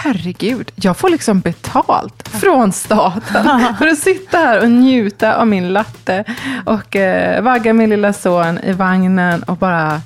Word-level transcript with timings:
Herregud, 0.00 0.72
jag 0.74 0.96
får 0.96 1.08
liksom 1.08 1.40
betalt 1.40 2.28
från 2.28 2.72
staten 2.72 3.74
för 3.78 3.86
att 3.86 3.98
sitta 3.98 4.38
här 4.38 4.62
och 4.62 4.70
njuta 4.70 5.36
av 5.36 5.46
min 5.46 5.72
latte 5.72 6.24
och 6.64 6.96
eh, 6.96 7.42
vagga 7.42 7.72
min 7.72 7.90
lilla 7.90 8.12
son 8.12 8.58
i 8.58 8.72
vagnen 8.72 9.42
och 9.42 9.56
bara, 9.56 10.00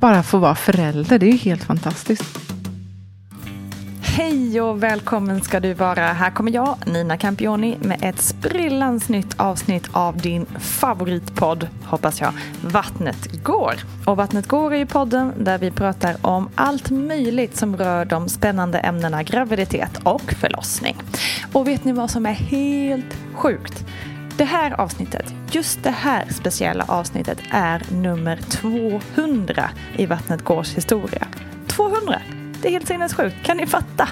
bara 0.00 0.22
få 0.22 0.38
vara 0.38 0.54
förälder. 0.54 1.18
Det 1.18 1.26
är 1.26 1.30
ju 1.30 1.36
helt 1.36 1.64
fantastiskt. 1.64 2.53
Hej 4.16 4.60
och 4.60 4.82
välkommen 4.82 5.40
ska 5.40 5.60
du 5.60 5.74
vara. 5.74 6.06
Här 6.06 6.30
kommer 6.30 6.52
jag, 6.52 6.76
Nina 6.86 7.16
Campioni, 7.16 7.78
med 7.80 7.98
ett 8.02 8.20
sprillans 8.20 9.08
nytt 9.08 9.40
avsnitt 9.40 9.88
av 9.92 10.16
din 10.16 10.46
favoritpodd, 10.58 11.68
hoppas 11.84 12.20
jag, 12.20 12.32
Vattnet 12.62 13.42
går. 13.44 13.74
Och 14.06 14.16
Vattnet 14.16 14.48
går 14.48 14.74
är 14.74 14.78
ju 14.78 14.86
podden 14.86 15.32
där 15.38 15.58
vi 15.58 15.70
pratar 15.70 16.16
om 16.26 16.48
allt 16.54 16.90
möjligt 16.90 17.56
som 17.56 17.76
rör 17.76 18.04
de 18.04 18.28
spännande 18.28 18.78
ämnena 18.78 19.22
graviditet 19.22 20.00
och 20.02 20.32
förlossning. 20.32 20.96
Och 21.52 21.68
vet 21.68 21.84
ni 21.84 21.92
vad 21.92 22.10
som 22.10 22.26
är 22.26 22.32
helt 22.32 23.16
sjukt? 23.34 23.84
Det 24.36 24.44
här 24.44 24.80
avsnittet, 24.80 25.34
just 25.50 25.82
det 25.82 25.90
här 25.90 26.24
speciella 26.30 26.84
avsnittet 26.88 27.38
är 27.50 27.82
nummer 27.92 28.36
200 28.36 29.70
i 29.96 30.06
Vattnet 30.06 30.44
gårs 30.44 30.74
historia. 30.74 31.26
200! 31.66 32.43
Det 32.64 32.68
är 32.68 32.72
helt 32.72 32.88
sinnessjukt. 32.88 33.36
Kan 33.42 33.56
ni 33.56 33.66
fatta? 33.66 34.08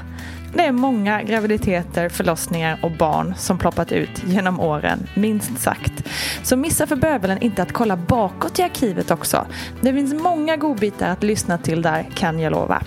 Det 0.54 0.62
är 0.62 0.72
många 0.72 1.22
graviditeter, 1.22 2.08
förlossningar 2.08 2.78
och 2.82 2.90
barn 2.90 3.34
som 3.36 3.58
ploppat 3.58 3.92
ut 3.92 4.24
genom 4.26 4.60
åren, 4.60 5.06
minst 5.14 5.58
sagt. 5.58 6.08
Så 6.42 6.56
missa 6.56 6.86
för 6.86 6.96
bövelen 6.96 7.42
inte 7.42 7.62
att 7.62 7.72
kolla 7.72 7.96
bakåt 7.96 8.58
i 8.58 8.62
arkivet 8.62 9.10
också. 9.10 9.46
Det 9.80 9.92
finns 9.92 10.14
många 10.14 10.56
godbitar 10.56 11.08
att 11.08 11.22
lyssna 11.22 11.58
till 11.58 11.82
där, 11.82 12.06
kan 12.14 12.40
jag 12.40 12.50
lova. 12.50 12.82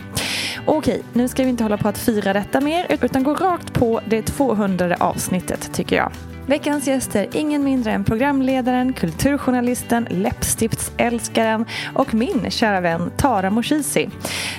Okej, 0.66 1.04
nu 1.14 1.28
ska 1.28 1.44
vi 1.44 1.50
inte 1.50 1.64
hålla 1.64 1.78
på 1.78 1.88
att 1.88 1.98
fira 1.98 2.34
detta 2.34 2.62
mer, 2.62 2.86
utan 2.90 3.24
gå 3.24 3.34
rakt 3.34 3.74
på 3.74 4.02
det 4.06 4.22
200 4.22 4.96
avsnittet 5.00 5.74
tycker 5.74 5.96
jag. 5.96 6.12
Veckans 6.48 6.88
gäster, 6.88 7.28
ingen 7.34 7.64
mindre 7.64 7.92
än 7.92 8.04
programledaren, 8.04 8.94
kulturjournalisten, 8.94 10.08
läppstiftsälskaren 10.10 11.66
och 11.96 12.14
min 12.14 12.52
kära 12.52 12.82
vän 12.82 13.12
Tara 13.18 13.50
Moshizi. 13.50 14.10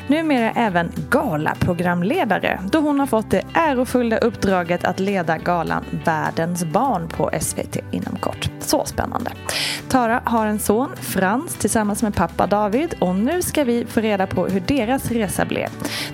Numera 0.07 0.51
även 0.51 0.93
galaprogramledare 1.11 2.61
då 2.73 2.79
hon 2.79 3.01
har 3.01 3.07
fått 3.07 3.31
det 3.31 3.43
ärofulla 3.55 4.19
uppdraget 4.19 4.85
att 4.85 5.01
leda 5.01 5.39
galan 5.39 5.85
Världens 6.05 6.65
barn 6.65 7.09
på 7.09 7.31
SVT 7.41 7.77
inom 7.91 8.17
kort. 8.17 8.51
Så 8.61 8.85
spännande. 8.85 9.33
Tara 9.89 10.23
har 10.25 10.47
en 10.47 10.59
son, 10.59 10.97
Frans, 10.97 11.55
tillsammans 11.55 12.03
med 12.03 12.15
pappa 12.15 12.47
David 12.47 12.95
och 12.99 13.15
nu 13.15 13.43
ska 13.43 13.65
vi 13.65 13.87
få 13.87 14.01
reda 14.01 14.27
på 14.27 14.47
hur 14.47 14.61
deras 14.61 15.11
resa 15.11 15.45
blev. 15.45 15.69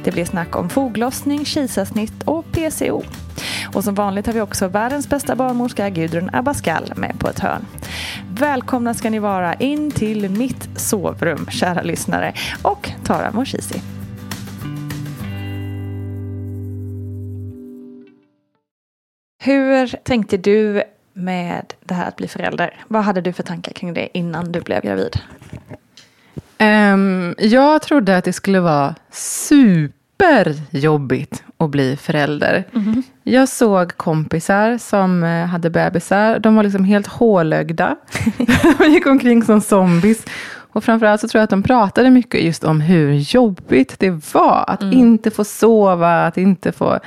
Det 0.05 0.13
blir 0.13 0.25
snack 0.25 0.57
om 0.57 0.69
foglossning, 0.69 1.45
kisarsnitt 1.45 2.23
och 2.25 2.45
PCO. 2.53 3.03
Och 3.75 3.85
som 3.85 3.95
vanligt 3.95 4.27
har 4.27 4.33
vi 4.33 4.41
också 4.41 4.69
världens 4.69 5.09
bästa 5.09 5.37
barnmorska 5.37 5.91
Gudrun 5.91 6.31
Abascal 6.33 6.93
med 6.97 7.19
på 7.19 7.29
ett 7.29 7.39
hörn. 7.39 7.67
Välkomna 8.39 8.95
ska 8.95 9.11
ni 9.11 9.19
vara 9.19 9.55
in 9.55 9.91
till 9.91 10.31
mitt 10.31 10.69
sovrum, 10.77 11.47
kära 11.51 11.83
lyssnare, 11.83 12.35
och 12.63 12.91
Tara 13.05 13.33
Moshizi. 13.33 13.83
Hur 19.45 19.87
tänkte 19.87 20.37
du 20.37 20.83
med 21.13 21.75
det 21.85 21.95
här 21.95 22.09
att 22.09 22.17
bli 22.17 22.29
förälder? 22.29 22.85
Vad 22.89 23.03
hade 23.03 23.21
du 23.21 23.33
för 23.33 23.43
tankar 23.43 23.73
kring 23.73 23.95
det 23.95 24.19
innan 24.19 24.53
du 24.53 24.61
blev 24.61 24.83
gravid? 24.83 25.17
Um, 26.61 27.35
jag 27.39 27.83
trodde 27.83 28.17
att 28.17 28.25
det 28.25 28.33
skulle 28.33 28.61
vara 28.61 28.95
super 29.11 30.02
superjobbigt 30.23 31.45
att 31.59 31.71
bli 31.71 31.97
förälder. 31.97 32.65
Mm. 32.75 33.03
Jag 33.23 33.49
såg 33.49 33.97
kompisar 33.97 34.79
som 34.79 35.25
eh, 35.25 35.47
hade 35.47 35.71
bebisar. 35.71 36.39
De 36.39 36.57
var 36.57 36.63
liksom 36.63 36.85
helt 36.85 37.07
hålögda. 37.07 37.97
De 38.79 38.85
gick 38.91 39.07
omkring 39.07 39.43
som 39.43 39.61
zombies. 39.61 40.25
Och 40.75 40.85
framförallt 40.85 41.21
så 41.21 41.29
tror 41.29 41.39
jag 41.41 41.45
att 41.45 41.51
de 41.51 41.63
pratade 41.63 42.11
mycket 42.11 42.43
just 42.43 42.65
om 42.65 42.81
hur 42.81 43.13
jobbigt 43.13 43.95
det 43.99 44.35
var 44.35 44.65
att 44.69 44.83
Mm. 44.83 44.99
inte 44.99 45.31
få 45.31 45.45
sova, 45.45 46.27
att 46.27 46.37
inte 46.39 46.73
få... 46.73 46.99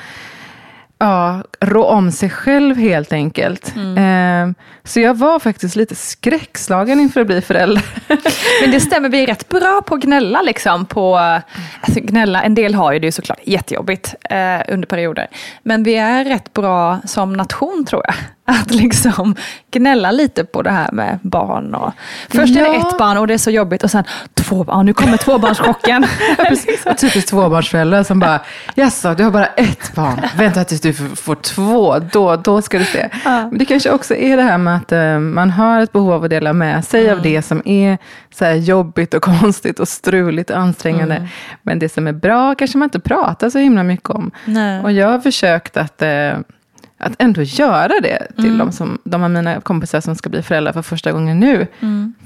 ja, 1.06 1.44
rå 1.60 1.84
om 1.84 2.12
sig 2.12 2.30
själv 2.30 2.78
helt 2.78 3.14
enkelt. 3.14 3.74
Eh, 3.78 4.66
så 4.84 5.00
jag 5.00 5.14
var 5.14 5.40
faktiskt 5.40 5.76
lite 5.76 5.96
skräckslagen 5.96 7.00
inför 7.00 7.22
att 7.22 7.28
bli 7.28 7.42
förälder. 7.42 7.84
Men 8.62 8.72
det 8.72 8.80
stämmer, 8.80 9.10
vi 9.10 9.24
är 9.24 9.28
rätt 9.28 9.50
bra 9.50 9.82
på 9.86 9.96
att 9.96 10.02
gnälla. 10.02 10.42
Liksom, 10.42 10.86
på, 10.86 11.18
alltså, 11.18 12.00
gnälla. 12.00 12.44
En 12.44 12.56
del 12.56 12.76
har 12.76 12.94
ju 12.94 13.00
det 13.00 13.12
såklart 13.12 13.40
jättejobbigt 13.44 14.16
eh, 14.30 14.62
under 14.68 14.88
perioder. 14.88 15.28
Men 15.64 15.84
vi 15.84 15.96
är 15.96 16.26
rätt 16.26 16.54
bra 16.54 17.00
som 17.06 17.34
nation 17.34 17.86
tror 17.86 18.04
jag. 18.06 18.16
Att 18.48 18.72
liksom 18.72 19.36
gnälla 19.72 20.12
lite 20.12 20.44
på 20.46 20.62
det 20.62 20.72
här 20.72 20.92
med 20.92 21.20
barn. 21.22 21.76
Och, 21.76 21.92
först 22.30 22.56
är 22.56 22.62
det 22.62 22.68
Ja. 22.76 22.90
ett 22.90 22.98
barn 22.98 23.18
och 23.18 23.28
det 23.28 23.34
är 23.34 23.38
så 23.38 23.52
jobbigt 23.52 23.84
och 23.84 23.92
sen 23.92 24.04
två 24.34 24.64
barn. 24.64 24.86
Nu 24.86 24.94
kommer 24.94 25.18
tvåbarnschocken. 25.18 26.06
Typiskt 26.98 27.30
tvåbarnsföräldrar 27.30 28.04
som 28.04 28.20
bara, 28.20 28.40
jaså, 28.76 29.14
du 29.14 29.24
har 29.24 29.32
bara 29.32 29.46
ett 29.46 29.96
barn. 29.96 30.22
Vänta 30.38 30.64
tills 30.64 30.82
du 30.82 30.94
får 30.94 31.36
två, 31.36 32.00
då, 32.00 32.36
då 32.36 32.62
ska 32.62 32.80
du 32.80 32.86
se. 32.86 33.10
Men 33.24 33.58
det 33.58 33.66
kanske 33.66 33.90
också 33.92 34.16
är 34.16 34.38
det 34.38 34.44
här 34.44 34.58
med 34.58 34.76
att 34.78 34.92
eh, 34.92 35.20
man 35.20 35.52
har 35.52 35.82
ett 35.82 35.92
behov 35.92 36.14
av 36.14 36.24
att 36.24 36.30
dela 36.30 36.54
med 36.54 36.86
sig 36.86 37.12
av 37.12 37.22
det 37.22 37.42
som 37.42 37.62
är 37.66 37.98
så 38.36 38.46
jobbigt 38.46 39.14
och 39.14 39.22
konstigt 39.42 39.80
och 39.80 39.88
struligt 39.88 40.50
och 40.50 40.58
ansträngande. 40.58 41.28
Men 41.62 41.80
det 41.80 41.90
som 41.90 42.08
är 42.08 42.14
bra 42.14 42.56
kanske 42.56 42.78
man 42.78 42.86
inte 42.86 43.00
pratar 43.00 43.50
så 43.50 43.58
himla 43.60 43.84
mycket 43.84 44.10
om. 44.10 44.32
Nej. 44.46 44.82
Och 44.84 44.92
jag 44.92 45.08
har 45.08 45.20
försökt 45.20 45.78
att, 45.78 46.02
eh, 46.02 46.34
att 46.98 47.14
ändå 47.20 47.42
göra 47.42 48.00
det 48.02 48.28
till 48.36 48.58
de, 48.58 48.72
som, 48.72 48.98
de 49.04 49.24
av 49.24 49.32
mina 49.32 49.62
kompisar 49.62 50.02
som 50.02 50.16
ska 50.16 50.30
bli 50.30 50.42
föräldrar 50.42 50.74
för 50.74 50.82
första 50.82 51.12
gången 51.12 51.40
nu. 51.40 51.68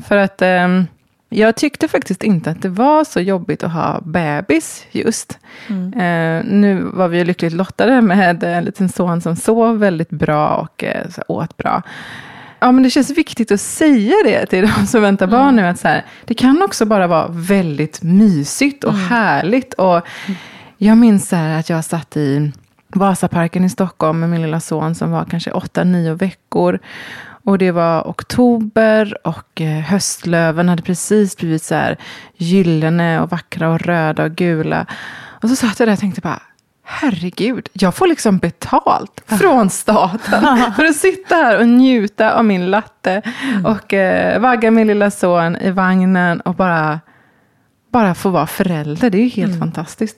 För 0.08 0.18
att 0.18 0.42
ehm, 0.42 0.88
jag 1.30 1.56
tyckte 1.56 1.88
faktiskt 1.88 2.24
inte 2.24 2.52
att 2.52 2.62
det 2.62 2.70
var 2.70 3.04
så 3.04 3.20
jobbigt 3.20 3.64
att 3.64 3.72
ha 3.72 4.02
bebis 4.02 4.86
just. 4.92 5.40
Eh, 5.70 6.46
nu 6.46 6.90
var 6.94 7.08
vi 7.08 7.18
ju 7.18 7.24
lyckligt 7.24 7.54
lottade 7.54 8.02
med 8.02 8.44
en 8.44 8.64
liten 8.64 8.90
son 8.90 9.22
som 9.22 9.36
sov 9.36 9.80
väldigt 9.80 10.10
bra 10.10 10.56
och 10.56 10.84
eh, 10.84 11.06
åt 11.28 11.58
bra. 11.58 11.82
Ja, 12.60 12.72
men 12.72 12.84
det 12.84 12.90
känns 12.90 13.10
viktigt 13.10 13.52
att 13.52 13.62
säga 13.62 14.16
det 14.26 14.46
till 14.46 14.62
de 14.76 14.88
som 14.88 15.02
väntar 15.02 15.28
barn 15.28 15.56
nu. 15.56 15.66
Att 15.66 15.80
så 15.80 15.88
här, 15.88 16.06
det 16.26 16.34
kan 16.34 16.62
också 16.62 16.86
bara 16.86 17.08
vara 17.08 17.28
väldigt 17.30 18.02
mysigt 18.02 18.84
och 18.84 18.94
härligt. 18.94 19.74
Och 19.74 20.02
jag 20.78 20.98
minns 20.98 21.30
så 21.30 21.36
här 21.36 21.60
att 21.60 21.70
jag 21.70 21.86
satt 21.86 22.18
i 22.18 22.52
Vasaparken 22.96 23.66
i 23.66 23.70
Stockholm 23.70 24.20
med 24.20 24.30
min 24.30 24.42
lilla 24.42 24.60
son 24.60 24.96
som 24.96 25.12
var 25.12 25.26
kanske 25.26 25.52
8-9 25.52 26.14
veckor. 26.20 26.80
Och 27.44 27.58
det 27.58 27.72
var 27.72 28.02
oktober 28.02 29.28
och 29.28 29.62
eh, 29.62 29.80
höstlöven 29.80 30.70
hade 30.70 30.82
precis 30.82 31.38
blivit 31.38 31.64
så 31.64 31.76
här 31.76 31.98
gyllene 32.38 33.22
och 33.22 33.30
vackra 33.30 33.70
och 33.70 33.82
röda 33.82 34.24
och 34.24 34.32
gula. 34.32 34.86
Och 35.42 35.50
så 35.50 35.56
satt 35.56 35.80
jag 35.80 35.88
där 35.88 35.94
och 35.94 36.00
tänkte 36.00 36.22
bara, 36.22 36.42
herregud, 36.84 37.70
jag 37.74 37.96
får 37.96 38.08
liksom 38.08 38.38
betalt 38.38 39.24
från 39.26 39.70
staten 39.70 40.42
för 40.76 40.86
att 40.86 40.96
sitta 40.96 41.36
här 41.36 41.60
och 41.60 41.68
njuta 41.68 42.34
av 42.34 42.46
min 42.46 42.72
latte 42.72 43.22
och 43.66 43.94
eh, 43.94 44.40
vagga 44.40 44.72
min 44.72 44.88
lilla 44.88 45.12
son 45.12 45.56
i 45.56 45.72
vagnen 45.72 46.42
och 46.42 46.56
bara 46.56 47.00
bara 47.92 48.16
få 48.16 48.30
vara 48.30 48.48
förälder, 48.48 49.10
det 49.10 49.18
är 49.18 49.22
ju 49.24 49.28
helt 49.30 49.48
Mm. 49.56 49.60
fantastiskt. 49.60 50.18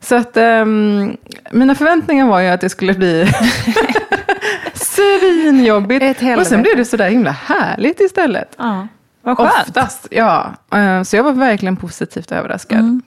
Så 0.00 0.14
att 0.14 0.36
ehm, 0.36 1.16
mina 1.52 1.74
förväntningar 1.74 2.26
var 2.26 2.40
ju 2.40 2.48
att 2.48 2.60
det 2.60 2.68
skulle 2.68 2.94
bli 2.94 3.28
svinjobbigt. 4.74 6.22
Och 6.38 6.46
sen 6.46 6.62
blev 6.62 6.76
det 6.76 6.84
sådär 6.84 7.08
himla 7.10 7.30
härligt 7.30 8.00
istället. 8.00 8.54
Ja, 8.58 8.88
vad 9.22 9.36
skönt. 9.36 9.50
Oftast, 9.68 10.06
ja. 10.10 10.54
Eh, 10.74 11.02
Så 11.02 11.16
jag 11.16 11.22
var 11.24 11.32
verkligen 11.32 11.76
positivt 11.76 12.32
överraskad. 12.32 12.78
Mm. 12.78 13.02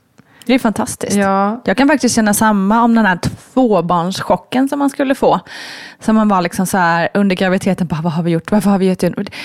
Det 0.49 0.55
är 0.55 0.59
fantastiskt. 0.59 1.15
Ja, 1.15 1.61
Jag 1.65 1.77
kan 1.77 1.87
faktiskt 1.87 2.15
känna 2.15 2.33
samma 2.33 2.83
om 2.83 2.95
den 2.95 3.05
här 3.05 3.15
tvåbarnschocken 3.17 4.69
som 4.69 4.79
man 4.79 4.89
skulle 4.89 5.15
få. 5.15 5.39
Som 5.99 6.15
man 6.15 6.27
var 6.27 6.41
liksom 6.41 6.65
så 6.65 6.77
här 6.77 7.09
under 7.13 7.35
graviditeten, 7.35 7.87
bara, 7.87 8.01
vad 8.01 8.13
har 8.13 8.23
vi 8.23 8.31
gjort? 8.31 8.51
Varför 8.51 8.69
har 8.69 8.77
vi 8.77 8.85
gett? 8.85 9.03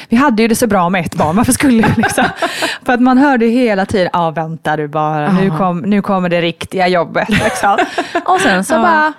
Vi 0.09 0.17
hade 0.17 0.43
ju 0.43 0.49
det 0.49 0.55
så 0.55 0.67
bra 0.67 0.89
med 0.89 1.07
ett 1.07 1.15
barn, 1.15 1.37
varför 1.37 1.53
skulle 1.53 1.83
vi 1.83 2.03
liksom? 2.03 2.25
För 2.85 2.93
att 2.93 3.01
man 3.01 3.19
hörde 3.19 3.47
hela 3.47 3.87
tiden, 3.87 4.11
ja 4.13 4.31
vänta 4.31 4.77
du 4.77 4.89
bara, 4.89 5.33
nu, 5.33 5.51
kom, 5.51 5.79
nu 5.79 6.03
kommer 6.03 6.29
det 6.29 6.41
riktiga 6.41 6.89
jobbet. 6.89 7.29
Liksom. 7.29 7.79
Och 8.25 8.41
sen 8.41 8.65
så 8.65 8.75
bara, 8.75 9.13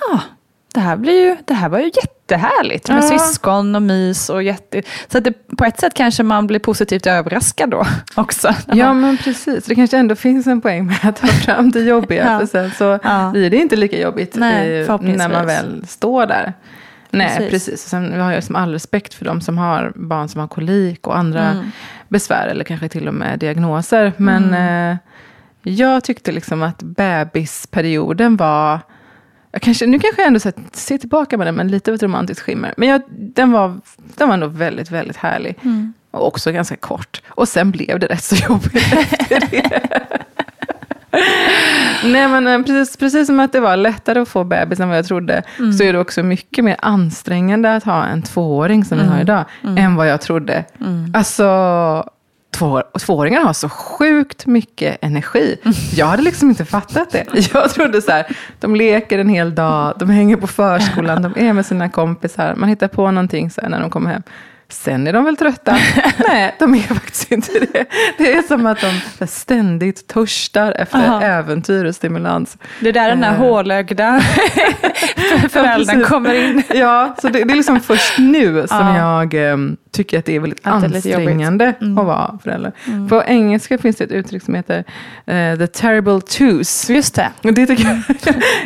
ja, 0.00 0.20
det 0.74 0.80
här, 0.80 0.96
blir 0.96 1.26
ju, 1.26 1.36
det 1.44 1.54
här 1.54 1.68
var 1.68 1.78
ju 1.78 1.84
jättehärligt 1.94 2.88
med 2.88 2.98
Ja. 3.04 3.18
syskon 3.18 3.74
och 3.74 3.82
mys. 3.82 4.28
Och 4.30 4.42
jätte... 4.42 4.82
Så 5.08 5.18
att 5.18 5.24
det, 5.24 5.32
på 5.56 5.64
ett 5.64 5.80
sätt 5.80 5.94
kanske 5.94 6.22
man 6.22 6.46
blir 6.46 6.58
positivt 6.58 7.06
överraskad 7.06 7.70
då 7.70 7.84
också. 8.14 8.54
ja, 8.66 8.92
men 8.94 9.16
precis. 9.16 9.64
Det 9.64 9.74
kanske 9.74 9.98
ändå 9.98 10.14
finns 10.14 10.46
en 10.46 10.60
poäng 10.60 10.86
med 10.86 10.96
att 11.02 11.16
ta 11.16 11.26
fram 11.26 11.70
det 11.70 11.80
jobbiga. 11.80 12.24
Ja. 12.32 12.38
För 12.38 12.46
sen 12.46 12.70
så 12.70 12.98
Ja. 13.02 13.30
blir 13.32 13.50
det 13.50 13.56
inte 13.56 13.76
lika 13.76 14.00
jobbigt 14.00 14.34
Nej, 14.34 14.84
förhoppningsvis. 14.86 15.18
när 15.18 15.28
man 15.28 15.46
väl 15.46 15.86
står 15.86 16.26
där. 16.26 16.52
Nej, 17.12 17.28
Precis. 17.36 17.50
precis. 17.50 17.88
Sen 17.88 18.20
har 18.20 18.32
jag 18.32 18.44
som 18.44 18.56
all 18.56 18.72
respekt 18.72 19.14
för 19.14 19.24
de 19.24 19.40
som 19.40 19.58
har 19.58 19.92
barn 19.96 20.28
som 20.28 20.40
har 20.40 20.48
kolik 20.48 21.06
och 21.06 21.18
andra 21.18 21.48
Mm. 21.50 21.70
besvär 22.08 22.46
eller 22.46 22.64
kanske 22.64 22.88
till 22.88 23.08
och 23.08 23.14
med 23.14 23.38
diagnoser. 23.38 24.12
Men 24.16 24.44
Mm. 24.44 24.90
eh, 24.92 24.96
jag 25.74 26.04
tyckte 26.04 26.32
liksom 26.32 26.62
att 26.62 26.82
bebisperioden 26.82 28.36
var 28.36 28.78
jag 29.52 29.62
kanske, 29.62 29.86
nu 29.86 29.98
kanske 29.98 30.20
jag 30.22 30.26
ändå 30.26 30.40
sett, 30.40 30.56
ser 30.76 30.98
tillbaka 30.98 31.38
på 31.38 31.44
den 31.44 31.54
med 31.54 31.70
lite 31.70 31.90
av 31.90 31.94
ett 31.94 32.02
romantiskt 32.02 32.42
skimmer. 32.42 32.74
Men 32.76 32.88
jag, 32.88 33.02
den, 33.08 33.52
var, 33.52 33.80
den 34.16 34.28
var 34.28 34.36
nog 34.36 34.52
väldigt, 34.52 34.90
väldigt 34.90 35.16
härlig. 35.16 35.58
Mm. 35.62 35.92
Och 36.10 36.26
också 36.26 36.52
ganska 36.52 36.76
kort. 36.76 37.22
Och 37.28 37.48
sen 37.48 37.70
blev 37.70 37.98
det 37.98 38.06
rätt 38.06 38.24
så 38.24 38.34
jobbigt 38.36 38.74
efter 38.92 39.40
det. 39.50 39.80
Nej 42.04 42.28
men 42.28 42.46
eh, 42.46 42.58
precis, 42.62 42.96
precis 42.96 43.26
som 43.26 43.40
att 43.40 43.52
det 43.52 43.60
var 43.60 43.76
lättare 43.76 44.20
att 44.20 44.28
få 44.28 44.44
bebis 44.44 44.80
än 44.80 44.88
vad 44.88 44.98
jag 44.98 45.06
trodde. 45.06 45.42
Mm. 45.58 45.72
Så 45.72 45.84
är 45.84 45.92
det 45.92 45.98
också 45.98 46.22
mycket 46.22 46.64
mer 46.64 46.76
ansträngande 46.82 47.74
att 47.74 47.84
ha 47.84 48.04
en 48.06 48.22
tvååring 48.22 48.84
som 48.84 48.98
vi 48.98 49.04
Mm. 49.04 49.14
har 49.14 49.20
idag. 49.22 49.44
Än 49.78 49.94
vad 49.96 50.08
jag 50.08 50.20
trodde. 50.20 50.64
Alltså, 51.14 51.44
två, 52.50 52.82
tvååringar 53.00 53.40
har 53.40 53.52
så 53.52 53.68
sjukt 53.68 54.46
mycket 54.46 54.98
energi. 55.00 55.56
Jag 55.94 56.06
hade 56.06 56.22
liksom 56.22 56.48
inte 56.50 56.64
fattat 56.64 57.10
det. 57.10 57.24
Jag 57.54 57.70
trodde 57.70 58.02
så 58.02 58.10
här, 58.10 58.36
de 58.60 58.76
leker 58.76 59.18
en 59.18 59.28
hel 59.28 59.54
dag, 59.54 59.94
de 59.98 60.10
hänger 60.10 60.36
på 60.36 60.46
förskolan, 60.46 61.22
de 61.22 61.34
är 61.36 61.52
med 61.52 61.66
sina 61.66 61.88
kompisar. 61.88 62.54
Man 62.56 62.68
hittar 62.68 62.88
på 62.88 63.10
någonting 63.10 63.50
så 63.50 63.68
när 63.68 63.80
de 63.80 63.90
kommer 63.90 64.10
hem. 64.10 64.22
Sen 64.72 65.06
är 65.06 65.12
de 65.12 65.24
väl 65.24 65.36
trötta? 65.36 65.76
Nej, 66.28 66.56
de 66.58 66.74
är 66.74 66.78
faktiskt 66.82 67.32
inte 67.32 67.52
det. 67.58 67.84
Det 68.18 68.32
är 68.32 68.42
som 68.42 68.66
att 68.66 68.80
de 68.80 68.86
här 69.20 69.26
ständigt 69.26 70.06
törstar 70.06 70.72
efter 70.72 70.98
Aha. 70.98 71.22
äventyr 71.22 71.84
och 71.84 71.94
stimulans. 71.94 72.58
Det 72.80 72.88
är 72.88 72.92
där 72.92 73.08
den 73.08 73.20
där 73.20 73.30
Eh. 73.30 73.36
hålögda 73.36 74.20
föräldern 75.50 75.86
precis. 75.86 76.06
kommer 76.08 76.34
in. 76.34 76.62
Ja, 76.74 77.14
så 77.22 77.28
det, 77.28 77.44
det 77.44 77.52
är 77.52 77.56
liksom 77.56 77.80
först 77.80 78.18
nu 78.18 78.66
som 78.68 78.78
Ja. 78.96 78.96
jag 78.98 79.34
em, 79.52 79.76
tycker 79.92 80.18
att 80.18 80.24
det 80.24 80.36
är 80.36 80.40
väldigt 80.40 80.66
Att 80.66 80.80
det 80.80 80.86
är. 80.86 80.86
Mm. 80.86 80.94
ansträngande 80.96 81.68
att 81.98 82.06
vara 82.06 82.38
förälder. 82.42 82.72
På 83.08 83.22
engelska 83.26 83.78
finns 83.78 83.96
det 83.96 84.04
ett 84.04 84.12
uttryck 84.12 84.42
som 84.42 84.54
heter 84.54 84.84
eh, 85.26 85.58
the 85.58 85.66
terrible 85.66 86.20
twos. 86.20 86.90
Just 86.90 87.14
det. 87.14 87.28
Och 87.44 87.52
det 87.54 87.66
tycker 87.66 87.84
jag, 87.84 88.00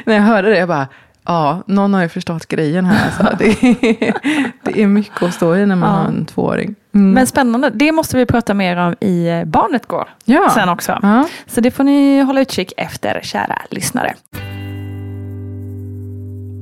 när 0.05 0.15
jag 0.15 0.23
hörde 0.23 0.51
det, 0.51 0.59
jag 0.59 0.69
bara, 0.69 0.87
ja, 1.27 1.63
någon 1.67 1.95
har 1.95 2.03
ju 2.03 2.09
förstått 2.09 2.47
grejen 2.47 2.85
här. 2.85 3.05
Alltså. 3.07 3.37
Det, 3.39 3.45
är, 3.63 4.15
det 4.63 4.83
är 4.83 4.87
mycket 4.87 5.23
att 5.23 5.35
stå 5.35 5.57
i 5.57 5.67
när 5.67 5.77
man 5.77 5.89
Ja. 5.91 5.97
har 5.97 6.09
en 6.09 6.27
tvååring. 6.27 6.75
Mm. 6.95 7.11
Men 7.11 7.27
spännande, 7.27 7.71
det 7.71 7.93
måste 7.93 8.17
vi 8.17 8.27
prata 8.27 8.55
mer 8.55 8.77
om 8.77 8.95
i 9.01 9.29
eh, 9.29 9.45
Barnet 9.45 9.87
går 9.87 10.09
ja. 10.25 10.51
sen 10.55 10.69
också. 10.69 10.99
Ja. 11.03 11.29
Så 11.47 11.61
det 11.61 11.71
får 11.71 11.85
ni 11.85 12.21
hålla 12.21 12.41
utkik 12.41 12.73
efter, 12.77 13.21
kära 13.23 13.59
lyssnare. 13.71 14.15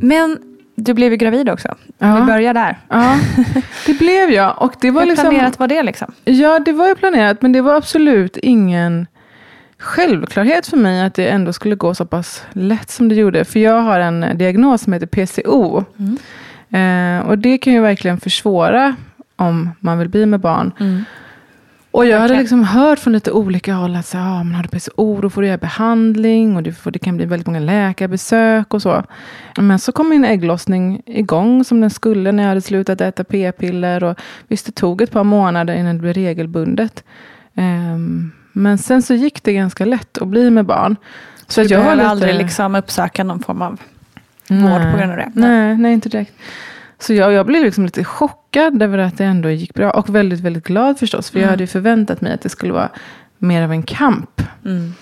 Men 0.03 0.39
du 0.75 0.95
blev 0.95 1.11
ju 1.13 1.17
gravid 1.17 1.49
också. 1.51 1.75
Ja. 1.99 2.17
Vi 2.17 2.23
börjar 2.23 2.55
där. 2.55 2.79
ja, 2.89 3.15
det 3.87 3.99
blev 3.99 4.31
jag. 4.31 4.63
Och 4.63 4.75
det 4.81 4.91
var 4.91 5.03
Hur 5.03 5.09
liksom... 5.09 5.29
planerat 5.31 5.59
var 5.59 5.69
det 5.69 5.83
liksom? 5.83 6.13
Ja, 6.25 6.59
det 6.59 6.73
var 6.73 6.89
ju 6.89 6.95
planerat, 6.95 7.43
men 7.43 7.53
det 7.53 7.61
var 7.61 7.75
absolut 7.75 8.37
ingen 8.37 9.07
självklarhet 9.83 10.67
för 10.67 10.77
mig 10.77 11.03
att 11.03 11.15
det 11.15 11.29
ändå 11.29 11.53
skulle 11.53 11.75
gå 11.75 11.95
så 11.95 12.05
pass 12.05 12.45
lätt 12.53 12.91
som 12.91 13.09
det 13.09 13.15
gjorde. 13.15 13.45
För 13.45 13.61
jag 13.61 13.81
har 13.81 14.01
en 14.01 14.39
diagnos 14.39 14.83
som 14.83 14.93
heter 14.93 15.07
PCO. 15.07 15.85
Eh, 16.79 17.29
och 17.29 17.39
det 17.39 17.59
kan 17.59 17.73
ju 17.73 17.81
verkligen 17.81 18.21
försvåra 18.21 18.97
om 19.37 19.71
man 19.81 19.99
vill 19.99 20.09
bli 20.09 20.27
med 20.27 20.41
barn. 20.41 20.73
Och 21.91 22.07
jag 22.07 22.13
hade 22.13 22.21
Verkligen. 22.21 22.41
liksom 22.41 22.65
hört 22.65 22.99
från 22.99 23.13
lite 23.13 23.33
olika 23.33 23.75
håll 23.75 23.97
att 23.97 24.07
så, 24.07 24.19
ah, 24.19 24.43
men 24.43 24.55
har 24.55 24.63
du 24.63 24.69
PCO 24.69 25.21
då 25.21 25.31
får 25.31 25.43
du 25.43 25.49
göra 25.49 25.59
behandling 25.59 26.57
och 26.57 26.63
det, 26.63 26.73
får, 26.73 26.91
det 26.91 26.99
kan 26.99 27.17
bli 27.17 27.27
väldigt 27.27 27.47
många 27.47 27.61
läkarbesök 27.61 28.75
och 28.75 28.83
så. 28.83 29.05
Men 29.59 29.79
så 29.79 29.93
kom 29.93 30.09
min 30.09 30.25
ägglossning 30.25 31.03
igång 31.07 31.65
som 31.65 31.81
den 31.81 31.91
skulle 31.91 32.33
när 32.33 32.43
jag 32.43 32.49
hade 32.49 32.61
slutat 32.61 33.01
äta 33.01 33.25
p-piller. 33.25 34.05
Och 34.05 34.19
visst, 34.49 34.67
det 34.67 34.73
tog 34.73 35.03
ett 35.03 35.11
par 35.11 35.25
månader 35.25 35.75
innan 35.75 35.97
det 35.97 36.03
blev 36.03 36.15
regelbundet. 36.15 37.05
Ehm, 37.55 38.33
men 38.53 38.79
sen 38.79 39.03
så 39.03 39.15
gick 39.15 39.43
det 39.43 39.53
ganska 39.53 39.85
lätt 39.85 40.19
att 40.19 40.29
bli 40.29 40.51
med 40.51 40.67
barn. 40.67 40.97
Så, 41.47 41.53
Så 41.53 41.61
att 41.61 41.69
du 41.69 41.75
jag 41.75 41.81
behöver 41.83 41.97
lite- 42.03 42.09
aldrig 42.11 42.35
liksom 42.35 42.75
uppsöka 42.75 43.25
någon 43.25 43.43
form 43.43 43.63
av 43.63 43.81
vård 44.49 44.93
på 44.93 44.99
grund 44.99 45.11
av 45.11 45.17
det? 45.17 45.33
Nej, 45.35 45.77
nej 45.79 45.93
inte 45.93 46.09
direkt. 46.09 46.33
Så 46.99 47.13
jag, 47.15 47.33
jag 47.33 47.47
blev 47.47 47.65
liksom 47.65 47.85
lite 47.85 48.05
chockad 48.05 48.83
över 48.83 48.99
att 48.99 49.19
det 49.19 49.25
ändå 49.25 49.51
gick 49.51 49.75
bra. 49.75 49.91
Och 49.91 50.15
väldigt, 50.15 50.41
väldigt 50.41 50.65
glad 50.65 50.99
förstås. 50.99 51.31
För 51.31 51.41
jag 51.41 51.49
hade 51.49 51.63
ju 51.63 51.67
förväntat 51.67 52.21
mig 52.21 52.33
att 52.33 52.41
det 52.41 52.49
skulle 52.49 52.73
vara 52.73 52.89
mer 53.39 53.63
av 53.63 53.73
en 53.73 53.83
kamp. 53.83 54.43
Mm. 54.65 54.95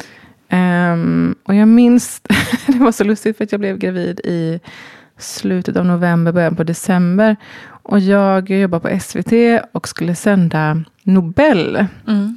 Ehm, 0.48 1.34
och 1.44 1.54
jag 1.54 1.68
minns, 1.68 2.22
det 2.66 2.78
var 2.78 2.92
så 2.92 3.04
lustigt 3.04 3.36
för 3.36 3.44
att 3.44 3.52
jag 3.52 3.60
blev 3.60 3.78
gravid 3.78 4.20
i 4.24 4.60
slutet 5.18 5.76
av 5.76 5.86
november, 5.86 6.32
början 6.32 6.56
på 6.56 6.64
december. 6.64 7.36
Och 7.82 8.00
jag 8.00 8.50
jobbar 8.50 8.78
på 8.80 9.00
SVT 9.00 9.62
och 9.72 9.88
skulle 9.88 10.14
sända 10.14 10.82
Nobel. 11.02 11.86
Mm. 12.08 12.36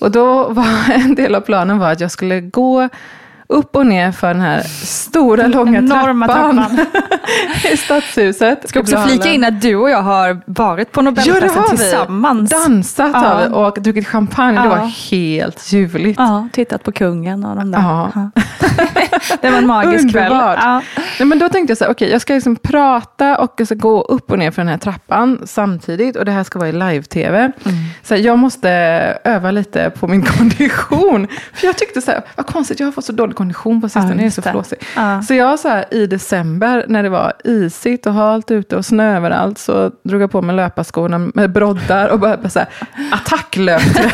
Och 0.00 0.10
då 0.10 0.48
var 0.48 0.92
en 0.92 1.14
del 1.14 1.34
av 1.34 1.40
planen 1.40 1.78
var 1.78 1.92
att 1.92 2.00
jag 2.00 2.10
skulle 2.10 2.40
gå 2.40 2.88
upp 3.50 3.76
och 3.76 3.86
ner 3.86 4.12
för 4.12 4.28
den 4.28 4.40
här 4.40 4.62
stora, 4.84 5.46
långa 5.46 5.78
Enorma 5.78 6.26
trappan, 6.26 6.78
i 7.72 7.76
Stadshuset. 7.76 8.68
Ska 8.68 8.80
också 8.80 8.96
flika 9.08 9.28
in 9.28 9.44
att 9.44 9.60
du 9.62 9.76
och 9.76 9.90
jag 9.90 10.02
har 10.02 10.40
varit 10.46 10.92
på 10.92 11.02
Ja, 11.04 11.10
det 11.10 11.48
har 11.48 11.70
vi. 11.70 11.76
tillsammans. 11.78 12.50
Dansat 12.50 13.10
Ja. 13.14 13.18
har 13.18 13.42
vi 13.48 13.54
och 13.54 13.82
druckit 13.82 14.06
champagne. 14.08 14.58
Det 14.60 14.64
Ja. 14.64 14.70
var 14.70 15.10
helt 15.10 15.72
ljuvligt. 15.72 16.18
Ja, 16.18 16.48
tittat 16.52 16.82
på 16.82 16.92
kungen 16.92 17.44
och 17.44 17.56
de 17.56 17.70
där. 17.70 17.78
Ja. 17.78 18.10
Ja. 18.14 18.30
det 19.40 19.50
var 19.50 19.58
en 19.58 19.66
magisk 19.66 20.10
kväll. 20.12 20.32
Underbart. 20.32 20.58
Ja. 20.62 20.82
Nej, 21.18 21.26
men 21.28 21.38
då 21.38 21.48
tänkte 21.48 21.70
jag 21.70 21.78
så 21.78 21.84
här, 21.84 21.90
okej, 21.92 22.10
jag 22.10 22.20
ska 22.20 22.34
liksom 22.34 22.56
prata 22.56 23.38
och 23.38 23.54
jag 23.56 23.66
ska 23.66 23.74
gå 23.74 24.00
upp 24.02 24.30
och 24.32 24.38
ner 24.38 24.50
för 24.50 24.62
den 24.62 24.68
här 24.68 24.78
trappan 24.78 25.38
samtidigt. 25.46 26.16
Och 26.16 26.24
det 26.24 26.32
här 26.32 26.44
ska 26.44 26.58
vara 26.58 26.68
i 26.68 26.72
live-tv. 26.72 27.38
Mm. 27.38 27.52
Så 28.02 28.14
här, 28.14 28.22
jag 28.22 28.38
måste 28.38 28.70
öva 29.24 29.50
lite 29.50 29.90
på 29.90 30.08
min 30.08 30.22
kondition. 30.38 31.26
För 31.54 31.66
jag 31.66 31.78
tyckte 31.78 32.00
så 32.00 32.10
här, 32.10 32.22
vad 32.36 32.46
konstigt, 32.46 32.80
jag 32.80 32.86
har 32.86 32.92
fått 32.92 33.04
så 33.04 33.12
dålig 33.12 33.36
kondition 33.40 33.80
på 33.80 33.88
sistone. 33.88 34.22
Ja, 34.22 34.26
är 34.26 34.30
så 34.30 34.42
flåsig. 34.42 34.78
Ja. 34.96 35.22
Så 35.22 35.34
jag 35.34 35.58
så 35.58 35.68
här, 35.68 35.84
i 35.94 36.06
december, 36.06 36.84
när 36.88 37.02
det 37.02 37.08
var 37.08 37.32
isigt 37.44 38.06
och 38.06 38.12
halt 38.12 38.50
ute 38.50 38.76
och 38.76 38.84
snö 38.84 39.16
överallt, 39.16 39.58
så 39.58 39.90
drog 40.02 40.22
jag 40.22 40.30
på 40.30 40.42
mig 40.42 40.56
löparskorna 40.56 41.18
med 41.18 41.52
broddar 41.52 42.08
och 42.08 42.20
började 42.20 42.50
så 42.50 42.58
här, 42.58 42.68
attacklöpte. 43.12 44.10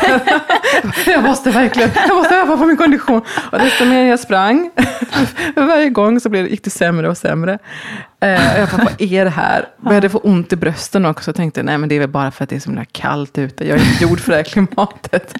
jag 1.11 1.23
måste 1.23 1.51
verkligen, 1.51 1.89
jag 2.07 2.17
måste 2.17 2.35
öva 2.35 2.57
på 2.57 2.65
min 2.65 2.77
kondition. 2.77 3.21
Och 3.51 3.59
desto 3.59 3.85
mer 3.85 4.05
jag 4.05 4.19
sprang, 4.19 4.71
varje 5.55 5.89
gång 5.89 6.19
så 6.19 6.29
blev 6.29 6.43
det, 6.43 6.49
gick 6.49 6.63
det 6.63 6.69
sämre 6.69 7.09
och 7.09 7.17
sämre. 7.17 7.59
Eh, 8.21 8.59
jag 8.59 8.69
bara, 8.69 8.83
vad 8.83 9.01
är 9.01 9.23
det 9.23 9.31
här? 9.31 9.65
Började 9.77 10.09
få 10.09 10.17
ont 10.17 10.53
i 10.53 10.55
brösten 10.55 11.05
också. 11.05 11.31
Och 11.31 11.35
tänkte, 11.35 11.63
nej 11.63 11.77
men 11.77 11.89
det 11.89 11.95
är 11.95 11.99
väl 11.99 12.09
bara 12.09 12.31
för 12.31 12.43
att 12.43 12.49
det 12.49 12.55
är 12.55 12.59
så 12.59 12.69
himla 12.69 12.85
kallt 12.85 13.37
ute. 13.37 13.67
Jag 13.67 13.79
är 13.79 13.91
inte 13.91 14.03
gjord 14.03 14.19
för 14.19 14.31
det 14.31 14.37
här 14.37 14.43
klimatet. 14.43 15.33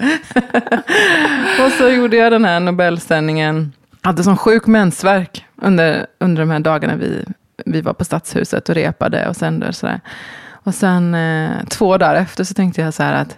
och 1.65 1.71
så 1.77 1.89
gjorde 1.89 2.17
jag 2.17 2.31
den 2.31 2.45
här 2.45 2.59
Nobelsändningen. 2.59 3.73
Hade 4.07 4.23
sån 4.23 4.37
sjuk 4.37 4.67
mensvärk 4.67 5.45
under, 5.55 6.05
under 6.19 6.41
de 6.41 6.49
här 6.49 6.59
dagarna 6.59 6.95
vi, 6.95 7.25
vi 7.65 7.81
var 7.81 7.93
på 7.93 8.05
Stadshuset 8.05 8.69
och 8.69 8.75
repade 8.75 9.23
och. 9.23 9.29
Och, 9.67 9.75
sådär. 9.75 10.01
och 10.51 10.75
sen 10.75 11.15
eh, 11.15 11.65
två 11.69 11.97
dagar 11.97 12.15
efter 12.15 12.43
så 12.43 12.53
tänkte 12.53 12.81
jag 12.81 12.93
så 12.93 13.03
här 13.03 13.13
att, 13.13 13.37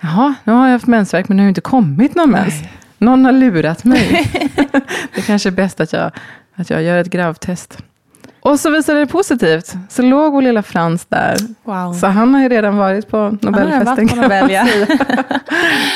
jaha, 0.00 0.34
nu 0.44 0.52
har 0.52 0.66
jag 0.66 0.72
haft 0.72 0.86
mensvärk 0.86 1.28
men 1.28 1.36
det 1.36 1.40
har 1.42 1.44
ju 1.44 1.48
inte 1.48 1.60
kommit 1.60 2.14
någon 2.14 2.30
mens. 2.30 2.54
Någon 2.98 3.24
har 3.24 3.32
lurat 3.32 3.84
mig. 3.84 4.30
det 5.14 5.22
kanske 5.26 5.48
är 5.48 5.50
bäst 5.50 5.80
att 5.80 5.92
jag, 5.92 6.10
att 6.54 6.70
jag 6.70 6.82
gör 6.82 6.98
ett 6.98 7.10
gravtest. 7.10 7.78
Och 8.40 8.60
så 8.60 8.70
visade 8.70 9.00
det 9.00 9.06
positivt. 9.06 9.74
Så 9.88 10.02
låg 10.02 10.32
vår 10.32 10.42
lilla 10.42 10.62
Frans 10.62 11.06
där. 11.06 11.36
Wow. 11.64 11.92
Så 11.92 12.06
han 12.06 12.34
har 12.34 12.42
ju 12.42 12.48
redan 12.48 12.76
varit 12.76 13.08
på 13.08 13.18
Han 13.18 13.38
har 13.42 13.50
Nobelfesten. 13.50 14.06
varit 14.06 14.10
på 14.10 14.16
Nobel, 14.16 14.50
ja. 14.50 14.66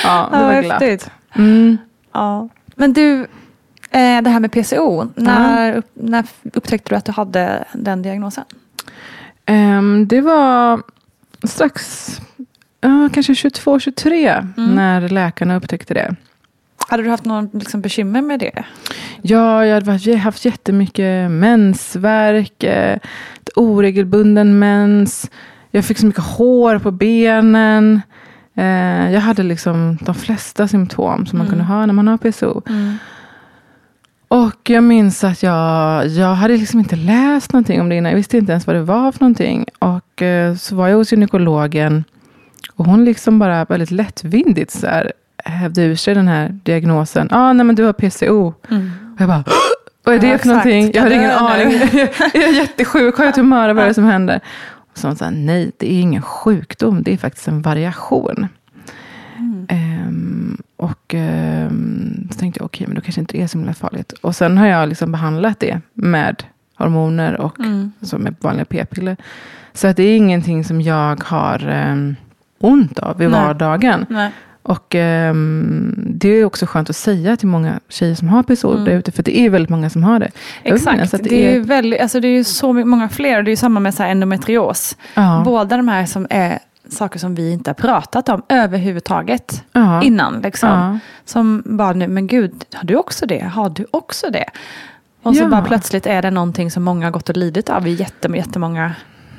ja, 0.04 0.28
det 0.32 0.44
var 0.44 0.62
glatt. 0.62 1.10
Mm. 1.34 1.78
Ja. 2.12 2.48
Men 2.74 2.92
du, 2.92 3.26
eh, 3.90 4.22
det 4.22 4.30
här 4.30 4.40
med 4.40 4.52
PCO. 4.52 5.06
När, 5.14 5.74
upp, 5.76 5.86
när 5.94 6.24
upptäckte 6.54 6.88
du 6.88 6.96
att 6.96 7.04
du 7.04 7.12
hade 7.12 7.64
den 7.72 8.02
diagnosen? 8.02 8.44
Ehm, 9.46 10.06
det 10.08 10.20
var 10.20 10.82
strax, 11.44 12.08
ja, 12.80 13.08
kanske 13.14 13.32
22-23, 13.32 14.52
Mm. 14.56 14.74
när 14.74 15.08
läkarna 15.08 15.56
upptäckte 15.56 15.94
det. 15.94 16.14
Hade 16.88 17.02
du 17.02 17.10
haft 17.10 17.24
någon 17.24 17.50
liksom, 17.52 17.80
bekymmer 17.80 18.22
med 18.22 18.40
det? 18.40 18.64
Ja, 19.22 19.66
jag 19.66 19.74
hade 19.84 20.16
haft 20.16 20.44
jättemycket 20.44 21.30
mensvärk, 21.30 22.62
eh, 22.64 22.98
oregelbunden 23.56 24.58
mens. 24.58 25.30
Jag 25.70 25.84
fick 25.84 25.98
så 25.98 26.06
mycket 26.06 26.24
hår 26.24 26.78
på 26.78 26.90
benen. 26.90 28.00
Eh, 28.54 29.12
jag 29.12 29.20
hade 29.20 29.42
liksom 29.42 29.98
de 30.00 30.14
flesta 30.14 30.68
symptom 30.68 31.26
som 31.26 31.38
man 31.38 31.48
kunde 31.48 31.64
ha 31.64 31.86
när 31.86 31.94
man 31.94 32.08
har 32.08 32.16
PCO. 32.18 32.62
Och 34.30 34.70
jag 34.70 34.84
minns 34.84 35.24
att 35.24 35.42
jag, 35.42 36.06
jag 36.06 36.34
hade 36.34 36.56
liksom 36.56 36.80
inte 36.80 36.96
läst 36.96 37.52
någonting 37.52 37.80
om 37.80 37.88
det 37.88 37.94
innan. 37.94 38.10
Jag 38.10 38.16
visste 38.16 38.38
inte 38.38 38.52
ens 38.52 38.66
vad 38.66 38.76
det 38.76 38.82
var 38.82 39.12
för 39.12 39.20
någonting. 39.20 39.64
Och 39.78 40.22
eh, 40.22 40.54
så 40.54 40.76
var 40.76 40.88
jag 40.88 40.96
hos 40.96 41.12
gynekologen. 41.12 42.04
Och 42.74 42.84
hon 42.84 43.04
liksom 43.04 43.38
bara 43.38 43.64
väldigt 43.64 43.90
lättvindigt 43.90 44.70
så 44.70 44.86
här, 44.86 45.12
hävde 45.44 45.82
ur 45.82 45.96
sig 45.96 46.14
den 46.14 46.28
här 46.28 46.48
diagnosen. 46.48 47.28
Ja, 47.30 47.36
ah, 47.36 47.52
nej 47.52 47.66
men 47.66 47.76
du 47.76 47.84
har 47.84 47.92
PCO. 47.92 48.46
Och 48.46 48.54
jag 49.18 49.28
bara, 49.28 49.44
vad 50.04 50.14
är 50.14 50.18
det 50.18 50.26
Ja, 50.26 50.38
för 50.38 50.48
någonting? 50.48 50.90
Jag 50.94 51.12
Ja, 51.12 51.14
ingen 51.14 51.30
aning. 51.30 51.72
jag 52.34 52.42
är 52.42 52.52
jättesjuk, 52.52 53.16
har 53.16 53.24
jag 53.24 53.34
tumör? 53.34 53.72
Vad 53.74 53.84
är 53.84 53.88
det 53.88 53.94
som 53.94 54.04
händer? 54.04 54.40
Och 54.92 54.98
så 54.98 55.06
hon 55.06 55.16
sa, 55.16 55.30
nej, 55.30 55.72
det 55.76 55.92
är 55.92 56.00
ingen 56.00 56.22
sjukdom. 56.22 57.02
Det 57.02 57.12
är 57.12 57.16
faktiskt 57.16 57.48
en 57.48 57.62
variation. 57.62 58.48
Ehm, 59.68 59.89
och 60.80 61.14
ehm, 61.14 62.28
så 62.32 62.38
tänkte 62.38 62.60
jag, 62.60 62.64
okej, 62.64 62.86
men 62.86 62.96
då 62.96 63.00
kanske 63.00 63.20
inte 63.20 63.36
det 63.36 63.42
är 63.42 63.46
så 63.46 63.58
himla 63.58 63.74
farligt. 63.74 64.12
Och 64.12 64.36
sen 64.36 64.58
har 64.58 64.66
jag 64.66 64.88
liksom 64.88 65.12
behandlat 65.12 65.60
det 65.60 65.80
med 65.94 66.42
hormoner 66.74 67.40
och 67.40 67.56
alltså 68.00 68.18
med 68.18 68.34
vanliga 68.40 68.64
p-piller. 68.64 69.16
Så 69.72 69.88
att 69.88 69.96
det 69.96 70.02
är 70.02 70.16
ingenting 70.16 70.64
som 70.64 70.80
jag 70.80 71.24
har 71.24 71.68
um, 71.92 72.16
ont 72.60 72.98
av 72.98 73.22
i 73.22 73.28
Nej. 73.28 73.40
vardagen. 73.40 74.06
Nej. 74.08 74.30
Och 74.62 74.94
ehm, 74.94 75.94
det 76.06 76.28
är 76.28 76.44
också 76.44 76.66
skönt 76.66 76.90
att 76.90 76.96
säga 76.96 77.36
till 77.36 77.48
många 77.48 77.80
tjejer 77.88 78.14
som 78.14 78.28
har 78.28 78.42
PCO 78.42 78.84
där 78.84 78.92
ute, 78.92 79.12
för 79.12 79.22
det 79.22 79.38
är 79.38 79.50
väldigt 79.50 79.70
många 79.70 79.90
som 79.90 80.04
har 80.04 80.18
det. 80.18 80.30
Exakt, 80.62 81.14
att 81.14 81.24
det, 81.24 81.48
är 81.48 81.54
ju 81.54 81.60
väldigt, 81.60 82.00
alltså 82.00 82.20
det 82.20 82.28
är 82.28 82.44
så 82.44 82.72
många 82.72 83.08
fler. 83.08 83.38
Och 83.38 83.44
det 83.44 83.48
är 83.48 83.52
ju 83.52 83.56
samma 83.56 83.80
med 83.80 83.94
så 83.94 84.02
endometrios. 84.02 84.96
Ja. 85.14 85.42
Båda 85.44 85.76
de 85.76 85.88
här 85.88 86.06
som 86.06 86.26
är 86.30 86.58
saker 86.90 87.18
som 87.18 87.34
vi 87.34 87.52
inte 87.52 87.70
har 87.70 87.74
pratat 87.74 88.28
om 88.28 88.42
överhuvudtaget 88.48 89.64
Ja. 89.72 90.02
innan. 90.02 90.40
Liksom. 90.40 90.68
Ja. 90.68 90.98
Som 91.24 91.62
bara 91.66 91.92
nu, 91.92 92.08
men 92.08 92.26
gud, 92.26 92.64
har 92.74 92.84
du 92.84 92.96
också 92.96 93.26
det? 93.26 93.44
Har 93.44 93.68
du 93.70 93.86
också 93.90 94.30
det? 94.30 94.44
Och 95.22 95.36
så 95.36 95.42
Ja. 95.42 95.48
bara 95.48 95.62
plötsligt 95.62 96.06
är 96.06 96.22
det 96.22 96.30
någonting 96.30 96.70
som 96.70 96.82
många 96.82 97.06
har 97.06 97.10
gått 97.10 97.28
och 97.28 97.36
lidit 97.36 97.70
av 97.70 97.86
i 97.88 97.94
jättem- 97.96 98.36
jättemånga 98.36 98.92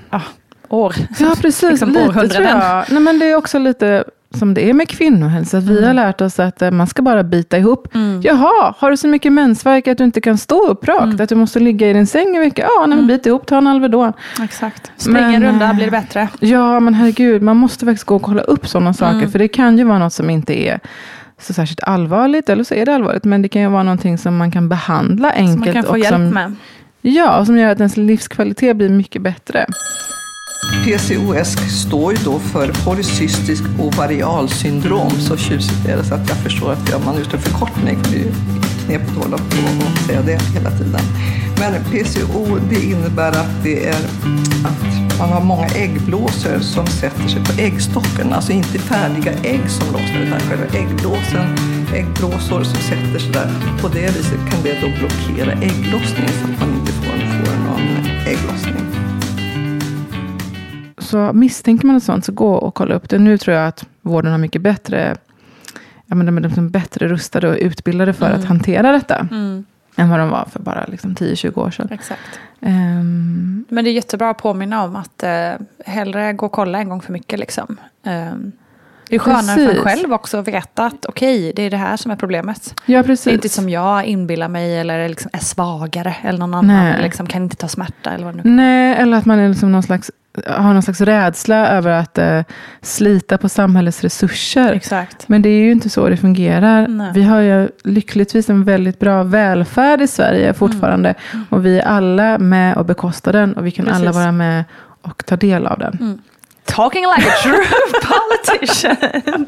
ja, 0.10 0.22
år. 0.70 0.96
Ja, 1.20 1.36
precis. 1.42 1.62
Liksom 1.72 1.90
lite 1.90 2.28
tror 2.30 2.46
jag. 2.46 2.86
Nej, 2.92 3.02
men 3.02 3.20
det 3.20 3.26
är 3.26 3.36
också 3.36 3.60
lite 3.60 4.04
som 4.34 4.54
det 4.54 4.70
är 4.70 4.74
med 4.74 4.90
kvinnohälsa. 4.90 5.58
att 5.58 5.64
Vi 5.64 5.86
har 5.86 5.94
lärt 5.94 6.22
oss 6.22 6.40
att 6.40 6.62
eh, 6.62 6.72
man 6.72 6.88
ska 6.88 7.02
bara 7.02 7.24
bita 7.24 7.58
ihop. 7.58 7.88
Jaha, 8.22 8.74
har 8.78 8.92
du 8.92 8.98
så 8.98 9.08
mycket 9.08 9.34
mensvärk 9.34 9.88
att 9.88 9.98
du 9.98 10.04
inte 10.04 10.22
kan 10.22 10.38
stå 10.38 10.68
upp 10.68 10.88
rakt? 10.88 11.20
Att 11.20 11.30
du 11.30 11.36
måste 11.36 11.60
ligga 11.60 11.90
i 11.90 11.94
din 11.94 12.08
säng 12.08 12.36
i 12.36 12.40
vecka? 12.40 12.62
Ja, 12.62 12.86
nej, 12.88 12.98
men 12.98 13.08
bit 13.08 13.26
ihop, 13.26 13.46
ta 13.46 13.58
en 13.58 13.68
Alvedon. 13.68 14.14
Exakt. 14.44 14.92
Spring 14.98 15.36
en 15.36 15.44
runda 15.44 15.66
eh, 15.66 15.76
blir 15.76 15.86
det 15.86 15.92
bättre. 15.92 16.28
Ja, 16.40 16.80
men 16.80 16.94
herregud, 16.94 17.42
man 17.42 17.58
måste 17.58 17.86
faktiskt 17.86 18.06
gå 18.06 18.16
och 18.16 18.22
kolla 18.22 18.42
upp 18.42 18.68
sådana 18.68 18.94
saker. 18.94 19.28
För 19.28 19.40
det 19.40 19.48
kan 19.48 19.78
ju 19.78 19.84
vara 19.84 20.00
något 20.00 20.14
som 20.14 20.30
inte 20.30 20.68
är 20.68 20.80
så 21.40 21.54
särskilt 21.54 21.84
allvarligt, 21.84 22.50
eller 22.50 22.64
så 22.64 22.74
är 22.74 22.86
det 22.86 22.96
allvarligt. 22.96 23.24
Men 23.24 23.42
det 23.42 23.48
kan 23.48 23.62
ju 23.62 23.68
vara 23.68 23.84
någonting 23.84 24.18
som 24.18 24.38
man 24.38 24.52
kan 24.52 24.70
behandla 24.70 25.32
enkelt. 25.32 25.52
Som 25.52 25.60
man 25.60 25.74
kan 25.74 25.84
få 25.84 25.90
och 25.90 26.00
hjälp 26.00 26.14
som, 26.14 26.30
med. 26.30 26.56
Ja, 27.02 27.40
och 27.40 27.46
som 27.46 27.58
gör 27.58 27.70
att 27.70 27.78
ens 27.78 27.98
livskvalitet 27.98 28.78
blir 28.78 28.90
mycket 28.90 29.22
bättre. 29.22 29.66
PCOS 30.72 31.58
står 31.82 32.14
ju 32.14 32.20
då 32.24 32.40
för 32.40 32.72
polycystisk 32.86 33.64
ovarialsyndrom. 33.80 35.12
Så 35.20 35.38
tjusigt 35.38 35.86
är 35.86 35.98
det 35.98 36.04
så 36.04 36.14
att 36.16 36.30
jag 36.30 36.38
förstår 36.38 36.72
att 36.72 36.90
jag- 36.90 37.06
man 37.06 37.16
är 37.16 37.34
en 37.34 37.42
förkortning. 37.42 38.00
Det 38.12 38.18
är 38.18 38.34
knepigt 38.86 39.12
att 39.18 39.24
hålla 39.24 39.38
på 39.38 39.86
och 39.92 39.98
säga 40.08 40.22
det 40.22 40.42
hela 40.54 40.72
tiden. 40.72 41.02
Men 41.60 41.74
PCO 41.84 42.60
det 42.70 42.84
innebär 42.86 43.30
att 43.32 43.64
det 43.64 43.88
är 43.88 43.96
att 44.64 45.20
man 45.20 45.30
har 45.30 45.42
många 45.42 45.68
äggblåsor 45.68 46.60
som 46.60 46.88
sätter 46.88 47.28
sig 47.28 47.44
på 47.46 47.62
äggstocken. 47.62 48.34
Alltså 48.34 48.52
inte 48.52 48.80
färdiga 48.80 49.32
ägg 49.44 49.70
som 49.70 49.88
lossnar 49.94 50.22
utan 50.28 50.40
själva 50.40 50.66
äggblåsen. 50.66 51.58
Äggblåsor 51.96 52.64
som 52.64 52.76
sätter 52.82 53.20
sig 53.20 53.32
där. 53.32 53.50
På 53.82 53.88
det 53.88 54.08
viset 54.18 54.40
kan 54.52 54.60
det 54.64 54.76
då 54.82 54.88
blockera 55.00 55.52
ägglossningen 55.52 56.34
så 56.40 56.46
att 56.54 56.60
man 56.60 56.80
inte 56.80 56.92
får, 56.92 57.18
får 57.46 57.56
någon 57.64 58.06
ägglossning. 58.28 59.01
Så 61.12 61.34
misstänker 61.34 61.86
man 61.88 61.94
något 61.94 62.04
sånt, 62.04 62.26
så 62.26 62.32
gå 62.32 62.54
och 62.54 62.76
kolla 62.76 62.96
upp 62.96 63.10
det. 63.10 63.20
Nu 63.20 63.38
tror 63.38 63.56
jag 63.58 63.68
att 63.68 63.86
vården 64.02 64.32
har 64.32 64.38
mycket 64.40 64.62
bättre, 64.62 65.16
ja, 66.06 66.16
men 66.16 66.26
de 66.26 66.38
är 66.38 66.42
liksom 66.42 66.70
bättre 66.70 67.08
rustade 67.08 67.48
och 67.50 67.58
utbildade 67.60 68.14
för 68.14 68.32
att 68.32 68.46
hantera 68.46 68.92
detta. 68.92 69.28
Än 69.96 70.10
vad 70.10 70.20
de 70.20 70.30
var 70.30 70.46
för 70.52 70.60
bara 70.60 70.86
liksom 70.88 71.16
10-20 71.16 71.60
år 71.60 71.72
sedan. 71.72 71.88
Exakt. 71.92 72.40
Ehm, 72.62 73.66
Men 73.70 73.84
det 73.84 73.90
är 73.90 73.94
jättebra 73.94 74.30
att 74.30 74.38
påminna 74.38 74.84
om 74.84 74.96
att 74.96 75.24
eh, 75.24 75.52
hellre 75.86 76.34
gå 76.34 76.46
och 76.46 76.52
kolla 76.52 76.80
en 76.80 76.90
gång 76.90 77.02
för 77.02 77.14
mycket. 77.14 77.40
Liksom. 77.40 77.78
Eh, 78.06 78.12
det 79.10 79.16
är 79.16 79.20
skönare 79.20 79.44
för 79.56 79.62
en 79.62 79.68
Precis. 79.68 79.84
själv 79.84 80.14
också 80.14 80.38
att 80.38 80.48
veta 80.48 80.86
att 80.86 81.06
okej, 81.06 81.54
det 81.56 81.62
är 81.64 81.70
det 81.70 81.78
här 81.78 81.98
som 81.98 82.12
är 82.12 82.16
problemet. 82.16 82.74
ja, 82.86 83.04
Det 83.04 83.10
är 83.10 83.12
inte 83.12 83.38
precis. 83.38 83.54
som 83.54 83.70
jag 83.70 84.06
inbillar 84.06 84.48
mig 84.50 84.78
eller 84.80 85.10
liksom 85.10 85.30
är 85.34 85.40
svagare 85.40 86.16
eller 86.24 86.40
någon 86.40 86.54
annan. 86.54 87.02
Liksom 87.02 87.28
kan 87.28 87.44
inte 87.44 87.56
ta 87.56 87.68
smärta 87.68 88.12
eller 88.12 88.26
vad 88.26 88.36
det 88.36 88.42
nu 88.44 88.50
Nej, 88.56 88.96
eller 88.96 89.18
att 89.18 89.26
man 89.26 89.40
är 89.40 89.50
liksom 89.50 89.72
någon 89.72 89.84
slags 89.84 90.12
har 90.48 90.74
någon 90.74 90.82
slags 90.82 91.02
rädsla 91.02 91.68
över 91.68 91.92
att 91.92 92.18
eh, 92.18 92.42
slita 92.82 93.38
på 93.38 93.50
samhällets 93.50 94.02
resurser. 94.02 94.74
Exakt. 94.74 95.28
Men 95.28 95.42
det 95.42 95.50
är 95.50 95.60
ju 95.64 95.72
inte 95.72 95.90
så 95.90 96.10
det 96.10 96.18
fungerar. 96.18 96.88
Nej. 96.88 97.12
Vi 97.14 97.24
har 97.24 97.40
ju 97.40 97.70
lyckligtvis 97.84 98.50
en 98.50 98.64
väldigt 98.64 99.00
bra 99.00 99.24
välfärd 99.24 100.02
i 100.02 100.08
Sverige 100.08 100.54
fortfarande. 100.54 101.14
Och 101.50 101.66
vi 101.66 101.80
är 101.80 101.86
alla 101.86 102.38
med 102.38 102.78
och 102.78 102.86
bekostar 102.86 103.34
den. 103.34 103.54
Och 103.54 103.66
vi 103.66 103.72
kan 103.72 103.88
alla 103.88 103.96
Mm. 103.96 104.06
Precis. 104.06 104.16
Mm. 104.16 104.24
vara 104.24 104.32
med 104.32 104.64
och 105.02 105.26
ta 105.26 105.36
del 105.36 105.68
av 105.68 105.80
den. 105.80 106.22
Talking 106.66 107.04
like 107.18 107.28
a 107.30 107.32
true 107.44 107.64
politician. 108.02 108.98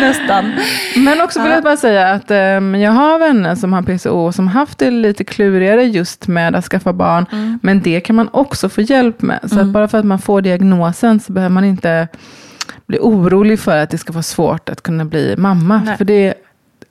Nästan. 0.00 0.52
Men 0.96 1.20
också 1.20 1.42
vill 1.42 1.52
jag 1.52 1.62
bara 1.62 1.76
säga 1.76 2.10
att 2.10 2.30
ehm, 2.30 2.74
jag 2.74 2.92
har 2.92 3.18
vänner 3.18 3.54
som 3.54 3.72
har 3.72 3.82
PCO 3.82 4.32
som 4.32 4.48
haft 4.48 4.78
det 4.78 4.90
lite 4.90 5.24
klurigare 5.24 5.84
just 5.84 6.28
med 6.28 6.54
att 6.56 6.64
skaffa 6.64 6.92
barn. 6.92 7.26
Mm. 7.32 7.58
Men 7.62 7.82
det 7.82 8.00
kan 8.00 8.16
man 8.16 8.28
också 8.32 8.68
få 8.68 8.80
hjälp 8.80 9.22
med. 9.22 9.40
Så 9.50 9.60
att 9.60 9.66
bara 9.66 9.88
för 9.88 9.98
att 9.98 10.04
man 10.04 10.18
får 10.18 10.40
diagnosen 10.42 11.20
så 11.20 11.32
behöver 11.32 11.54
man 11.54 11.64
inte 11.64 12.08
bli 12.86 12.98
orolig 13.00 13.60
för 13.60 13.76
att 13.76 13.90
det 13.90 13.98
ska 13.98 14.12
vara 14.12 14.22
svårt 14.22 14.68
att 14.68 14.82
kunna 14.82 15.04
bli 15.04 15.34
mamma. 15.38 15.82
Nej. 15.84 15.96
För 15.96 16.04
det, 16.04 16.34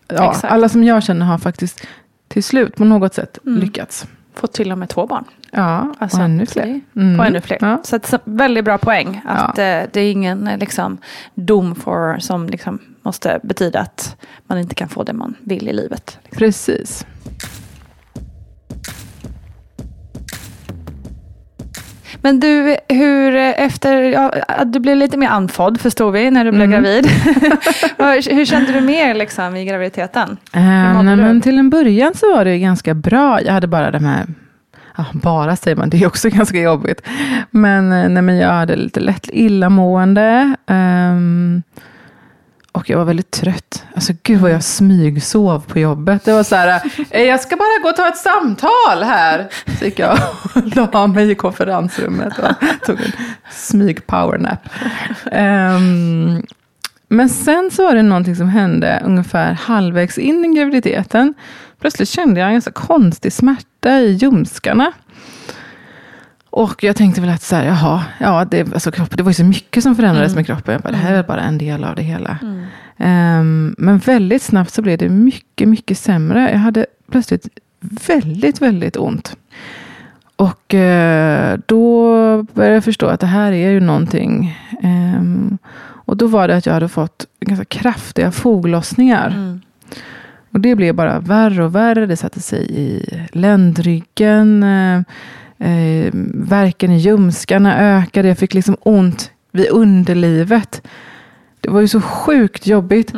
ja, 0.07 0.31
Exakt. 0.31 0.53
alla 0.53 0.69
som 0.69 0.83
jag 0.83 1.03
känner 1.03 1.25
har 1.25 1.37
faktiskt 1.37 1.87
till 2.27 2.43
slut 2.43 2.75
på 2.75 2.85
något 2.85 3.13
sätt 3.13 3.37
Mm. 3.45 3.59
lyckats. 3.59 4.07
Fått 4.37 4.53
till 4.53 4.71
och 4.71 4.77
med 4.77 4.89
två 4.89 5.07
barn. 5.07 5.23
Ja, 5.51 5.93
Alltså, 5.99 6.17
och 6.17 6.23
ännu 6.23 6.45
fler. 6.45 6.81
Mm. 6.95 7.19
Och 7.19 7.25
ännu 7.25 7.41
fler. 7.41 7.57
Ja. 7.61 7.81
Så, 7.83 7.95
att, 7.95 8.05
så 8.05 8.19
väldigt 8.23 8.65
bra 8.65 8.77
poäng. 8.77 9.21
Att 9.25 9.57
eh, 9.57 9.81
det 9.91 9.97
är 9.97 10.11
ingen 10.11 10.47
eh, 10.47 10.57
liksom, 10.57 10.97
dom 11.35 11.75
för, 11.75 12.19
som 12.19 12.47
liksom, 12.47 12.79
måste 13.01 13.39
betyda 13.43 13.79
att 13.79 14.15
man 14.47 14.57
inte 14.59 14.75
kan 14.75 14.89
få 14.89 15.03
det 15.03 15.13
man 15.13 15.35
vill 15.39 15.67
i 15.67 15.73
livet. 15.73 16.19
Precis. 16.31 17.05
Men 22.21 22.39
du, 22.39 22.77
hur 22.89 23.35
efter, 23.35 24.01
ja, 24.01 24.31
att 24.47 24.73
du 24.73 24.79
blev 24.79 24.97
lite 24.97 25.17
mer 25.17 25.27
andfådd 25.27 25.81
förstår 25.81 26.11
vi 26.11 26.31
när 26.31 26.45
du 26.45 26.51
blev 26.51 26.63
Mm. 26.73 26.83
gravid. 26.83 27.05
hur, 28.35 28.45
kände 28.45 28.71
du 28.71 28.81
mer 28.81 29.13
liksom, 29.13 29.55
i 29.55 29.65
graviditeten? 29.65 30.37
Mådde 30.53 31.03
nej, 31.03 31.15
men 31.15 31.41
till 31.41 31.57
en 31.57 31.69
början 31.69 32.13
så 32.15 32.35
var 32.35 32.45
det 32.45 32.59
ganska 32.59 32.93
bra. 32.93 33.41
Jag 33.41 33.53
hade 33.53 33.67
bara 33.67 33.91
de 33.91 34.05
här, 34.05 34.25
ja, 34.97 35.05
bara 35.13 35.55
säger 35.55 35.77
man, 35.77 35.89
det 35.89 35.97
är 36.03 36.07
också 36.07 36.29
ganska 36.37 36.57
jobbigt. 36.59 37.01
Men, 37.51 37.91
eh, 37.93 38.09
nej, 38.09 38.21
men 38.23 38.37
jag 38.37 38.49
hade 38.49 38.75
lite 38.75 38.99
lätt 38.99 39.29
illamående. 39.33 40.55
ehm, 40.67 41.63
och 42.77 42.89
jag 42.89 42.97
var 42.97 43.05
väldigt 43.05 43.31
trött. 43.31 43.85
Alltså 43.95 44.13
gud 44.23 44.39
vad 44.39 44.51
jag 44.51 44.63
smygsov 44.63 45.65
på 45.67 45.79
jobbet. 45.79 46.25
Det 46.25 46.33
var 46.33 46.43
så 46.43 46.55
här, 46.55 46.81
eh, 47.09 47.23
jag 47.23 47.39
ska 47.39 47.55
bara 47.55 47.83
gå 47.83 47.89
och 47.89 47.95
ta 47.95 48.07
ett 48.07 48.17
samtal 48.17 49.03
här. 49.03 49.47
Så 49.79 49.85
gick 49.85 49.99
jag 49.99 50.19
och 50.55 50.91
la 50.93 51.07
mig 51.07 51.31
i 51.31 51.35
konferensrummet 51.35 52.39
och 52.39 52.51
tog 52.85 53.01
en 53.01 53.11
smyg 53.51 54.07
powernap. 54.07 54.59
Um, 55.31 56.43
men 57.09 57.29
sen 57.29 57.71
så 57.71 57.83
var 57.85 57.95
det 57.95 58.03
någonting 58.03 58.35
som 58.35 58.49
hände 58.49 59.01
ungefär 59.05 59.53
halvvägs 59.53 60.17
in 60.17 60.45
i 60.45 60.57
graviditeten. 60.57 61.33
Plötsligt 61.81 62.09
kände 62.09 62.39
jag 62.39 62.47
en 62.47 62.53
ganska 62.53 62.71
konstig 62.71 63.33
smärta 63.33 63.99
i 63.99 64.11
ljumskarna. 64.11 64.91
Och 66.57 66.83
jag 66.83 66.95
tänkte 66.95 67.21
väl 67.21 67.29
att 67.29 67.41
så 67.41 67.55
här, 67.55 67.65
jaha, 67.65 68.03
ja, 68.19 68.45
det, 68.45 68.73
alltså 68.73 68.91
kroppen, 68.91 69.17
det 69.17 69.23
var 69.23 69.29
ju 69.29 69.33
så 69.33 69.43
mycket 69.43 69.83
som 69.83 69.95
förändrades 69.95 70.35
med 70.35 70.45
kroppen. 70.45 70.73
Jag 70.73 70.81
bara, 70.81 70.91
det 70.91 70.97
här 70.97 71.13
är 71.13 71.23
bara 71.23 71.41
en 71.41 71.57
del 71.57 71.83
av 71.83 71.95
det 71.95 72.01
hela. 72.01 72.39
Ehm, 72.97 73.75
men 73.77 73.97
väldigt 73.97 74.41
snabbt 74.41 74.73
så 74.73 74.81
blev 74.81 74.97
det 74.97 75.09
mycket, 75.09 75.67
mycket 75.67 75.97
sämre. 75.97 76.51
Jag 76.51 76.59
hade 76.59 76.85
plötsligt 77.11 77.47
väldigt, 78.07 78.61
väldigt 78.61 78.97
ont. 78.97 79.35
Och 80.35 80.73
eh, 80.73 81.59
då 81.65 82.11
började 82.43 82.75
jag 82.75 82.83
förstå 82.83 83.07
att 83.07 83.19
det 83.19 83.27
här 83.27 83.51
är 83.51 83.69
ju 83.69 83.79
någonting. 83.79 84.57
Ehm, 84.83 85.57
och 85.79 86.17
då 86.17 86.27
var 86.27 86.47
det 86.47 86.55
att 86.55 86.65
jag 86.65 86.73
hade 86.73 86.89
fått 86.89 87.25
ganska 87.39 87.65
kraftiga 87.65 88.31
foglossningar. 88.31 89.59
Och 90.51 90.59
det 90.59 90.75
blev 90.75 90.95
bara 90.95 91.19
värre 91.19 91.63
och 91.63 91.75
värre. 91.75 92.05
Det 92.05 92.17
satte 92.17 92.39
sig 92.39 92.71
i 92.71 93.05
ländryggen. 93.31 94.63
Eh, 94.63 95.01
eh, 95.57 96.09
verken 96.33 96.91
i 96.91 96.97
ljumskarna 96.97 97.97
ökade. 97.97 98.27
Jag 98.27 98.37
fick 98.37 98.53
liksom 98.53 98.77
ont 98.81 99.31
vid 99.51 99.69
underlivet. 99.69 100.81
Det 101.61 101.69
var 101.69 101.81
ju 101.81 101.87
så 101.87 102.01
sjukt 102.01 102.67
jobbigt. 102.67 103.13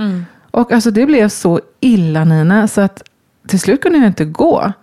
Och 0.52 0.72
alltså 0.72 0.92
det 0.92 1.06
blev 1.06 1.30
så 1.30 1.60
illa 1.80 2.24
Nina. 2.26 2.68
Så 2.68 2.82
att 2.82 3.04
till 3.48 3.60
slut 3.60 3.82
kunde 3.82 3.98
jag 3.98 4.08
inte 4.08 4.26
gå. 4.26 4.74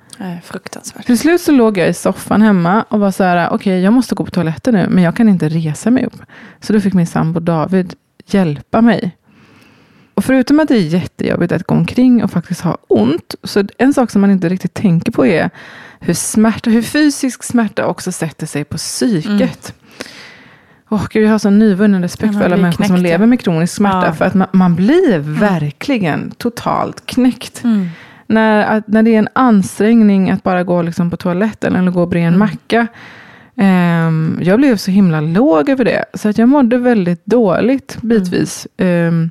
Fruktansvärt. 0.44 1.06
Till 1.06 1.18
slut 1.18 1.40
så 1.40 1.52
låg 1.52 1.78
jag 1.78 1.88
i 1.88 1.94
soffan 1.94 2.42
hemma 2.42 2.82
och 2.82 3.00
var 3.00 3.10
så 3.10 3.24
här, 3.24 3.48
okej 3.52 3.80
jag 3.80 3.92
måste 3.92 4.14
gå 4.14 4.24
på 4.24 4.30
toaletten 4.30 4.74
nu, 4.74 4.86
men 4.90 5.04
jag 5.04 5.16
kan 5.16 5.28
inte 5.28 5.48
resa 5.48 5.90
mig 5.90 6.04
upp. 6.06 6.22
Så 6.60 6.72
då 6.72 6.80
fick 6.80 6.94
min 6.94 7.06
sambo 7.06 7.40
David 7.40 7.94
hjälpa 8.26 8.80
mig. 8.80 9.16
Och 10.16 10.24
förutom 10.24 10.60
att 10.60 10.68
det 10.68 10.74
är 10.74 10.80
jättejobbigt 10.80 11.52
att 11.52 11.62
gå 11.62 11.74
omkring 11.74 12.24
och 12.24 12.30
faktiskt 12.30 12.60
ha 12.60 12.78
ont, 12.88 13.34
så 13.42 13.64
en 13.78 13.94
sak 13.94 14.10
som 14.10 14.20
man 14.20 14.30
inte 14.30 14.48
riktigt 14.48 14.74
tänker 14.74 15.12
på 15.12 15.26
är 15.26 15.50
hur, 16.00 16.14
smärta, 16.14 16.70
hur 16.70 16.82
fysisk 16.82 17.42
smärta 17.42 17.86
också 17.86 18.12
sätter 18.12 18.46
sig 18.46 18.64
på 18.64 18.76
psyket. 18.76 19.74
Åh 20.88 21.06
gud, 21.10 21.24
jag 21.24 21.30
har 21.30 21.38
sån 21.38 21.58
nyvunnen 21.58 22.02
respekt 22.02 22.32
Ja, 22.32 22.38
för 22.38 22.46
alla 22.46 22.56
människor 22.56 22.84
som 22.84 22.96
knäckt, 22.96 23.02
lever 23.02 23.24
ja. 23.24 23.26
med 23.26 23.40
kronisk 23.40 23.74
smärta. 23.74 24.06
Ja. 24.06 24.12
För 24.12 24.24
att 24.24 24.34
man, 24.34 24.48
man 24.52 24.74
blir 24.74 25.18
verkligen 25.18 26.30
totalt 26.30 27.06
knäckt. 27.06 27.64
Mm. 27.64 27.88
När, 28.26 28.76
att, 28.76 28.88
när 28.88 29.02
det 29.02 29.14
är 29.14 29.18
en 29.18 29.28
ansträngning 29.32 30.30
att 30.30 30.42
bara 30.42 30.64
gå 30.64 30.82
liksom 30.82 31.10
på 31.10 31.16
toaletten 31.16 31.76
eller 31.76 31.90
gå 31.90 32.06
bredvid 32.06 32.28
en 32.28 32.38
macka. 32.38 32.86
Ehm, 33.56 34.38
jag 34.42 34.58
blev 34.58 34.76
så 34.76 34.90
himla 34.90 35.20
låg 35.20 35.68
över 35.68 35.84
det. 35.84 36.04
Så 36.14 36.28
att 36.28 36.38
jag 36.38 36.48
mådde 36.48 36.78
väldigt 36.78 37.26
dåligt 37.26 37.98
bitvis. 38.02 38.66
Ehm, 38.76 39.30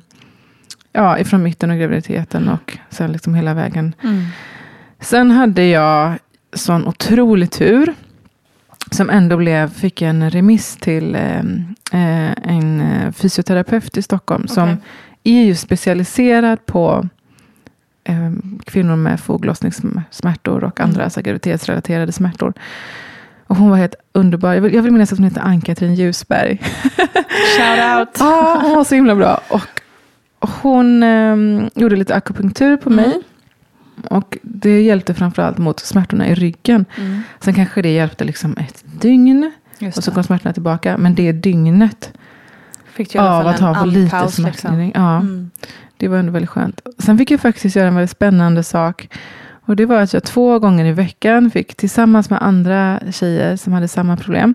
ja, 0.96 1.18
ifrån 1.18 1.42
mitten 1.42 1.70
av 1.70 1.76
graviditeten 1.76 2.48
och 2.48 2.78
sen 2.90 3.12
liksom 3.12 3.34
hela 3.34 3.54
vägen. 3.54 3.94
Sen 5.00 5.30
hade 5.30 5.64
jag 5.64 6.18
sån 6.52 6.86
otrolig 6.86 7.50
tur. 7.50 7.94
Som 8.90 9.10
ändå 9.10 9.36
blev, 9.36 9.70
fick 9.70 10.02
en 10.02 10.30
remiss 10.30 10.76
till 10.76 11.14
ehm, 11.14 11.74
eh, 11.92 12.30
en 12.42 12.80
eh, 12.80 13.12
fysioterapeut 13.12 13.96
i 13.96 14.02
Stockholm. 14.02 14.48
Som 14.48 14.64
Okej. 14.64 14.78
är 15.24 15.44
ju 15.44 15.54
specialiserad 15.54 16.66
på 16.66 17.08
eh, 18.04 18.32
kvinnor 18.64 18.96
med 18.96 19.20
foglossningssmärtor 19.20 20.64
och 20.64 20.80
andra 20.80 21.04
alltså, 21.04 21.22
graviditetsrelaterade 21.22 22.12
smärtor. 22.12 22.52
Och 23.46 23.56
hon 23.56 23.70
var 23.70 23.76
helt 23.76 23.94
underbar. 24.12 24.54
Jag 24.54 24.60
vill, 24.60 24.74
jag 24.74 24.82
vill 24.82 24.92
minnas 24.92 25.12
att 25.12 25.18
hon 25.18 25.24
hette 25.24 25.40
Ann-Katrin 25.40 25.94
Ljusberg. 25.94 26.58
Shout 27.56 27.98
out. 27.98 28.08
Ja, 28.18 28.58
hon 28.62 28.76
var 28.76 28.84
så 28.84 28.94
himla 28.94 29.14
bra. 29.14 29.40
Och 29.48 29.80
hon 30.62 31.02
ehm, 31.02 31.70
gjorde 31.74 31.96
lite 31.96 32.14
akupunktur 32.14 32.76
på 32.76 32.90
mig. 32.90 33.20
Och 34.10 34.38
det 34.42 34.80
hjälpte 34.82 35.14
framförallt 35.14 35.58
mot 35.58 35.80
smärtorna 35.80 36.28
i 36.28 36.34
ryggen. 36.34 36.84
Sen 37.40 37.54
kanske 37.54 37.82
det 37.82 37.92
hjälpte 37.92 38.24
liksom 38.24 38.56
ett 38.56 38.84
dygn. 39.00 39.52
Och 39.96 40.04
så 40.04 40.10
kom 40.10 40.22
smärtorna 40.24 40.52
tillbaka. 40.52 40.96
Men 40.98 41.14
det 41.14 41.32
dygnet 41.32 42.12
Fick 42.92 43.12
du 43.12 43.18
av 43.18 43.46
att 43.46 43.60
ha 43.60 43.74
på 43.74 43.86
lite 43.86 44.16
andpaus, 44.16 44.34
smärtlindring. 44.34 44.86
liksom. 44.86 45.02
Ja, 45.02 45.16
Mm. 45.16 45.50
det 45.96 46.08
var 46.08 46.18
ändå 46.18 46.32
väldigt 46.32 46.50
skönt. 46.50 46.80
Sen 46.98 47.18
fick 47.18 47.30
jag 47.30 47.40
faktiskt 47.40 47.76
göra 47.76 47.88
en 47.88 47.94
väldigt 47.94 48.10
spännande 48.10 48.62
sak. 48.62 49.08
Och 49.68 49.76
det 49.76 49.86
var 49.86 50.00
att 50.00 50.12
jag 50.12 50.22
två 50.22 50.58
gånger 50.58 50.84
i 50.84 50.92
veckan 50.92 51.50
fick 51.50 51.74
tillsammans 51.76 52.30
med 52.30 52.42
andra 52.42 53.00
tjejer 53.12 53.56
som 53.56 53.72
hade 53.72 53.88
samma 53.88 54.16
problem. 54.16 54.54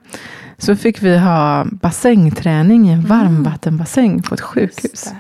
Så 0.58 0.76
fick 0.76 1.02
vi 1.02 1.18
ha 1.18 1.66
bassängträning 1.72 2.90
i 2.90 2.92
en 2.94 3.02
varmvattenbassäng 3.02 4.22
på 4.22 4.34
ett 4.34 4.42
sjukhus. 4.42 5.14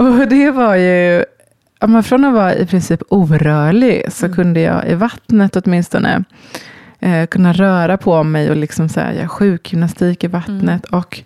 Mm. 0.00 0.20
Och 0.20 0.28
det 0.28 0.50
var 0.50 0.74
ju, 0.74 1.24
men 1.86 2.02
från 2.02 2.24
att 2.24 2.34
vara 2.34 2.54
i 2.54 2.66
princip 2.66 3.02
orörlig 3.08 4.12
så 4.12 4.26
Mm. 4.26 4.36
kunde 4.36 4.60
jag 4.60 4.88
i 4.88 4.94
vattnet 4.94 5.56
åtminstone 5.56 6.24
eh, 7.00 7.26
kunna 7.26 7.52
röra 7.52 7.96
på 7.96 8.22
mig 8.22 8.50
och 8.50 8.56
liksom 8.56 8.88
så 8.88 9.00
här, 9.00 9.26
sjukgymnastik 9.26 10.24
i 10.24 10.26
vattnet. 10.26 10.86
Mm. 10.92 11.00
Och, 11.00 11.20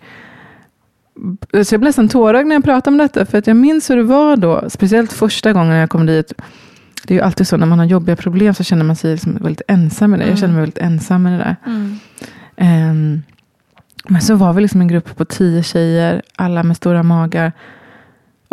så 1.51 1.75
jag 1.75 1.79
blev 1.79 1.89
nästan 1.89 2.09
tårögd 2.09 2.47
när 2.47 2.55
jag 2.55 2.63
pratade 2.63 2.93
om 2.93 2.97
detta. 2.97 3.25
För 3.25 3.37
att 3.37 3.47
jag 3.47 3.57
minns 3.57 3.89
hur 3.89 3.95
det 3.97 4.03
var 4.03 4.37
då, 4.37 4.69
speciellt 4.69 5.13
första 5.13 5.53
gången 5.53 5.75
jag 5.75 5.89
kom 5.89 6.05
dit. 6.05 6.33
Det 7.07 7.13
är 7.13 7.17
ju 7.17 7.23
alltid 7.23 7.47
så 7.47 7.57
när 7.57 7.65
man 7.65 7.79
har 7.79 7.85
jobbiga 7.85 8.15
problem 8.15 8.53
så 8.53 8.63
känner 8.63 8.83
man 8.85 8.95
sig 8.95 9.11
liksom 9.11 9.37
väldigt 9.41 9.61
ensam 9.67 10.11
med 10.11 10.19
det. 10.19 10.27
Jag 10.27 10.37
känner 10.37 10.53
mig 10.53 10.61
väldigt 10.61 10.77
ensam 10.77 11.23
med 11.23 11.33
det 11.33 11.37
där. 11.37 11.55
Mm. 11.65 11.99
Ehm, 12.57 13.21
men 14.07 14.21
så 14.21 14.35
var 14.35 14.53
vi 14.53 14.61
liksom 14.61 14.81
en 14.81 14.87
grupp 14.87 15.15
på 15.17 15.25
tio 15.25 15.63
tjejer, 15.63 16.21
alla 16.35 16.63
med 16.63 16.77
stora 16.77 17.03
magar. 17.03 17.51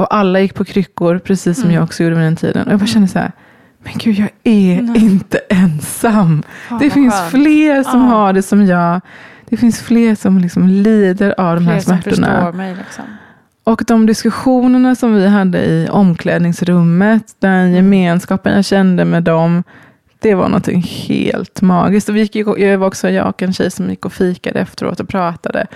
Och 0.03 0.15
alla 0.15 0.41
gick 0.41 0.55
på 0.55 0.65
kryckor, 0.65 1.19
precis 1.19 1.61
som 1.61 1.71
jag 1.71 1.85
också 1.85 2.03
gjorde 2.03 2.15
vid 2.17 2.25
den 2.25 2.37
tiden. 2.37 2.67
Och 2.67 2.73
jag 2.73 2.79
bara 2.81 2.87
kände 2.87 3.09
så 3.09 3.19
här, 3.19 3.33
men 3.85 3.93
gud 3.97 4.19
jag 4.19 4.29
är 4.45 4.97
inte 4.97 5.39
ensam. 5.39 6.43
Fan, 6.69 6.79
det 6.79 6.91
finns 6.91 7.15
skönt. 7.15 7.31
fler 7.31 7.83
som 7.83 8.01
Ja. 8.01 8.07
har 8.07 8.33
det 8.33 8.43
som 8.43 8.67
jag. 8.67 9.01
Det 9.49 9.57
finns 9.57 9.81
fler 9.81 10.15
som 10.15 10.39
liksom 10.39 10.69
lider 10.69 11.35
av 11.41 11.55
de 11.57 11.67
här 11.67 11.73
Fler 11.81 11.81
som 11.81 12.03
smärtorna. 12.03 12.27
förstår 12.37 12.53
mig. 12.53 12.75
Liksom. 12.75 13.05
Och 13.65 13.83
de 13.87 14.07
diskussionerna 14.07 14.95
som 14.95 15.15
vi 15.15 15.29
hade 15.29 15.59
i 15.65 15.89
omklädningsrummet, 15.91 17.23
den 17.39 17.73
gemenskapen 17.75 18.55
jag 18.55 18.65
kände 18.65 19.05
med 19.05 19.23
dem, 19.23 19.63
Det 20.19 20.35
var 20.35 20.45
någonting 20.49 20.83
helt 20.83 21.63
magiskt. 21.63 22.09
Och 22.09 22.17
vi 22.17 22.21
gick, 22.21 22.37
jag 22.37 22.79
var 22.79 22.87
också 22.87 23.11
jag 23.11 23.27
och 23.29 23.43
en 23.43 23.53
tjej 23.53 23.71
som 23.71 23.91
gick 23.91 24.05
och 24.05 24.13
fikade 24.13 24.61
efteråt 24.61 25.01
och 25.01 25.09
pratade. 25.09 25.67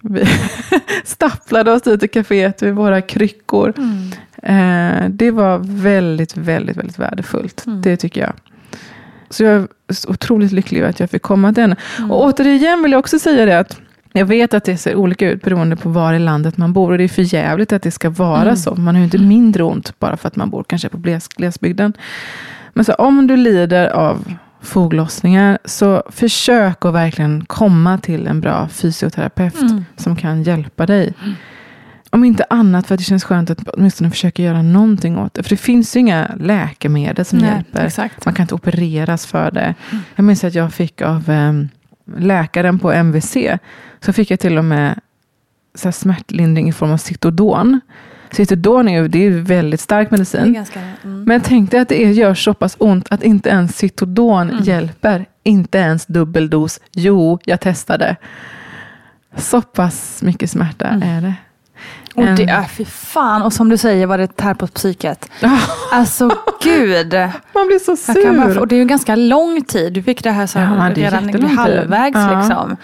Vi 0.00 0.24
stapplade 1.04 1.72
oss 1.72 1.82
dit 1.82 2.02
i 2.02 2.08
kaféet 2.08 2.62
med 2.62 2.74
våra 2.74 3.02
kryckor. 3.02 3.72
Mm. 3.76 4.10
Eh, 4.42 5.08
det 5.10 5.30
var 5.30 5.58
väldigt, 5.64 6.36
väldigt, 6.36 6.76
väldigt 6.76 6.98
värdefullt. 6.98 7.66
Mm. 7.66 7.82
Det 7.82 7.96
tycker 7.96 8.20
jag. 8.20 8.32
Så 9.30 9.44
jag 9.44 9.54
är 9.54 9.68
otroligt 10.08 10.52
lycklig 10.52 10.82
att 10.82 11.00
jag 11.00 11.10
fick 11.10 11.22
komma 11.22 11.52
till 11.52 11.62
henne. 11.62 11.76
Mm. 11.98 12.10
Och 12.10 12.24
återigen 12.24 12.82
vill 12.82 12.92
jag 12.92 12.98
också 12.98 13.18
säga 13.18 13.46
det 13.46 13.58
att 13.58 13.80
jag 14.12 14.26
vet 14.26 14.54
att 14.54 14.64
det 14.64 14.76
ser 14.76 14.94
olika 14.94 15.30
ut 15.30 15.42
beroende 15.42 15.76
på 15.76 15.88
var 15.88 16.14
i 16.14 16.18
landet 16.18 16.56
man 16.56 16.72
bor. 16.72 16.90
Och 16.90 16.98
det 16.98 17.04
är 17.04 17.08
för 17.08 17.34
jävligt 17.34 17.72
att 17.72 17.82
det 17.82 17.90
ska 17.90 18.10
vara 18.10 18.42
mm. 18.42 18.56
så. 18.56 18.74
Man 18.74 18.94
har 18.94 19.00
ju 19.00 19.04
inte 19.04 19.18
mindre 19.18 19.62
ont 19.62 19.98
bara 19.98 20.16
för 20.16 20.28
att 20.28 20.36
man 20.36 20.50
bor 20.50 20.64
kanske 20.64 20.88
på 20.88 20.98
glesbygden. 21.36 21.92
Men 22.72 22.84
så 22.84 22.94
om 22.94 23.26
du 23.26 23.36
lider 23.36 23.88
av 23.88 24.24
foglossningar, 24.62 25.58
så 25.64 26.02
försök 26.10 26.84
att 26.84 26.94
verkligen 26.94 27.44
komma 27.44 27.98
till 27.98 28.26
en 28.26 28.40
bra 28.40 28.68
fysioterapeut 28.68 29.60
mm. 29.60 29.84
som 29.96 30.16
kan 30.16 30.42
hjälpa 30.42 30.86
dig. 30.86 31.14
Mm. 31.22 31.34
Om 32.10 32.24
inte 32.24 32.44
annat 32.50 32.86
för 32.86 32.94
att 32.94 32.98
det 32.98 33.04
känns 33.04 33.24
skönt 33.24 33.50
att 33.50 33.68
åtminstone 33.68 34.10
försöka 34.10 34.42
göra 34.42 34.62
någonting 34.62 35.18
åt 35.18 35.34
det. 35.34 35.42
För 35.42 35.50
det 35.50 35.56
finns 35.56 35.96
ju 35.96 36.00
inga 36.00 36.34
läkemedel 36.40 37.24
som 37.24 37.38
Nej, 37.38 37.50
hjälper. 37.50 37.86
Exakt. 37.86 38.24
Man 38.24 38.34
kan 38.34 38.44
inte 38.44 38.54
opereras 38.54 39.26
för 39.26 39.50
det. 39.50 39.74
Mm. 39.90 40.02
Jag 40.16 40.24
minns 40.24 40.44
att 40.44 40.54
jag 40.54 40.72
fick 40.72 41.02
av 41.02 41.30
um, 41.30 41.68
läkaren 42.16 42.78
på 42.78 42.92
MVC, 42.92 43.36
så 44.00 44.12
fick 44.12 44.30
jag 44.30 44.40
till 44.40 44.58
och 44.58 44.64
med 44.64 45.00
så 45.74 45.92
smärtlindring 45.92 46.68
i 46.68 46.72
form 46.72 46.90
av 46.90 46.96
Citodon. 46.96 47.80
Citodon 48.32 48.88
är 48.88 49.02
ju 49.02 49.08
det 49.08 49.26
är 49.26 49.30
väldigt 49.30 49.80
stark 49.80 50.10
medicin. 50.10 50.52
Ganska, 50.52 50.80
mm. 50.80 51.24
Men 51.24 51.40
tänk 51.40 51.70
dig 51.70 51.80
att 51.80 51.88
det 51.88 52.12
gör 52.12 52.34
så 52.34 52.54
pass 52.54 52.76
ont 52.78 53.06
att 53.10 53.22
inte 53.22 53.48
ens 53.48 53.76
Citodon 53.76 54.50
mm. 54.50 54.64
hjälper. 54.64 55.26
Inte 55.42 55.78
ens 55.78 56.06
dubbeldos. 56.06 56.80
Jo, 56.92 57.38
jag 57.44 57.60
testade. 57.60 58.16
Så 59.36 59.62
pass 59.62 60.22
mycket 60.22 60.50
smärta 60.50 60.88
mm. 60.88 61.08
är 61.08 61.20
det. 61.22 61.34
Och 62.20 62.36
det 62.36 62.42
är, 62.42 62.64
fy 62.64 62.84
fan, 62.84 63.42
och 63.42 63.52
som 63.52 63.68
du 63.68 63.76
säger 63.76 64.06
var 64.06 64.18
det 64.18 64.36
tär 64.36 64.54
på 64.54 64.66
psyket. 64.66 65.30
Alltså 65.92 66.30
gud. 66.62 67.12
Man 67.54 67.66
blir 67.66 67.78
så 67.78 67.96
sur. 67.96 68.38
Bara, 68.38 68.60
och 68.60 68.68
det 68.68 68.74
är 68.74 68.78
ju 68.78 68.84
ganska 68.84 69.16
lång 69.16 69.62
tid. 69.62 69.92
Du 69.92 70.02
fick 70.02 70.24
det 70.24 70.30
här 70.30 70.46
så 70.46 70.58
ja, 70.58 70.90
det 70.94 71.00
redan 71.00 71.44
halvvägs 71.44 72.16
ja. 72.16 72.38
liksom. 72.38 72.76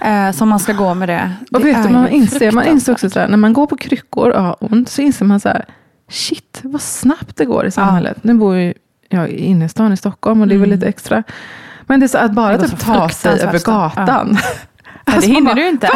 Eh, 0.00 0.32
som 0.32 0.48
man 0.48 0.60
ska 0.60 0.72
gå 0.72 0.94
med 0.94 1.08
det. 1.08 1.32
Och 1.52 1.60
det 1.60 1.64
vet 1.64 1.82
du, 1.82 1.88
man 1.88 2.08
inser, 2.08 2.52
man 2.52 2.66
inser 2.66 2.92
också 2.92 3.10
så 3.10 3.20
här, 3.20 3.28
när 3.28 3.36
man 3.36 3.52
går 3.52 3.66
på 3.66 3.76
kryckor 3.76 4.30
och 4.30 4.42
har 4.42 4.56
ont 4.60 4.88
så 4.88 5.02
inser 5.02 5.24
man 5.24 5.40
så 5.40 5.48
här, 5.48 5.64
shit 6.10 6.60
vad 6.62 6.80
snabbt 6.80 7.36
det 7.36 7.44
går 7.44 7.66
i 7.66 7.70
samhället. 7.70 8.16
Ja. 8.16 8.20
Nu 8.22 8.34
bor 8.34 8.56
ju 8.56 8.74
jag 9.08 9.30
i 9.30 9.44
innerstan 9.44 9.92
i 9.92 9.96
Stockholm 9.96 10.40
och 10.40 10.48
det 10.48 10.54
är 10.54 10.58
väl 10.58 10.68
mm. 10.68 10.78
lite 10.78 10.88
extra. 10.88 11.22
Men 11.86 12.00
det 12.00 12.06
är 12.06 12.08
så 12.08 12.18
att 12.18 12.32
bara 12.32 12.58
typ 12.58 12.78
ta 12.78 13.08
sig 13.08 13.40
över 13.40 13.58
gatan. 13.58 14.38
Ja. 14.42 14.48
Alltså, 15.14 15.30
det 15.30 15.34
hinner 15.34 15.54
bara, 15.54 15.54
du 15.54 15.68
inte. 15.68 15.90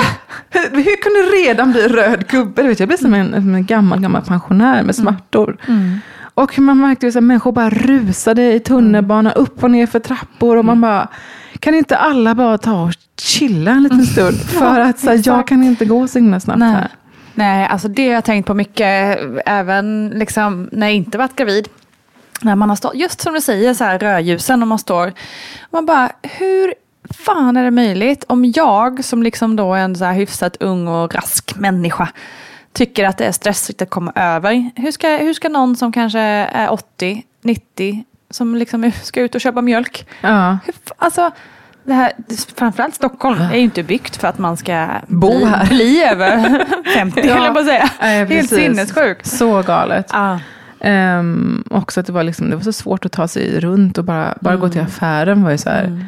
Hur, 0.51 0.71
hur 0.71 1.03
kunde 1.03 1.23
det 1.23 1.49
redan 1.49 1.73
bli 1.73 1.89
röd 1.89 2.29
gubbe? 2.29 2.63
vet, 2.63 2.81
jag 2.81 2.89
blir 2.89 2.99
som 2.99 3.15
en, 3.15 3.35
en 3.35 3.67
gammal, 3.67 4.01
gammal 4.01 4.23
pensionär 4.23 4.83
med 4.83 4.95
smärtor. 4.95 5.57
Mm. 5.67 5.81
mm. 5.81 6.01
Och 6.37 6.59
man 6.59 6.81
märkte 6.81 7.07
att 7.07 7.15
människor 7.15 7.53
bara 7.53 7.71
rusade 7.71 8.53
i 8.53 8.61
tunnelbanan, 8.61 9.33
mm. 9.33 9.43
upp 9.45 9.65
och 9.65 9.71
ner 9.71 9.87
för 9.87 9.99
trappor. 9.99 10.57
Och 10.57 10.65
man 10.65 10.81
bara, 10.81 11.09
kan 11.59 11.75
inte 11.75 11.97
alla 11.97 12.35
bara 12.35 12.59
ta 12.59 12.83
och 12.83 12.93
chilla 13.21 13.71
en 13.71 13.83
liten 13.83 14.07
stund? 14.07 14.37
För 14.47 14.81
att 14.81 14.99
så, 14.99 15.21
jag 15.25 15.49
kan 15.49 15.63
inte 15.63 15.85
gå 15.85 16.09
så 16.09 16.19
himla 16.19 16.41
snabbt 16.41 16.59
Nej. 16.59 16.73
här. 16.73 16.89
Nej, 17.35 17.67
alltså 17.67 17.89
det 17.89 18.07
har 18.07 18.15
jag 18.15 18.25
tänkt 18.25 18.47
på 18.47 18.55
mycket, 18.55 19.19
även 19.47 20.13
liksom 20.15 20.69
när 20.73 20.87
jag 20.87 20.97
inte 20.97 21.19
varit 21.19 21.37
gravid. 21.37 21.69
När 22.43 22.57
man 22.57 22.69
har 22.69 22.77
stått, 22.77 22.95
just 22.95 23.21
som 23.21 23.35
du 23.35 23.41
säger, 23.41 23.75
så 23.75 23.85
här 23.85 23.99
rödljusen 23.99 24.63
och 24.63 24.69
man 24.69 24.79
står. 24.79 25.13
Man 25.71 25.87
bara, 25.87 26.11
hur 26.23 26.75
fan 27.19 27.57
är 27.57 27.65
det 27.65 27.71
möjligt 27.71 28.25
om 28.29 28.53
jag 28.57 29.05
som 29.05 29.23
liksom 29.23 29.57
då 29.57 29.75
är 29.75 29.81
en 29.81 29.97
så 29.97 30.05
här 30.05 30.15
hyfsat 30.15 30.57
ung 30.61 30.89
och 30.89 31.15
rask 31.15 31.57
människa 31.57 32.09
tycker 32.75 33.05
att 33.05 33.19
det 33.19 33.25
är 33.25 33.33
stressigt 33.33 33.83
att 33.83 33.91
komma 33.91 34.13
över. 34.15 34.71
Hur 34.77 34.91
ska, 34.91 35.09
hur 35.09 35.35
ska 35.35 35.49
någon 35.49 35.77
som 35.77 35.93
kanske 35.93 36.21
är 36.21 36.73
80, 36.73 37.23
90, 37.43 38.05
som 38.31 38.55
liksom 38.55 38.93
ska 39.03 39.21
ut 39.21 39.35
och 39.35 39.41
köpa 39.41 39.63
mjölk. 39.63 40.07
Ja. 40.21 40.59
Hur, 40.65 40.75
alltså, 40.97 41.31
det 41.85 41.93
här, 41.93 42.13
framförallt 42.57 42.95
Stockholm 42.95 43.41
är 43.41 43.57
ju 43.57 43.63
inte 43.63 43.83
byggt 43.83 44.17
för 44.17 44.29
att 44.29 44.39
man 44.39 44.57
ska 44.57 44.89
Bo 45.07 45.45
här. 45.45 45.67
bli 45.67 46.05
över 46.05 46.65
50, 46.95 47.21
ja. 47.25 47.37
eller 47.37 47.55
på 47.55 47.65
säga. 47.65 47.91
Ja, 48.01 48.07
Helt 48.07 48.51
sinnessjukt. 48.51 49.27
Så 49.27 49.63
galet. 49.63 50.11
Ja. 50.13 50.39
Um, 51.19 51.65
också 51.71 52.01
att 52.01 52.07
det 52.07 52.13
var, 52.13 52.23
liksom, 52.23 52.51
det 52.51 52.57
var 52.57 52.63
så 52.63 52.73
svårt 52.73 53.05
att 53.05 53.13
ta 53.13 53.29
sig 53.29 53.61
runt 53.61 53.99
och 53.99 54.05
bara, 54.05 54.35
bara 54.41 54.55
mm. 54.55 54.61
gå 54.61 54.69
till 54.69 54.81
affären 54.81 55.43
var 55.43 55.51
ju 55.51 55.59
så 55.59 55.71
här. 55.71 55.85
Mm 55.85 56.05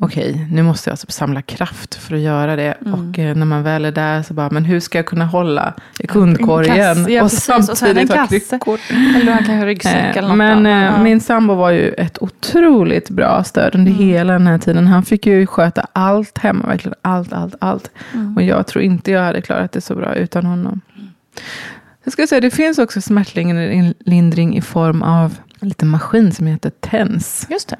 okej, 0.00 0.46
nu 0.50 0.62
måste 0.62 0.90
jag 0.90 0.92
alltså 0.92 1.06
samla 1.10 1.42
kraft 1.42 1.94
för 1.94 2.14
att 2.14 2.20
göra 2.20 2.56
det. 2.56 2.72
Mm. 2.72 2.94
Och 2.94 3.18
eh, 3.18 3.36
när 3.36 3.46
man 3.46 3.62
väl 3.62 3.84
är 3.84 3.92
där 3.92 4.22
så 4.22 4.34
bara, 4.34 4.50
men 4.50 4.64
hur 4.64 4.80
ska 4.80 4.98
jag 4.98 5.06
kunna 5.06 5.24
hålla 5.26 5.74
i 5.98 6.06
kundkorgen 6.06 7.06
ja, 7.08 7.22
och 7.22 7.32
samtidigt 7.32 8.12
ha 8.12 8.26
kryckor? 8.26 8.78
Eller 8.90 9.32
han 9.32 9.44
kan 9.44 9.58
ha 9.58 9.66
ryggsäck 9.66 9.94
eh, 9.94 10.16
eller 10.16 10.28
något. 10.28 10.36
Men 10.36 10.66
eh, 10.66 10.72
ja. 10.72 11.02
min 11.02 11.20
sambo 11.20 11.54
var 11.54 11.70
ju 11.70 11.88
ett 11.88 12.22
otroligt 12.22 13.10
bra 13.10 13.44
stöd 13.44 13.74
under 13.74 13.92
mm. 13.92 14.04
hela 14.04 14.32
den 14.32 14.46
här 14.46 14.58
tiden. 14.58 14.86
Han 14.86 15.02
fick 15.02 15.26
ju 15.26 15.46
sköta 15.46 15.86
allt 15.92 16.38
hemma, 16.38 16.66
verkligen 16.66 16.94
allt, 17.02 17.32
allt, 17.32 17.54
allt. 17.58 17.90
Mm. 18.14 18.36
Och 18.36 18.42
jag 18.42 18.66
tror 18.66 18.84
inte 18.84 19.10
jag 19.10 19.22
hade 19.22 19.42
klarat 19.42 19.72
det 19.72 19.80
så 19.80 19.94
bra 19.94 20.14
utan 20.14 20.46
honom. 20.46 20.80
Jag 22.04 22.12
ska 22.12 22.26
säga, 22.26 22.40
det 22.40 22.50
finns 22.50 22.78
också 22.78 23.00
smärtlindring 23.00 24.56
i 24.56 24.60
form 24.60 25.02
av 25.02 25.36
en 25.60 25.68
liten 25.68 25.88
maskin 25.88 26.32
som 26.32 26.46
heter 26.46 26.70
TENS. 26.70 27.46
Just 27.50 27.68
det. 27.68 27.76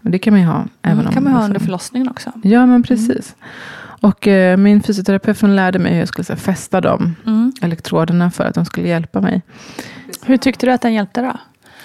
Det 0.00 0.18
kan 0.18 0.32
man 0.32 0.40
ju 0.40 0.46
ha. 0.46 0.64
Även 0.82 0.98
mm, 0.98 1.06
om 1.06 1.12
kan 1.12 1.24
man 1.24 1.32
ha 1.32 1.44
under 1.44 1.60
förlossningen 1.60 2.08
också. 2.08 2.32
Ja, 2.42 2.66
men 2.66 2.82
precis. 2.82 3.34
Mm. 3.38 3.50
Och 4.00 4.28
eh, 4.28 4.56
min 4.56 4.82
fysioterapeut 4.82 5.42
lärde 5.42 5.78
mig 5.78 5.92
hur 5.92 5.98
jag 5.98 6.08
skulle 6.08 6.24
så, 6.24 6.36
fästa 6.36 6.80
de 6.80 7.16
mm. 7.26 7.52
elektroderna 7.62 8.30
för 8.30 8.44
att 8.44 8.54
de 8.54 8.64
skulle 8.64 8.88
hjälpa 8.88 9.20
mig. 9.20 9.42
Hur 10.24 10.36
tyckte 10.36 10.66
du 10.66 10.72
att 10.72 10.80
den 10.80 10.94
hjälpte 10.94 11.22
då? 11.22 11.38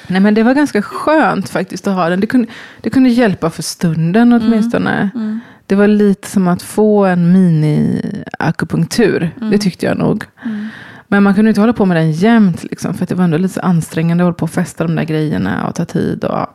Nej, 0.08 0.22
men 0.22 0.34
det 0.34 0.44
var 0.44 0.54
ganska 0.54 0.82
skönt 0.82 1.50
faktiskt 1.50 1.88
att 1.88 1.96
ha 1.96 2.10
den. 2.10 2.20
Det 2.20 2.28
kunde, 2.28 2.48
det 2.82 2.90
kunde 2.90 3.10
hjälpa 3.10 3.50
för 3.50 3.64
stunden 3.64 4.34
mm. 4.34 4.48
åtminstone. 4.48 5.10
Mm. 5.16 5.40
Det 5.66 5.76
var 5.76 5.88
lite 5.88 6.30
som 6.30 6.48
att 6.48 6.62
få 6.62 7.06
en 7.06 7.32
mini-akupunktur. 7.32 9.20
Det 9.36 9.46
mm. 9.46 9.60
tyckte 9.60 9.86
jag 9.86 9.98
nog. 9.98 10.24
Mm. 10.46 10.68
Men 11.08 11.24
man 11.24 11.36
kunde 11.36 11.50
inte 11.50 11.62
hålla 11.62 11.74
på 11.74 11.86
med 11.86 11.98
den 11.98 12.12
jämt. 12.12 12.64
Liksom, 12.64 12.94
för 12.94 13.06
det 13.06 13.16
var 13.16 13.24
ändå 13.24 13.38
lite 13.38 13.62
ansträngande 13.62 14.24
att 14.24 14.26
hålla 14.26 14.36
på 14.36 14.44
och 14.44 14.52
fästa 14.52 14.84
de 14.84 14.96
där 14.96 15.04
grejerna 15.04 15.68
och 15.68 15.76
ta 15.76 15.86
tid. 15.86 16.24
Och, 16.24 16.48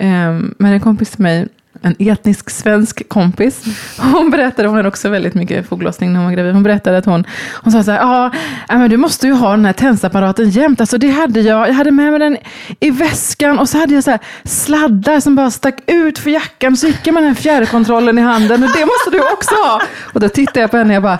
Um, 0.00 0.54
men 0.58 0.72
en 0.72 0.80
kompis 0.80 1.10
till 1.10 1.22
mig, 1.22 1.48
en 1.82 1.96
etnisk 1.98 2.50
svensk 2.50 3.08
kompis, 3.08 3.64
hon 3.98 4.30
berättade, 4.30 4.68
hon 4.68 4.76
hade 4.76 4.88
också 4.88 5.08
väldigt 5.08 5.34
mycket 5.34 5.68
foglossning 5.68 6.12
när 6.12 6.20
hon 6.20 6.26
var 6.26 6.32
gravid, 6.32 6.52
hon 6.52 6.62
berättade 6.62 6.98
att 6.98 7.04
hon, 7.04 7.24
hon 7.62 7.72
sa 7.72 7.82
så 7.82 7.90
här, 7.90 8.00
ah, 8.02 8.30
ja, 8.68 8.78
men 8.78 8.90
du 8.90 8.96
måste 8.96 9.26
ju 9.26 9.32
ha 9.32 9.50
den 9.50 9.64
här 9.64 9.72
tensapparaten 9.72 10.50
jämt. 10.50 10.80
Alltså 10.80 10.98
det 10.98 11.10
hade 11.10 11.40
jag, 11.40 11.68
jag 11.68 11.74
hade 11.74 11.90
med 11.90 12.10
mig 12.10 12.20
den 12.20 12.36
i 12.80 12.90
väskan 12.90 13.58
och 13.58 13.68
så 13.68 13.78
hade 13.78 13.94
jag 13.94 14.04
så 14.04 14.10
här 14.10 14.20
sladdar 14.44 15.20
som 15.20 15.34
bara 15.34 15.50
stack 15.50 15.78
ut 15.86 16.18
för 16.18 16.30
jackan. 16.30 16.76
Så 16.76 16.86
gick 16.86 17.06
jag 17.06 17.14
med 17.14 17.22
den 17.22 17.28
här 17.28 17.42
fjärrkontrollen 17.42 18.18
i 18.18 18.22
handen 18.22 18.62
och 18.62 18.70
det 18.76 18.86
måste 18.86 19.10
du 19.10 19.20
också 19.32 19.54
ha. 19.54 19.82
Och 20.14 20.20
då 20.20 20.28
tittade 20.28 20.60
jag 20.60 20.70
på 20.70 20.76
henne 20.76 20.90
och 20.90 20.94
jag 20.94 21.02
bara, 21.02 21.18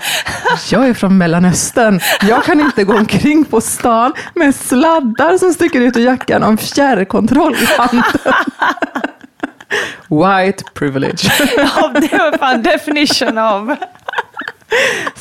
jag 0.71 0.89
är 0.89 0.93
från 0.93 1.17
Mellanöstern. 1.17 1.99
Jag 2.27 2.43
kan 2.43 2.59
inte 2.59 2.83
gå 2.83 2.97
omkring 2.97 3.45
på 3.45 3.61
stan 3.61 4.13
med 4.35 4.55
sladdar 4.55 5.37
som 5.37 5.53
sticker 5.53 5.81
ut 5.81 5.97
ur 5.97 6.01
jackan 6.01 6.43
och 6.43 6.49
en 6.49 6.57
fjärrkontroll 6.57 7.55
i 7.55 7.65
handen. 7.77 8.03
White 10.09 10.63
privilege. 10.73 11.31
ja, 11.57 11.91
det 11.93 12.17
var 12.17 12.37
fan 12.37 12.63
definition 12.63 13.37
of. 13.37 13.77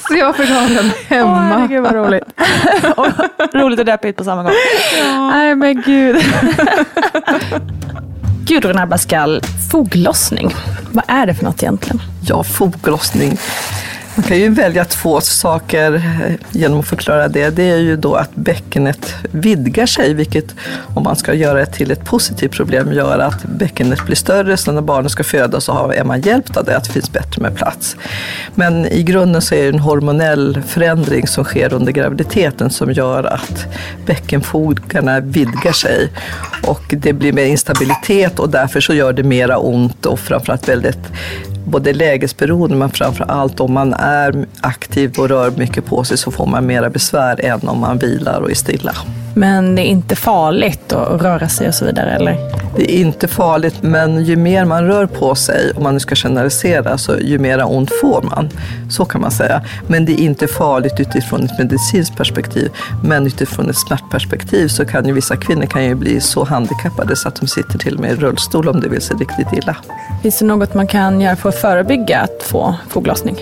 Så 0.08 0.14
jag 0.14 0.36
fick 0.36 0.48
ha 0.48 0.60
den 0.60 0.90
hemma. 1.08 1.32
Åh, 1.32 1.58
herregud 1.58 1.82
vad 1.82 1.94
roligt. 1.94 2.24
roligt 3.54 3.78
och 3.78 3.84
deppigt 3.84 4.16
på 4.16 4.24
samma 4.24 4.42
gång. 4.42 4.52
Ja. 4.98 5.30
Nej 5.30 5.54
men 5.54 5.82
gud. 5.82 6.16
Gudrun 8.46 8.78
Abascal, 8.78 9.40
foglossning. 9.72 10.54
Vad 10.92 11.04
är 11.08 11.26
det 11.26 11.34
för 11.34 11.44
något 11.44 11.62
egentligen? 11.62 12.02
Ja, 12.26 12.44
foglossning 12.44 13.38
man 14.18 14.22
kan 14.22 14.38
ju 14.38 14.48
välja 14.48 14.84
två 14.84 15.20
saker 15.20 15.94
eh, 15.94 16.34
genom 16.50 16.80
att 16.80 16.88
förklara 16.88 17.28
det. 17.28 17.50
Det 17.50 17.70
är 17.70 17.76
ju 17.76 17.96
då 17.96 18.14
att 18.14 18.34
bäckenet 18.34 19.14
vidgar 19.30 19.86
sig, 19.86 20.14
vilket 20.14 20.54
om 20.94 21.02
man 21.02 21.16
ska 21.16 21.34
göra 21.34 21.58
det 21.58 21.66
till 21.66 21.90
ett 21.90 22.04
positivt 22.04 22.52
problem 22.52 22.92
gör 22.92 23.18
att 23.18 23.44
bäckenet 23.44 24.06
blir 24.06 24.16
större, 24.16 24.56
så 24.56 24.72
när 24.72 24.80
barnet 24.80 25.12
ska 25.12 25.24
födas 25.24 25.64
så 25.64 25.90
är 25.90 26.04
man 26.04 26.20
hjälpt 26.20 26.56
av 26.56 26.64
det, 26.64 26.76
att 26.76 26.84
det 26.84 26.92
finns 26.92 27.12
bättre 27.12 27.42
med 27.42 27.56
plats. 27.56 27.96
Men 28.54 28.86
i 28.86 29.02
grunden 29.02 29.42
så 29.42 29.54
är 29.54 29.62
det 29.62 29.68
en 29.68 29.78
hormonell 29.78 30.62
förändring 30.66 31.26
som 31.26 31.44
sker 31.44 31.72
under 31.72 31.92
graviditeten 31.92 32.70
som 32.70 32.92
gör 32.92 33.24
att 33.24 33.66
bäckenfogarna 34.06 35.20
vidgar 35.20 35.72
sig 35.72 36.08
och 36.66 36.82
det 36.88 37.12
blir 37.12 37.32
mer 37.32 37.46
instabilitet 37.46 38.38
och 38.38 38.48
därför 38.48 38.80
så 38.80 38.94
gör 38.94 39.12
det 39.12 39.22
mera 39.22 39.58
ont 39.58 40.06
och 40.06 40.20
framförallt 40.20 40.68
väldigt 40.68 41.12
både 41.68 41.92
lägesberoende 41.92 42.76
men 42.76 42.90
framför 42.90 43.24
allt 43.24 43.60
om 43.60 43.72
man 43.72 43.94
är 44.08 44.46
aktiv 44.60 45.14
och 45.18 45.28
rör 45.28 45.50
mycket 45.50 45.86
på 45.86 46.04
sig 46.04 46.18
så 46.18 46.30
får 46.30 46.46
man 46.46 46.66
mera 46.66 46.90
besvär 46.90 47.44
än 47.44 47.68
om 47.68 47.80
man 47.80 47.98
vilar 47.98 48.40
och 48.40 48.50
är 48.50 48.54
stilla. 48.54 48.94
Men 49.34 49.74
det 49.74 49.82
är 49.82 49.90
inte 49.90 50.16
farligt 50.16 50.92
att 50.92 51.22
röra 51.22 51.48
sig 51.48 51.68
och 51.68 51.74
så 51.74 51.84
vidare 51.84 52.10
eller? 52.10 52.36
Det 52.76 52.94
är 52.94 53.00
inte 53.00 53.28
farligt 53.28 53.82
men 53.82 54.24
ju 54.24 54.36
mer 54.36 54.64
man 54.64 54.86
rör 54.86 55.06
på 55.06 55.34
sig, 55.34 55.72
om 55.76 55.82
man 55.82 55.94
nu 55.94 56.00
ska 56.00 56.14
generalisera, 56.14 56.98
så 56.98 57.16
ju 57.18 57.38
mera 57.38 57.66
ont 57.66 57.90
får 58.00 58.22
man. 58.22 58.48
Så 58.90 59.04
kan 59.04 59.20
man 59.20 59.30
säga. 59.30 59.62
Men 59.86 60.04
det 60.04 60.12
är 60.12 60.20
inte 60.24 60.46
farligt 60.46 61.00
utifrån 61.00 61.44
ett 61.44 61.58
medicinskt 61.58 62.16
perspektiv. 62.16 62.70
Men 63.04 63.26
utifrån 63.26 63.70
ett 63.70 63.76
smärtperspektiv 63.76 64.68
så 64.68 64.84
kan 64.84 65.06
ju 65.06 65.12
vissa 65.12 65.36
kvinnor 65.36 65.66
kan 65.66 65.84
ju 65.84 65.94
bli 65.94 66.20
så 66.20 66.44
handikappade 66.44 67.16
så 67.16 67.28
att 67.28 67.40
de 67.40 67.46
sitter 67.46 67.78
till 67.78 67.94
och 67.94 68.00
med 68.00 68.10
i 68.10 68.14
rullstol 68.14 68.68
om 68.68 68.80
det 68.80 68.88
vill 68.88 69.02
sig 69.02 69.16
riktigt 69.16 69.52
illa. 69.52 69.76
Finns 70.22 70.38
det 70.38 70.44
något 70.44 70.74
man 70.74 70.86
kan 70.86 71.20
göra 71.20 71.36
för 71.36 71.48
att 71.48 71.60
förebygga 71.60 72.20
att 72.20 72.42
få 72.42 72.74
foglossning? 72.88 73.36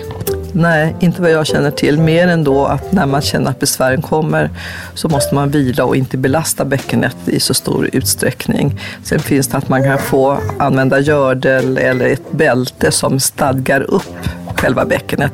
Nej, 0.53 0.95
inte 0.99 1.21
vad 1.21 1.31
jag 1.31 1.47
känner 1.47 1.71
till. 1.71 1.99
Mer 1.99 2.27
än 2.27 2.43
då 2.43 2.65
att 2.65 2.91
när 2.91 3.05
man 3.05 3.21
känner 3.21 3.49
att 3.49 3.59
besvären 3.59 4.01
kommer 4.01 4.49
så 4.93 5.09
måste 5.09 5.35
man 5.35 5.49
vila 5.49 5.85
och 5.85 5.95
inte 5.95 6.17
belasta 6.17 6.65
bäckenet 6.65 7.17
i 7.25 7.39
så 7.39 7.53
stor 7.53 7.89
utsträckning. 7.93 8.79
Sen 9.03 9.19
finns 9.19 9.47
det 9.47 9.57
att 9.57 9.69
man 9.69 9.83
kan 9.83 9.97
få 9.97 10.37
använda 10.59 10.99
gördel 10.99 11.77
eller 11.77 12.05
ett 12.05 12.31
bälte 12.31 12.91
som 12.91 13.19
stadgar 13.19 13.81
upp 13.81 14.27
själva 14.55 14.85
bäckenet. 14.85 15.33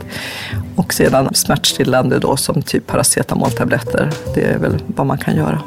Och 0.76 0.94
sedan 0.94 1.34
smärtstillande 1.34 2.20
då 2.20 2.38
som 2.38 2.62
typ 2.62 2.88
paracetamoltabletter. 2.88 4.10
Det 4.36 4.42
är 4.42 4.58
väl 4.58 4.84
vad 4.88 5.08
man 5.08 5.18
kan 5.18 5.36
göra. 5.36 5.62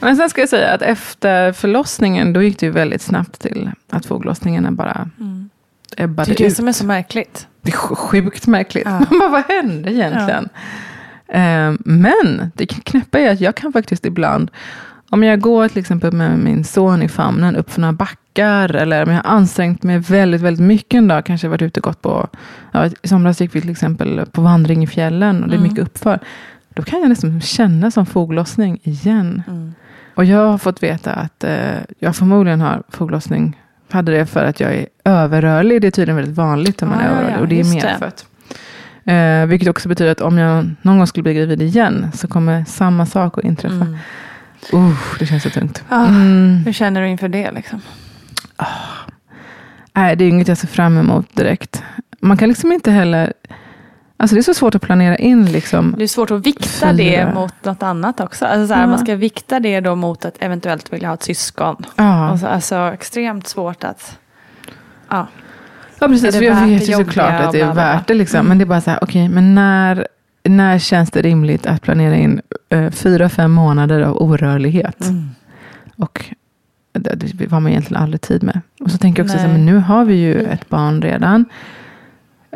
Men 0.00 0.16
sen 0.16 0.30
ska 0.30 0.40
jag 0.40 0.48
säga 0.48 0.72
att 0.72 0.82
efter 0.82 1.52
förlossningen, 1.52 2.32
då 2.32 2.42
gick 2.42 2.60
det 2.60 2.66
ju 2.66 2.72
väldigt 2.72 3.02
snabbt 3.02 3.40
till 3.40 3.70
att 3.90 4.06
foglossningarna 4.06 4.72
bara 4.72 5.10
mm. 5.20 5.50
ebbade 5.96 6.30
ut. 6.30 6.38
Det 6.38 6.44
är 6.44 6.48
det 6.48 6.54
som 6.54 6.68
är 6.68 6.72
så 6.72 6.84
märkligt. 6.84 7.46
Det 7.66 7.72
är 7.72 7.76
sjukt 7.76 8.46
märkligt. 8.46 8.86
Ja. 8.86 8.90
Man 9.10 9.18
bara, 9.18 9.28
vad 9.28 9.44
hände 9.48 9.92
egentligen? 9.92 10.48
Ja. 10.52 11.34
Ehm, 11.34 11.78
men 11.84 12.50
det 12.54 12.66
knäppa 12.66 13.18
är 13.18 13.32
att 13.32 13.40
jag 13.40 13.54
kan 13.54 13.72
faktiskt 13.72 14.06
ibland, 14.06 14.50
om 15.10 15.22
jag 15.22 15.40
går 15.40 15.68
till 15.68 15.78
exempel 15.78 16.12
med 16.12 16.38
min 16.38 16.64
son 16.64 17.02
i 17.02 17.08
famnen 17.08 17.56
upp 17.56 17.70
för 17.70 17.80
några 17.80 17.92
backar, 17.92 18.74
eller 18.74 19.02
om 19.02 19.10
jag 19.10 19.22
har 19.22 19.30
ansträngt 19.30 19.82
mig 19.82 19.98
väldigt, 19.98 20.40
väldigt 20.40 20.66
mycket 20.66 20.98
en 20.98 21.08
dag, 21.08 21.24
kanske 21.24 21.48
varit 21.48 21.62
ute 21.62 21.80
och 21.80 21.84
gått 21.84 22.02
på, 22.02 22.28
ja, 22.72 22.86
i 23.02 23.08
somras 23.08 23.40
gick 23.40 23.54
vi 23.54 23.60
till 23.60 23.70
exempel 23.70 24.26
på 24.32 24.40
vandring 24.40 24.84
i 24.84 24.86
fjällen, 24.86 25.42
och 25.42 25.48
det 25.48 25.54
är 25.54 25.58
mm. 25.58 25.68
mycket 25.68 25.84
uppför. 25.84 26.18
Då 26.74 26.82
kan 26.82 27.00
jag 27.00 27.08
nästan 27.08 27.40
känna 27.40 27.90
som 27.90 28.06
foglossning 28.06 28.78
igen. 28.82 29.42
Mm. 29.46 29.74
Och 30.14 30.24
jag 30.24 30.46
har 30.46 30.58
fått 30.58 30.82
veta 30.82 31.12
att 31.12 31.44
eh, 31.44 31.78
jag 31.98 32.16
förmodligen 32.16 32.60
har 32.60 32.82
foglossning 32.88 33.56
hade 33.96 34.12
det 34.12 34.26
för 34.26 34.44
att 34.44 34.60
jag 34.60 34.74
är 34.74 34.86
överrörlig. 35.04 35.82
Det 35.82 35.86
är 35.86 35.90
tydligen 35.90 36.16
väldigt 36.16 36.36
vanligt 36.36 36.82
om 36.82 36.88
man 36.88 36.98
ah, 36.98 37.02
är 37.02 37.08
överrörlig. 37.08 37.36
Ja, 37.36 37.40
och 37.40 37.48
det 37.48 37.60
är 37.60 37.74
medfött. 37.74 38.26
Eh, 39.04 39.46
vilket 39.46 39.68
också 39.68 39.88
betyder 39.88 40.12
att 40.12 40.20
om 40.20 40.38
jag 40.38 40.70
någon 40.82 40.96
gång 40.96 41.06
skulle 41.06 41.22
bli 41.22 41.34
gravid 41.34 41.62
igen 41.62 42.10
så 42.14 42.28
kommer 42.28 42.64
samma 42.64 43.06
sak 43.06 43.38
att 43.38 43.44
inträffa. 43.44 43.74
Mm. 43.74 43.96
Uh, 44.74 44.94
det 45.18 45.26
känns 45.26 45.42
så 45.42 45.50
tungt. 45.50 45.84
Ah, 45.88 46.06
mm. 46.06 46.62
Hur 46.64 46.72
känner 46.72 47.00
du 47.02 47.08
inför 47.08 47.28
det? 47.28 47.50
Liksom? 47.50 47.80
Ah. 48.56 48.66
Nej, 49.92 50.16
det 50.16 50.24
är 50.24 50.28
inget 50.28 50.48
jag 50.48 50.58
ser 50.58 50.68
fram 50.68 50.98
emot 50.98 51.36
direkt. 51.36 51.82
Man 52.20 52.36
kan 52.36 52.48
liksom 52.48 52.72
inte 52.72 52.90
heller 52.90 53.32
Alltså 54.18 54.34
det 54.34 54.40
är 54.40 54.42
så 54.42 54.54
svårt 54.54 54.74
att 54.74 54.82
planera 54.82 55.16
in. 55.16 55.46
Liksom, 55.46 55.94
det 55.98 56.04
är 56.04 56.08
svårt 56.08 56.30
att 56.30 56.46
vikta 56.46 56.92
det 56.92 57.34
mot 57.34 57.64
något 57.64 57.82
annat 57.82 58.20
också. 58.20 58.44
Alltså 58.44 58.66
så 58.66 58.74
här, 58.74 58.80
ja. 58.80 58.86
Man 58.86 58.98
ska 58.98 59.14
vikta 59.14 59.60
det 59.60 59.80
då 59.80 59.94
mot 59.94 60.24
att 60.24 60.34
eventuellt 60.38 60.92
vilja 60.92 61.08
ha 61.08 61.14
ett 61.14 61.22
syskon. 61.22 61.84
Ja. 61.96 62.30
Och 62.30 62.38
så, 62.38 62.46
alltså 62.46 62.76
extremt 62.76 63.46
svårt 63.46 63.84
att... 63.84 64.18
Ja, 65.08 65.26
ja 65.98 66.08
precis. 66.08 66.34
Jag 66.34 66.66
vet 66.66 66.88
ju 66.88 66.94
såklart 66.94 67.40
att 67.40 67.52
det 67.52 67.60
är 67.60 67.74
värt 67.74 68.06
det. 68.06 68.14
Liksom. 68.14 68.38
Mm. 68.38 68.48
Men 68.48 68.58
det 68.58 68.64
är 68.64 68.66
bara 68.66 68.80
så 68.80 68.90
här, 68.90 68.98
okej, 69.02 69.22
okay, 69.22 69.34
men 69.34 69.54
när, 69.54 70.08
när 70.44 70.78
känns 70.78 71.10
det 71.10 71.22
rimligt 71.22 71.66
att 71.66 71.82
planera 71.82 72.16
in 72.16 72.40
uh, 72.74 72.90
fyra, 72.90 73.28
fem 73.28 73.52
månader 73.52 74.00
av 74.00 74.22
orörlighet? 74.22 75.00
Mm. 75.00 75.30
Och 75.96 76.24
det, 76.92 77.14
det 77.14 77.50
har 77.50 77.60
man 77.60 77.72
egentligen 77.72 78.02
aldrig 78.02 78.20
tid 78.20 78.42
med. 78.42 78.60
Och 78.80 78.90
så 78.90 78.98
tänker 78.98 79.22
jag 79.22 79.24
också, 79.24 79.38
så 79.38 79.42
här, 79.42 79.52
men 79.52 79.66
nu 79.66 79.76
har 79.76 80.04
vi 80.04 80.14
ju 80.14 80.42
ett 80.42 80.68
barn 80.68 81.02
redan. 81.02 81.44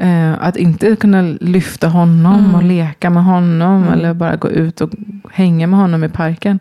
Eh, 0.00 0.32
att 0.40 0.56
inte 0.56 0.96
kunna 0.96 1.22
lyfta 1.40 1.88
honom 1.88 2.38
mm. 2.38 2.54
och 2.54 2.62
leka 2.62 3.10
med 3.10 3.24
honom. 3.24 3.82
Mm. 3.82 3.92
Eller 3.92 4.14
bara 4.14 4.36
gå 4.36 4.50
ut 4.50 4.80
och 4.80 4.90
hänga 5.30 5.66
med 5.66 5.78
honom 5.78 6.04
i 6.04 6.08
parken. 6.08 6.58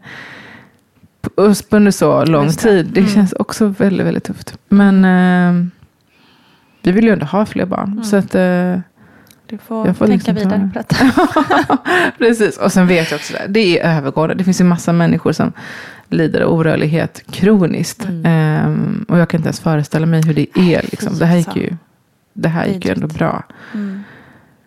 Under 1.36 1.92
så 1.92 2.26
lång 2.26 2.48
det. 2.48 2.54
tid. 2.54 2.90
Det 2.94 3.00
mm. 3.00 3.12
känns 3.12 3.34
också 3.34 3.68
väldigt, 3.68 4.08
väldigt 4.08 4.24
tufft. 4.24 4.58
Men 4.70 5.06
eh, 5.06 5.66
vi 6.84 6.92
vill 6.92 7.06
ju 7.06 7.12
ändå 7.12 7.26
ha 7.26 7.46
fler 7.46 7.66
barn. 7.66 7.92
Mm. 7.92 8.04
Så 8.04 8.16
att, 8.16 8.36
eh, 8.36 8.80
du 9.46 9.58
får, 9.58 9.88
jag 9.88 9.98
får 9.98 10.08
tänka 10.08 10.32
liksom 10.32 10.36
vidare 10.36 10.70
på 10.74 10.80
detta. 10.80 11.78
Precis, 12.18 12.58
och 12.58 12.72
sen 12.72 12.88
vet 12.88 13.12
jag 13.12 13.18
också 13.18 13.34
det. 13.34 13.46
Det 13.48 13.80
är 13.80 13.98
övergående. 13.98 14.36
Det 14.36 14.44
finns 14.44 14.62
ju 14.62 14.66
massa 14.66 14.94
människor 14.94 15.32
som 15.32 15.54
lider 16.10 16.42
av 16.42 16.54
orörlighet 16.54 17.24
kroniskt. 17.32 18.06
Mm. 18.06 18.66
Um, 18.66 19.06
och 19.10 19.18
jag 19.20 19.30
kan 19.30 19.38
inte 19.38 19.48
ens 19.48 19.60
föreställa 19.60 20.06
mig 20.06 20.22
hur 20.26 20.34
det 20.34 20.48
är. 20.56 20.82
Liksom. 20.82 21.18
Det 21.18 21.26
här 21.26 21.38
gick 21.38 21.56
ju 21.56 21.76
det 22.42 22.50
här 22.50 22.66
gick 22.66 22.86
ju 22.86 22.92
ändå 22.92 23.08
bra. 23.08 23.44
Mm. 23.74 24.04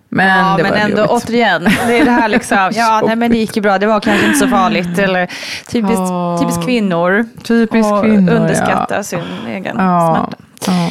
Men, 0.09 0.39
ja, 0.39 0.57
det 0.57 0.63
men 0.63 0.73
ändå 0.75 0.97
jobbigt. 0.97 1.11
återigen, 1.11 1.65
det 1.87 1.99
är 1.99 2.05
det 2.05 2.11
här 2.11 2.29
liksom, 2.29 2.71
ja 2.75 3.03
nej 3.07 3.17
men 3.17 3.31
det 3.31 3.37
gick 3.37 3.57
ju 3.57 3.63
bra, 3.63 3.79
det 3.79 3.87
var 3.87 4.01
kanske 4.01 4.27
inte 4.27 4.39
så 4.39 4.49
farligt. 4.49 4.99
Eller 4.99 5.27
typiskt, 5.69 5.99
oh. 5.99 6.41
typiskt 6.41 6.65
kvinnor. 6.65 7.27
Typiskt 7.43 8.03
kvinnor, 8.03 8.33
underskatta 8.33 8.97
ja. 8.97 9.03
sin 9.03 9.21
egen 9.47 9.77
ja. 9.79 10.29
smärta. 10.31 10.37
Ja. 10.67 10.91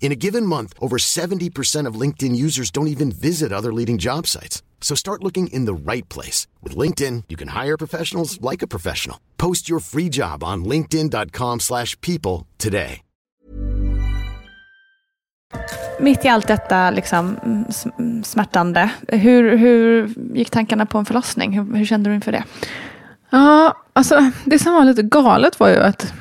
In 0.00 0.12
a 0.12 0.20
given 0.26 0.46
month, 0.46 0.74
over 0.80 0.98
70% 0.98 1.88
of 1.88 2.00
LinkedIn 2.00 2.36
users 2.36 2.70
don't 2.70 2.88
even 2.88 3.10
visit 3.10 3.52
other 3.52 3.72
leading 3.72 3.98
job 3.98 4.26
sites. 4.26 4.62
So 4.80 4.94
start 4.94 5.24
looking 5.24 5.46
in 5.46 5.64
the 5.64 5.72
right 5.92 6.06
place. 6.08 6.46
With 6.62 6.76
LinkedIn, 6.76 7.24
you 7.28 7.36
can 7.36 7.48
hire 7.48 7.78
professionals 7.78 8.38
like 8.40 8.62
a 8.62 8.68
professional. 8.68 9.16
Post 9.38 9.68
your 9.68 9.80
free 9.80 10.10
job 10.10 10.44
on 10.44 10.64
linkedin.com 10.64 11.60
slash 11.60 11.98
people 12.00 12.46
today. 12.58 13.00
Mitt 16.00 16.24
i 16.24 16.28
allt 16.28 16.46
detta 16.46 16.90
liksom, 16.90 17.36
smärtande, 18.24 18.90
hur, 19.08 19.56
hur 19.56 20.10
gick 20.34 20.50
tankarna 20.50 20.86
på 20.86 20.98
en 20.98 21.04
förlossning? 21.04 21.52
Hur, 21.52 21.76
hur 21.76 21.84
kände 21.84 22.10
du 22.10 22.14
inför 22.14 22.32
det? 22.32 22.44
Ja, 23.30 23.76
alltså 23.92 24.30
det 24.44 24.58
som 24.58 24.74
var 24.74 24.84
lite 24.84 25.02
galet 25.02 25.60
var 25.60 25.68
ju 25.68 25.76
att 25.76 26.12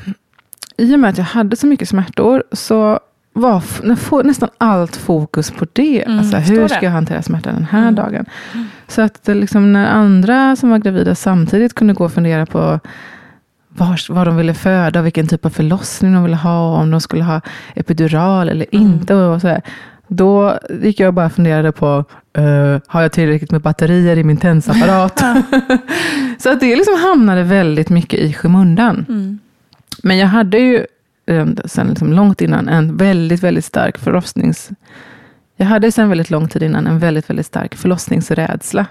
i 0.77 0.95
och 0.95 0.99
med 0.99 1.09
att 1.09 1.17
jag 1.17 1.25
hade 1.25 1.55
så 1.55 1.67
mycket 1.67 1.89
smärtor 1.89 2.43
så 2.51 2.99
var 3.33 4.23
nästan 4.23 4.49
allt 4.57 4.95
fokus 4.95 5.51
på 5.51 5.65
det. 5.73 6.03
Mm, 6.05 6.19
alltså, 6.19 6.37
hur 6.37 6.67
ska 6.67 6.79
jag 6.81 6.91
hantera 6.91 7.21
smärtan 7.21 7.53
den 7.55 7.65
här 7.65 7.91
dagen? 7.91 8.25
Så 8.87 9.01
att 9.01 9.27
liksom, 9.27 9.73
när 9.73 9.85
andra 9.91 10.55
som 10.55 10.69
var 10.69 10.77
gravida 10.77 11.15
samtidigt 11.15 11.73
kunde 11.73 11.93
gå 11.93 12.05
och 12.05 12.13
fundera 12.13 12.45
på 12.45 12.79
var, 13.69 14.11
var 14.13 14.25
de 14.25 14.37
ville 14.37 14.53
föda, 14.53 15.01
vilken 15.01 15.27
typ 15.27 15.45
av 15.45 15.49
förlossning 15.49 16.13
de 16.13 16.23
ville 16.23 16.35
ha, 16.35 16.77
om 16.77 16.91
de 16.91 17.01
skulle 17.01 17.23
ha 17.23 17.41
epidural 17.75 18.49
eller 18.49 18.65
Mm. 18.71 18.85
inte. 18.87 19.15
Och 19.15 19.41
så 19.41 19.47
här. 19.47 19.61
Då 20.07 20.59
gick 20.81 20.99
jag 20.99 21.07
och 21.07 21.13
bara 21.13 21.29
funderade 21.29 21.71
på, 21.71 22.05
eh, 22.37 22.79
har 22.87 23.01
jag 23.01 23.11
tillräckligt 23.11 23.51
med 23.51 23.61
batterier 23.61 24.17
i 24.17 24.23
min 24.23 24.37
tensapparat? 24.37 25.19
så 26.39 26.49
att 26.49 26.59
det 26.59 26.75
liksom 26.75 26.95
hamnade 26.99 27.43
väldigt 27.43 27.89
mycket 27.89 28.19
i 28.19 28.33
skymundan. 28.33 29.05
Mm. 29.09 29.39
Men 30.03 30.17
jag 30.17 30.27
hade 30.27 30.57
ju 30.57 30.85
Eh, 31.25 31.47
sen 31.65 31.88
liksom 31.88 32.13
långt 32.13 32.41
innan 32.41 32.69
en 32.69 32.97
väldigt, 32.97 33.43
väldigt 33.43 33.65
stark 33.65 33.97
förlossnings... 33.97 34.69
Jag 35.55 35.65
hade 35.65 35.91
sen 35.91 36.09
väldigt 36.09 36.29
lång 36.29 36.47
tid 36.47 36.63
innan 36.63 36.88
en 36.88 36.99
väldigt, 36.99 37.29
väldigt 37.29 37.45
stark 37.45 37.75
förlossningsrädsla. 37.75 38.86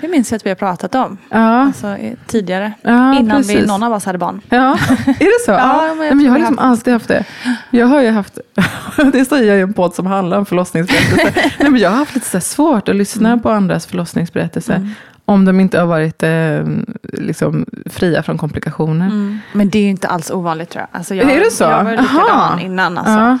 Det 0.00 0.08
minns 0.08 0.30
jag 0.30 0.36
att 0.36 0.46
vi 0.46 0.50
har 0.50 0.54
pratat 0.56 0.94
om 0.94 1.18
Ja, 1.30 1.38
alltså, 1.38 1.96
tidigare. 2.26 2.72
ja 2.82 3.14
innan 3.18 3.42
vi, 3.42 3.66
någon 3.66 3.82
av 3.82 3.92
oss 3.92 4.04
hade 4.04 4.18
barn. 4.18 4.40
Ja, 4.48 4.78
är 5.06 5.38
det 5.38 5.44
så? 5.44 5.50
Ja, 5.52 5.86
ja, 5.86 5.94
men 5.94 6.06
jag 6.06 6.16
men 6.16 6.24
jag, 6.26 6.32
har 6.32 6.38
liksom 6.38 6.58
haft- 6.58 6.68
alltid 6.70 6.92
haft 6.92 7.08
det. 7.08 7.24
Jag 7.70 7.86
har 7.86 8.02
ju 8.02 8.10
haft, 8.10 8.38
det 9.12 9.24
säger 9.24 9.44
jag 9.48 9.58
i 9.58 9.62
en 9.62 9.74
podd 9.74 9.94
som 9.94 10.06
handlar 10.06 10.38
om 10.38 10.46
förlossningsberättelser. 10.46 11.52
Nej, 11.60 11.70
men 11.70 11.80
jag 11.80 11.90
har 11.90 11.96
haft 11.96 12.14
lite 12.14 12.40
svårt 12.40 12.88
att 12.88 12.96
lyssna 12.96 13.28
Mm. 13.28 13.40
på 13.42 13.50
andras 13.50 13.86
förlossningsberättelser. 13.86 14.90
Om 15.24 15.44
de 15.44 15.60
inte 15.60 15.78
har 15.80 15.86
varit 15.86 16.22
eh, 16.22 16.66
liksom, 17.02 17.66
fria 17.86 18.22
från 18.22 18.38
komplikationer. 18.38 19.38
Men 19.52 19.68
det 19.70 19.78
är 19.78 19.82
ju 19.82 19.90
inte 19.90 20.08
alls 20.08 20.30
ovanligt 20.30 20.70
tror 20.70 20.80
jag. 20.90 20.98
Alltså, 20.98 21.14
jag 21.14 21.30
Är 21.30 21.40
det 21.40 21.50
så? 21.50 21.64
Jag 21.64 21.84
var 21.84 21.90
likadan 21.90 22.30
Aha. 22.30 22.60
innan. 22.60 22.98
Alltså. 22.98 23.12
Ja. 23.12 23.38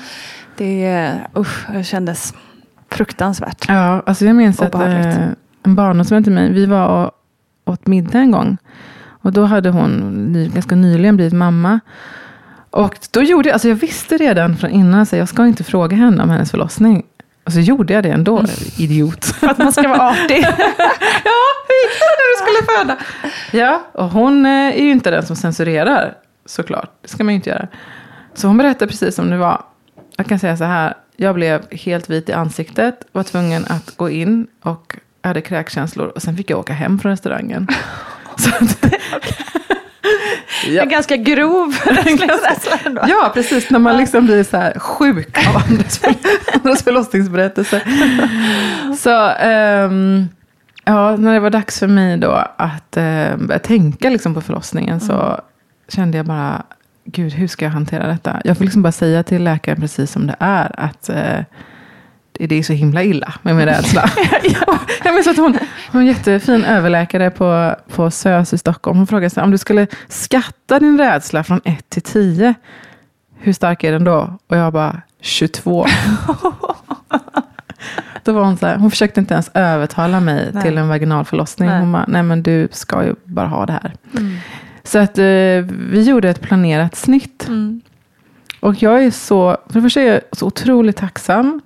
Det, 0.56 1.12
usch, 1.36 1.66
det 1.72 1.84
kändes 1.84 2.34
fruktansvärt. 2.90 3.64
Ja, 3.68 4.02
alltså 4.06 4.24
jag 4.24 4.36
minns 4.36 4.60
att 4.62 4.74
eh, 4.74 5.14
en 5.68 5.74
barndomsvän 5.74 6.24
till 6.24 6.32
mig, 6.32 6.52
vi 6.52 6.66
var 6.66 6.86
och 6.86 7.12
åt 7.72 7.86
middag 7.86 8.18
en 8.18 8.30
gång. 8.30 8.56
Och 9.22 9.32
då 9.32 9.44
hade 9.44 9.70
hon 9.70 10.50
ganska 10.54 10.74
nyligen 10.74 11.16
blivit 11.16 11.34
mamma. 11.34 11.80
Och 12.70 12.98
då 13.10 13.22
gjorde 13.22 13.48
jag, 13.48 13.52
alltså 13.52 13.68
jag 13.68 13.76
visste 13.76 14.16
redan 14.16 14.56
från 14.56 14.70
innan, 14.70 15.06
så 15.06 15.16
jag 15.16 15.28
ska 15.28 15.46
inte 15.46 15.64
fråga 15.64 15.96
henne 15.96 16.22
om 16.22 16.30
hennes 16.30 16.50
förlossning. 16.50 17.02
Och 17.44 17.52
så 17.52 17.60
gjorde 17.60 17.92
jag 17.92 18.02
det 18.02 18.10
ändå, 18.10 18.44
idiot. 18.78 19.24
För 19.40 19.46
att 19.46 19.58
man 19.58 19.72
ska 19.72 19.88
vara 19.88 20.10
artig. 20.10 20.38
ja, 21.24 21.40
hur 21.68 21.78
gick 21.82 21.98
det 22.00 22.14
när 22.18 22.30
du 22.30 22.62
skulle 22.62 22.78
föda? 22.78 22.96
Ja, 23.52 23.82
och 23.92 24.10
hon 24.10 24.46
eh, 24.46 24.52
är 24.52 24.82
ju 24.82 24.90
inte 24.90 25.10
den 25.10 25.26
som 25.26 25.36
censurerar, 25.36 26.14
såklart. 26.46 26.90
Det 27.02 27.08
ska 27.08 27.24
man 27.24 27.34
ju 27.34 27.36
inte 27.36 27.50
göra. 27.50 27.68
Så 28.34 28.46
hon 28.46 28.56
berättade 28.56 28.90
precis 28.90 29.14
som 29.14 29.30
det 29.30 29.36
var. 29.36 29.62
Jag 30.16 30.26
kan 30.26 30.38
säga 30.38 30.56
så 30.56 30.64
här, 30.64 30.94
jag 31.16 31.34
blev 31.34 31.62
helt 31.70 32.10
vit 32.10 32.28
i 32.28 32.32
ansiktet, 32.32 33.04
var 33.12 33.22
tvungen 33.22 33.64
att 33.68 33.96
gå 33.96 34.10
in 34.10 34.46
och 34.62 34.96
hade 35.28 35.40
kräkkänslor. 35.40 36.06
Och 36.06 36.22
sen 36.22 36.36
fick 36.36 36.50
jag 36.50 36.58
åka 36.58 36.72
hem 36.72 36.98
från 36.98 37.12
restaurangen. 37.12 37.68
Så 38.36 38.48
att, 38.48 38.84
En 40.66 40.88
ganska 40.88 41.16
grov 41.16 41.74
rädsla 41.84 42.78
ändå. 42.84 43.02
Ja, 43.08 43.30
precis. 43.34 43.70
När 43.70 43.78
man 43.78 43.96
liksom 43.96 44.26
blir 44.26 44.44
så 44.44 44.56
här 44.56 44.78
sjuk 44.78 45.38
av 45.48 45.56
andras, 45.56 46.00
andras 46.54 46.82
förlossningsberättelser. 46.82 47.82
Så 48.96 49.30
ehm, 49.30 50.28
ja, 50.84 51.16
när 51.16 51.34
det 51.34 51.40
var 51.40 51.50
dags 51.50 51.78
för 51.78 51.86
mig 51.86 52.16
då 52.16 52.44
att 52.56 52.96
eh, 52.96 53.36
börja 53.36 53.58
tänka 53.58 54.10
liksom 54.10 54.34
på 54.34 54.40
förlossningen 54.40 55.00
så 55.00 55.40
kände 55.88 56.16
jag 56.16 56.26
bara, 56.26 56.62
gud, 57.04 57.32
hur 57.32 57.48
ska 57.48 57.64
jag 57.64 57.72
hantera 57.72 58.06
detta? 58.06 58.40
Jag 58.44 58.56
får 58.56 58.64
liksom 58.64 58.82
bara 58.82 58.92
säga 58.92 59.22
till 59.22 59.44
läkaren 59.44 59.80
precis 59.80 60.12
som 60.12 60.26
det 60.26 60.36
är 60.38 60.80
att 60.80 61.08
eh, 61.08 61.40
det 62.46 62.54
är 62.54 62.62
så 62.62 62.72
himla 62.72 63.02
illa 63.02 63.34
med 63.42 63.56
min 63.56 63.66
rädsla. 63.66 64.10
jag 65.04 65.14
minns 65.14 65.26
att 65.26 65.36
hon, 65.36 65.58
hon 65.92 66.00
är 66.00 66.04
en 66.04 66.06
jättefin 66.06 66.64
överläkare 66.64 67.30
på, 67.30 67.76
på 67.94 68.10
SÖS 68.10 68.52
i 68.52 68.58
Stockholm. 68.58 68.98
Hon 68.98 69.06
frågade 69.06 69.34
här, 69.36 69.42
om 69.42 69.50
du 69.50 69.58
skulle 69.58 69.86
skatta 70.08 70.78
din 70.78 70.98
rädsla 70.98 71.44
från 71.44 71.60
1 71.64 71.90
till 71.90 72.02
10, 72.02 72.54
hur 73.38 73.52
stark 73.52 73.84
är 73.84 73.92
den 73.92 74.04
då? 74.04 74.38
Och 74.48 74.56
jag 74.56 74.72
bara, 74.72 75.02
22. 75.20 75.86
Då 78.22 78.32
var 78.32 78.44
hon 78.44 78.56
så 78.56 78.66
här, 78.66 78.76
hon 78.76 78.90
försökte 78.90 79.20
inte 79.20 79.34
ens 79.34 79.50
övertala 79.54 80.20
mig 80.20 80.50
Nej. 80.52 80.62
till 80.62 80.78
en 80.78 80.88
vaginal 80.88 81.24
förlossning. 81.24 81.68
Nej. 81.68 81.80
Hon 81.80 81.92
bara, 81.92 82.04
nej 82.08 82.22
men 82.22 82.42
du 82.42 82.68
ska 82.72 83.04
ju 83.04 83.14
bara 83.24 83.46
ha 83.46 83.66
det 83.66 83.72
här. 83.72 83.94
Så 84.84 84.98
att 84.98 85.18
eh, 85.18 85.24
vi 85.90 86.02
gjorde 86.02 86.28
ett 86.30 86.40
planerat 86.40 86.96
snitt. 86.96 87.48
Mm. 87.48 87.80
Och 88.60 88.82
jag 88.82 89.04
är 89.04 89.10
så, 89.10 89.56
för 89.66 89.74
det 89.74 89.82
första 89.82 90.00
är 90.00 90.06
jag 90.06 90.20
så 90.32 90.46
otroligt 90.46 90.96
tacksam 90.96 91.60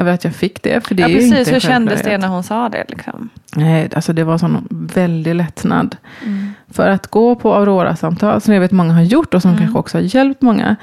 över 0.00 0.12
att 0.12 0.24
jag 0.24 0.34
fick 0.34 0.62
det. 0.62 0.86
För 0.86 0.94
det 0.94 1.02
Ja, 1.02 1.08
är 1.08 1.10
ju 1.10 1.16
precis. 1.16 1.38
inte 1.38 1.50
en 1.50 1.54
Hur 1.54 1.60
kändes 1.60 2.02
det 2.02 2.18
när 2.18 2.28
hon 2.28 2.42
sa 2.42 2.68
det? 2.68 2.84
Liksom? 2.88 3.28
Nej, 3.56 3.88
alltså 3.94 4.12
det 4.12 4.24
var 4.24 4.38
sån 4.38 4.66
väldig 4.70 5.34
lättnad. 5.34 5.96
Mm. 6.26 6.52
För 6.70 6.88
att 6.88 7.06
gå 7.06 7.34
på 7.34 7.54
Aurora-samtal, 7.54 8.40
som 8.40 8.54
jag 8.54 8.60
vet 8.60 8.70
många 8.72 8.92
har 8.92 9.02
gjort 9.02 9.34
och 9.34 9.42
som 9.42 9.50
Mm. 9.50 9.60
kanske 9.62 9.78
också 9.78 9.98
har 9.98 10.02
hjälpt 10.02 10.42
många. 10.42 10.76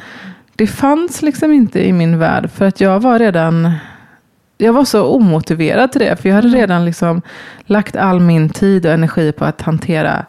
Det 0.56 0.68
fanns 0.68 1.22
liksom 1.22 1.52
inte 1.52 1.88
i 1.88 1.94
min 1.94 2.20
värld, 2.20 2.50
för 2.52 2.66
att 2.66 2.82
jag 2.82 3.00
var 3.00 3.20
redan... 3.20 3.72
Jag 4.60 4.74
var 4.74 4.86
så 4.86 5.04
omotiverad 5.06 5.92
till 5.92 6.02
det, 6.02 6.16
för 6.22 6.30
jag 6.30 6.36
hade 6.36 6.48
Mm. 6.48 6.60
redan 6.60 6.86
liksom 6.86 7.22
lagt 7.66 7.96
all 7.96 8.20
min 8.20 8.50
tid 8.50 8.86
och 8.86 8.92
energi 8.92 9.32
på 9.32 9.46
att 9.46 9.62
hantera 9.62 10.26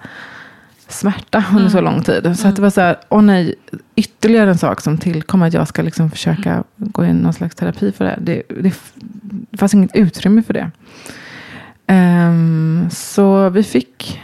smärta 0.89 1.45
under 1.51 1.61
Mm. 1.61 1.71
så 1.71 1.81
lång 1.81 2.03
tid. 2.03 2.39
Så 2.39 2.49
att 2.49 2.57
det 2.57 2.63
var 2.63 2.71
så 2.71 2.81
här, 2.81 2.97
åh 3.09 3.23
nej, 3.23 3.55
ytterligare 3.97 4.51
en 4.51 4.59
sak 4.59 4.81
som 4.81 4.99
tillkom, 4.99 5.43
att 5.43 5.55
jag 5.55 5.69
ska 5.69 5.83
liksom 5.83 6.11
försöka 6.11 6.65
gå 6.77 7.05
in 7.05 7.11
i 7.11 7.23
någon 7.23 7.33
slags 7.33 7.55
terapi 7.57 7.93
för 7.93 8.05
det. 8.05 8.11
här. 8.11 8.19
Det, 8.21 8.43
det, 8.63 8.75
det 9.51 9.57
fanns 9.59 9.75
inget 9.75 9.97
utrymme 9.97 10.43
för 10.43 10.55
det. 10.55 10.71
Ehm, 11.87 12.87
så 12.91 13.49
vi 13.49 13.63
fick, 13.63 14.21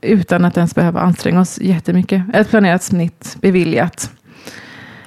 utan 0.00 0.44
att 0.44 0.56
ens 0.56 0.74
behöva 0.74 1.00
anstränga 1.00 1.40
oss 1.40 1.58
jättemycket, 1.60 2.22
ett 2.34 2.50
planerat 2.50 2.82
snitt 2.82 3.36
beviljat. 3.40 4.10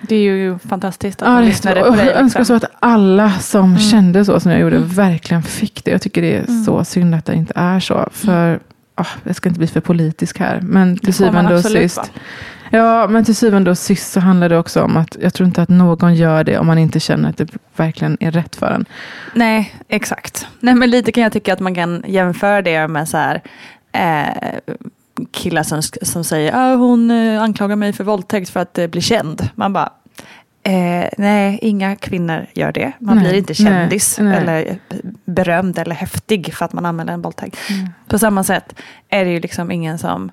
Det 0.02 0.15
är 0.15 0.19
ju 0.34 0.60
fantastiskt 0.60 1.21
att 1.21 1.28
Ja, 1.28 1.39
det 1.39 1.45
lyssnade 1.45 1.82
på 1.82 1.89
dig. 1.95 2.06
jag 2.06 2.15
önskar 2.15 2.39
Liksom. 2.39 2.60
så 2.60 2.65
att 2.65 2.71
alla 2.80 3.32
som 3.32 3.65
Mm. 3.65 3.80
kände 3.80 4.26
så 4.26 4.39
som 4.39 4.52
jag 4.52 4.62
gjorde 4.62 4.78
verkligen 4.80 5.43
fick 5.43 5.86
det. 5.86 5.91
Jag 5.91 6.02
tycker 6.02 6.21
det 6.21 6.38
är 6.38 6.63
så 6.65 6.84
synd 6.86 7.15
att 7.15 7.26
det 7.26 7.34
inte 7.36 7.54
är 7.56 7.80
så. 7.80 8.10
För 8.12 8.60
ah, 9.02 9.08
jag 9.24 9.36
ska 9.36 9.50
inte 9.50 9.60
bli 9.60 9.68
för 9.68 9.82
politisk 9.82 10.40
här. 10.40 10.62
Men 10.62 10.98
till 10.98 11.14
syvende 11.14 11.56
och 11.56 11.62
sist. 11.62 11.98
vara. 11.98 12.08
Ja, 12.74 13.08
men 13.08 13.26
till 13.26 13.36
syvende 13.36 13.72
och 13.72 13.78
sist 13.78 14.12
så 14.12 14.20
handlar 14.20 14.50
det 14.50 14.58
också 14.58 14.82
om 14.82 14.98
att 14.98 15.18
jag 15.22 15.34
tror 15.34 15.48
inte 15.48 15.62
att 15.62 15.70
någon 15.70 16.16
gör 16.16 16.44
det 16.44 16.58
om 16.58 16.68
man 16.68 16.78
inte 16.78 17.00
känner 17.00 17.30
att 17.30 17.38
det 17.38 17.48
verkligen 17.76 18.18
är 18.20 18.32
rätt 18.32 18.56
för 18.56 18.72
en. 18.72 18.86
Nej, 19.34 19.76
exakt. 19.88 20.48
Nej, 20.60 20.76
men 20.76 20.90
lite 20.90 21.12
kan 21.12 21.24
jag 21.24 21.34
tycka 21.34 21.54
att 21.54 21.60
man 21.60 21.76
kan 21.76 22.04
jämföra 22.08 22.62
det 22.62 22.88
med 22.88 23.10
så 23.10 23.18
här, 23.18 23.42
eh, 23.92 24.76
killar 25.32 25.64
som, 25.64 25.82
som 26.02 26.24
säger 26.24 26.52
att 26.52 26.80
hon 26.80 27.12
eh, 27.12 27.42
anklagar 27.42 27.76
mig 27.76 27.94
för 27.94 28.04
våldtäkt 28.04 28.50
för 28.50 28.60
att 28.60 28.78
eh, 28.78 28.88
bli 28.88 29.02
känd. 29.02 29.50
Man 29.56 29.74
bara, 29.74 29.90
Eh, 30.63 31.10
nej, 31.17 31.60
inga 31.62 31.95
kvinnor 31.95 32.45
gör 32.54 32.71
det. 32.71 32.91
Man 33.00 33.15
Nej, 33.15 33.26
blir 33.26 33.38
inte 33.38 33.54
nej, 33.60 33.71
kändis 33.71 34.19
nej. 34.19 34.38
eller 34.38 34.78
berömd 35.26 35.78
eller 35.80 35.95
häftig 35.95 36.54
för 36.54 36.66
att 36.66 36.74
man 36.74 36.86
anmäler 36.86 37.14
en 37.14 37.22
våldtäkt. 37.22 37.57
Mm. 37.70 37.89
På 38.07 38.20
samma 38.20 38.43
sätt 38.43 38.76
är 39.09 39.26
det 39.26 39.32
ju 39.32 39.39
liksom 39.39 39.72
ingen 39.72 39.97
som 39.97 40.32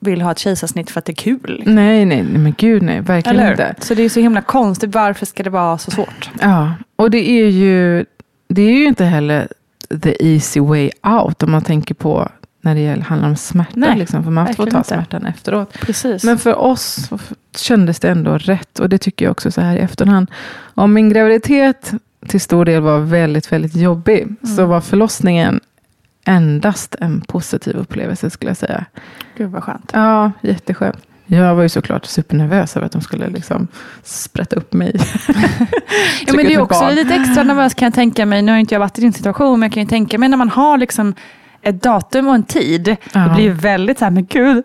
vill 0.00 0.22
ha 0.22 0.32
ett 0.32 0.38
kejsarsnitt 0.38 0.90
för 0.90 0.98
att 0.98 1.04
det 1.04 1.12
är 1.12 1.14
kul. 1.14 1.40
Liksom. 1.56 1.74
Nej, 1.74 2.04
nej, 2.04 2.22
nej, 2.22 2.38
men 2.38 2.54
gud 2.58 2.82
nej, 2.82 3.00
verkligen 3.00 3.40
Eller 3.40 3.50
inte. 3.50 3.86
Så 3.86 3.94
det 3.94 4.02
är 4.02 4.08
så 4.08 4.20
himla 4.20 4.42
konstigt. 4.42 4.94
Varför 4.94 5.26
ska 5.26 5.42
det 5.42 5.50
vara 5.50 5.78
så 5.78 5.90
svårt? 5.90 6.30
Ja, 6.40 6.74
och 6.96 7.10
det 7.10 7.30
är 7.30 7.48
ju, 7.48 8.04
det 8.48 8.62
är 8.62 8.72
ju 8.72 8.84
inte 8.84 9.04
heller 9.04 9.48
the 10.02 10.32
easy 10.34 10.60
way 10.60 10.90
out 11.02 11.42
om 11.42 11.50
man 11.50 11.62
tänker 11.62 11.94
på 11.94 12.28
när 12.66 12.74
det 12.74 12.80
gäller, 12.80 13.02
handlar 13.02 13.28
om 13.28 13.36
smärta. 13.36 13.70
Nej, 13.74 13.98
liksom, 13.98 14.24
för 14.24 14.30
man 14.30 14.54
får 14.54 14.66
ta 14.66 14.76
inte. 14.78 14.88
smärtan 14.88 15.26
efteråt. 15.26 15.72
Precis. 15.80 16.24
Men 16.24 16.38
för 16.38 16.54
oss 16.54 17.10
kändes 17.56 18.00
det 18.00 18.08
ändå 18.08 18.38
rätt. 18.38 18.78
Och 18.80 18.88
det 18.88 18.98
tycker 18.98 19.24
jag 19.24 19.30
också 19.32 19.50
så 19.50 19.60
här 19.60 19.76
i 19.76 19.78
efterhand. 19.78 20.30
Om 20.74 20.92
min 20.92 21.08
graviditet 21.08 21.92
till 22.28 22.40
stor 22.40 22.64
del 22.64 22.82
var 22.82 22.98
väldigt, 22.98 23.52
väldigt 23.52 23.74
jobbig. 23.76 24.28
Så 24.42 24.52
Mm. 24.52 24.68
var 24.68 24.80
förlossningen 24.80 25.60
endast 26.24 26.94
en 27.00 27.20
positiv 27.20 27.76
upplevelse 27.76 28.30
skulle 28.30 28.50
jag 28.50 28.56
säga. 28.56 28.84
Gud 29.36 29.50
vad 29.50 29.62
skönt. 29.64 29.90
Ja, 29.94 30.32
jätteskönt. 30.40 30.96
Jag 31.28 31.54
var 31.54 31.62
ju 31.62 31.68
såklart 31.68 32.04
supernervös 32.04 32.76
över 32.76 32.86
att 32.86 32.92
de 32.92 33.00
skulle 33.02 33.28
liksom 33.28 33.68
sprätta 34.02 34.56
upp 34.56 34.72
mig. 34.72 34.96
Ja, 36.26 36.32
men 36.34 36.44
det 36.44 36.54
är 36.54 36.60
också 36.60 36.90
lite 36.90 37.14
extra 37.14 37.42
nervös 37.42 37.74
kan 37.74 37.86
jag 37.86 37.94
tänka 37.94 38.26
mig. 38.26 38.42
Nu 38.42 38.52
har 38.52 38.58
inte 38.58 38.74
jag 38.74 38.80
varit 38.80 38.98
i 38.98 39.00
din 39.00 39.12
situation, 39.12 39.60
men 39.60 39.66
jag 39.66 39.72
kan 39.74 39.82
ju 39.82 39.88
tänka 39.88 40.18
mig 40.18 40.28
när 40.28 40.36
man 40.36 40.48
har 40.50 40.78
liksom 40.78 41.14
ett 41.68 41.82
datum 41.82 42.28
och 42.28 42.34
en 42.34 42.42
tid. 42.42 42.96
Ja. 43.12 43.20
Det 43.20 43.34
blir 43.34 43.44
ju 43.44 43.52
väldigt 43.52 43.98
så 43.98 44.04
här, 44.04 44.12
men 44.12 44.26
gud, 44.26 44.64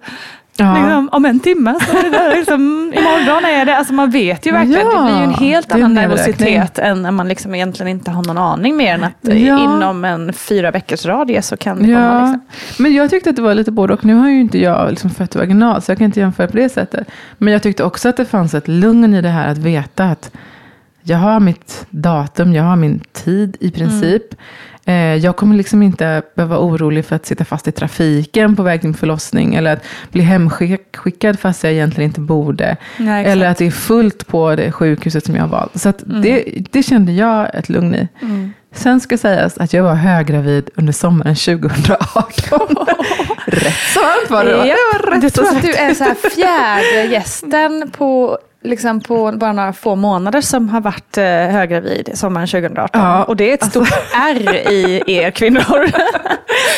Ja. 0.58 0.74
liksom, 0.74 1.10
om 1.12 1.26
en 1.26 1.40
timme 1.40 1.76
så 1.88 1.98
är 1.98 2.04
det 2.04 2.10
där, 2.10 2.36
liksom, 2.36 2.94
imorgon 2.98 3.46
är 3.46 3.66
det. 3.66 3.78
Alltså 3.78 3.94
man 3.94 4.10
vet 4.12 4.46
ju 4.46 4.52
verkligen, 4.52 4.88
Ja, 4.92 4.98
det 5.00 5.06
blir 5.06 5.18
ju 5.18 5.24
en 5.24 5.34
helt 5.34 5.72
annan 5.72 5.94
nervositet 5.94 6.80
än 6.80 7.02
när 7.02 7.12
man 7.12 7.28
liksom 7.28 7.56
egentligen 7.56 7.88
inte 7.88 8.12
har 8.12 8.24
någon 8.24 8.38
aning 8.38 8.78
mer 8.78 8.94
än 8.94 9.04
att 9.04 9.14
Ja. 9.22 9.64
inom 9.64 10.06
en 10.06 10.34
fyra 10.34 10.72
veckors 10.72 11.06
radie 11.06 11.42
så 11.42 11.58
kan 11.58 11.78
det 11.78 11.84
komma. 11.86 11.98
Ja, 12.00 12.20
Liksom. 12.22 12.42
men 12.84 12.94
jag 12.94 13.10
tyckte 13.10 13.30
att 13.30 13.36
det 13.36 13.42
var 13.42 13.56
lite 13.56 13.72
både 13.72 13.94
och. 13.94 14.06
Nu 14.06 14.14
har 14.16 14.30
ju 14.30 14.42
inte 14.42 14.58
jag 14.60 14.90
liksom 14.90 15.10
fött 15.10 15.36
vaginalt, 15.36 15.84
så 15.86 15.92
jag 15.92 15.98
kan 15.98 16.06
inte 16.06 16.20
jämföra 16.20 16.48
på 16.48 16.58
det 16.58 16.70
sättet. 16.70 17.08
Men 17.38 17.54
jag 17.54 17.64
tyckte 17.64 17.84
också 17.84 18.10
att 18.10 18.18
det 18.18 18.26
fanns 18.26 18.54
ett 18.54 18.68
lugn 18.68 19.14
i 19.14 19.22
det 19.22 19.30
här 19.30 19.48
att 19.48 19.58
veta 19.58 20.06
att 20.06 20.32
jag 21.04 21.18
har 21.18 21.40
mitt 21.40 21.86
datum, 21.90 22.54
jag 22.54 22.64
har 22.64 22.76
min 22.76 23.00
tid 23.14 23.58
i 23.60 23.72
princip. 23.72 24.24
Eh, 24.34 24.38
Jag 25.22 25.36
kommer 25.36 25.56
liksom 25.56 25.84
inte 25.84 26.22
behöva 26.36 26.56
vara 26.56 26.66
orolig 26.66 27.06
för 27.06 27.16
att 27.16 27.26
sitta 27.26 27.46
fast 27.46 27.68
i 27.68 27.72
trafiken 27.72 28.56
på 28.56 28.64
väg 28.64 28.82
till 28.82 28.88
min 28.88 28.98
förlossning. 28.98 29.56
Eller 29.56 29.74
att 29.74 29.84
bli 30.12 30.22
hemskickad 30.22 31.40
fast 31.40 31.64
jag 31.64 31.74
egentligen 31.74 32.10
inte 32.10 32.22
borde. 32.22 32.78
Nej, 32.98 33.26
eller 33.26 33.48
att 33.48 33.58
det 33.58 33.66
är 33.66 33.72
fullt 33.72 34.28
på 34.28 34.56
det 34.56 34.72
sjukhuset 34.72 35.26
som 35.26 35.36
jag 35.36 35.44
har 35.44 35.50
valt. 35.50 35.82
Så 35.82 35.90
att 35.90 36.04
det, 36.06 36.44
det 36.72 36.84
kände 36.84 37.12
jag 37.12 37.56
ett 37.56 37.70
lugn 37.70 37.96
i. 37.96 38.08
Sen 38.74 39.00
ska 39.00 39.18
sägas 39.18 39.58
att 39.58 39.74
jag 39.74 39.84
var 39.84 39.96
höggravid 39.96 40.70
under 40.76 40.94
sommaren 40.94 41.36
2018. 41.36 42.60
rätt 43.46 43.74
så 43.94 44.00
varmt 44.00 44.30
var 44.30 44.46
det. 44.46 44.58
va? 44.58 44.66
Japp. 44.66 44.78
Det 45.02 45.10
var 45.10 45.22
rätt 45.22 45.34
tror 45.34 45.48
att 45.48 45.62
du 45.62 45.74
är 45.74 45.94
så 45.94 46.04
här 46.04 46.30
fjärde 46.30 47.14
gästen 47.14 47.92
på, 47.98 48.38
liksom 48.64 49.02
på 49.02 49.32
bara 49.32 49.54
några 49.54 49.74
få 49.74 49.96
månader 49.96 50.42
som 50.42 50.70
har 50.70 50.82
varit 50.82 51.18
eh, 51.18 51.24
höggravid 51.26 52.10
sommaren 52.14 52.48
2018. 52.48 53.02
Ja, 53.02 53.24
och 53.24 53.36
det 53.36 53.50
är 53.50 53.54
ett 53.54 53.66
stort 53.66 53.90
R 54.16 54.72
i 54.72 55.04
er 55.08 55.32
kvinnor. 55.32 55.86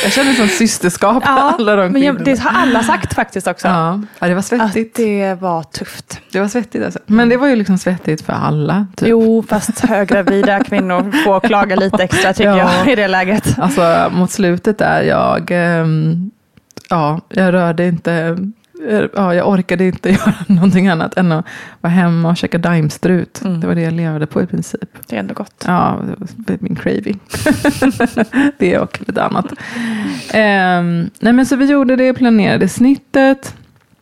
Jag 0.03 0.11
känner 0.11 0.33
som 0.33 0.47
systerskap 0.47 1.23
med 1.25 1.37
alla 1.43 1.75
de 1.75 1.91
men 1.91 2.01
jag, 2.01 2.23
det 2.25 2.39
har 2.39 2.61
alla 2.61 2.83
sagt 2.83 3.13
faktiskt 3.13 3.47
också. 3.47 3.67
Ja, 3.67 4.01
ja, 4.19 4.27
det 4.27 4.33
var 4.33 4.39
Att 4.39 4.45
svettigt. 4.45 4.95
det 4.95 5.33
var 5.41 5.63
tufft. 5.63 6.19
Det 6.31 6.39
var 6.39 6.47
svettigt 6.47 6.85
alltså. 6.85 6.99
Men 7.05 7.29
det 7.29 7.37
var 7.37 7.47
ju 7.47 7.55
liksom 7.55 7.77
svettigt 7.77 8.21
för 8.25 8.33
alla. 8.33 8.87
Typ. 8.95 9.07
Jo, 9.09 9.43
fast 9.49 9.79
högravida 9.79 10.63
kvinnor 10.63 11.23
får 11.23 11.39
klaga 11.39 11.75
lite 11.75 12.03
extra 12.03 12.33
tycker 12.33 12.49
Ja. 12.57 12.71
jag 12.85 12.93
i 12.93 12.95
det 12.95 13.07
läget. 13.07 13.55
Alltså 13.59 14.09
mot 14.11 14.31
slutet 14.31 14.77
där, 14.77 15.01
jag, 15.01 15.49
ehm, 15.51 16.31
ja, 16.89 17.19
jag 17.29 17.53
rörde 17.53 17.87
inte, 17.87 18.37
ja, 19.15 19.35
jag 19.35 19.49
orkade 19.49 19.85
inte 19.85 20.09
göra 20.09 20.33
någonting 20.47 20.87
annat 20.87 21.17
än 21.17 21.31
att 21.31 21.45
vara 21.81 21.93
hemma 21.93 22.29
och 22.29 22.37
käka 22.37 22.57
daimstrut. 22.57 23.41
Mm. 23.41 23.59
Det 23.59 23.67
var 23.67 23.75
det 23.75 23.81
jag 23.81 23.93
levde 23.93 24.27
på 24.27 24.41
i 24.41 24.45
princip. 24.47 24.89
Det 25.07 25.15
är 25.15 25.19
ändå 25.19 25.33
gott. 25.33 25.63
Ja, 25.67 25.99
det 26.03 26.51
var 26.51 26.57
min 26.59 26.75
craving. 26.75 27.19
det 28.57 28.77
och 28.77 28.99
lite 29.07 29.23
annat. 29.23 29.45
Ehm, 30.33 31.09
nej 31.19 31.33
men 31.33 31.45
så 31.45 31.55
vi 31.55 31.65
gjorde 31.65 31.95
det, 31.95 32.13
planerade 32.13 32.67
snittet. 32.67 33.55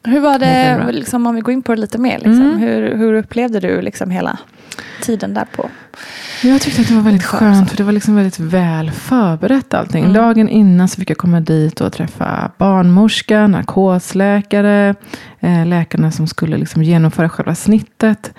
Hur 0.03 0.19
var 0.19 0.39
Det 0.39 0.91
liksom, 0.91 1.27
om 1.27 1.35
vi 1.35 1.41
går 1.41 1.53
in 1.53 1.61
på 1.61 1.75
det 1.75 1.81
lite 1.81 1.97
mer, 1.97 2.13
liksom, 2.17 2.41
Mm. 2.41 2.59
hur, 2.59 2.95
hur 2.97 3.13
upplevde 3.13 3.59
du 3.59 3.81
liksom 3.81 4.11
hela 4.11 4.37
tiden 5.01 5.33
därpå? 5.33 5.69
Jag 6.43 6.61
tyckte 6.61 6.81
att 6.81 6.87
det 6.87 6.93
var 6.93 7.01
väldigt 7.01 7.23
Skönt. 7.23 7.69
för 7.69 7.77
det 7.77 7.83
var 7.83 7.91
liksom 7.91 8.15
väldigt 8.15 8.39
väl 8.39 8.91
förberett 8.91 9.73
allting. 9.73 10.03
Mm. 10.03 10.13
Dagen 10.13 10.49
innan 10.49 10.87
så 10.87 10.99
fick 10.99 11.09
jag 11.09 11.17
komma 11.17 11.39
dit 11.39 11.81
och 11.81 11.93
träffa 11.93 12.51
barnmorska, 12.57 13.47
narkosläkare, 13.47 14.95
eh, 15.39 15.65
läkarna 15.65 16.11
som 16.11 16.27
skulle 16.27 16.57
liksom 16.57 16.83
genomföra 16.83 17.29
själva 17.29 17.55
snittet. 17.55 18.33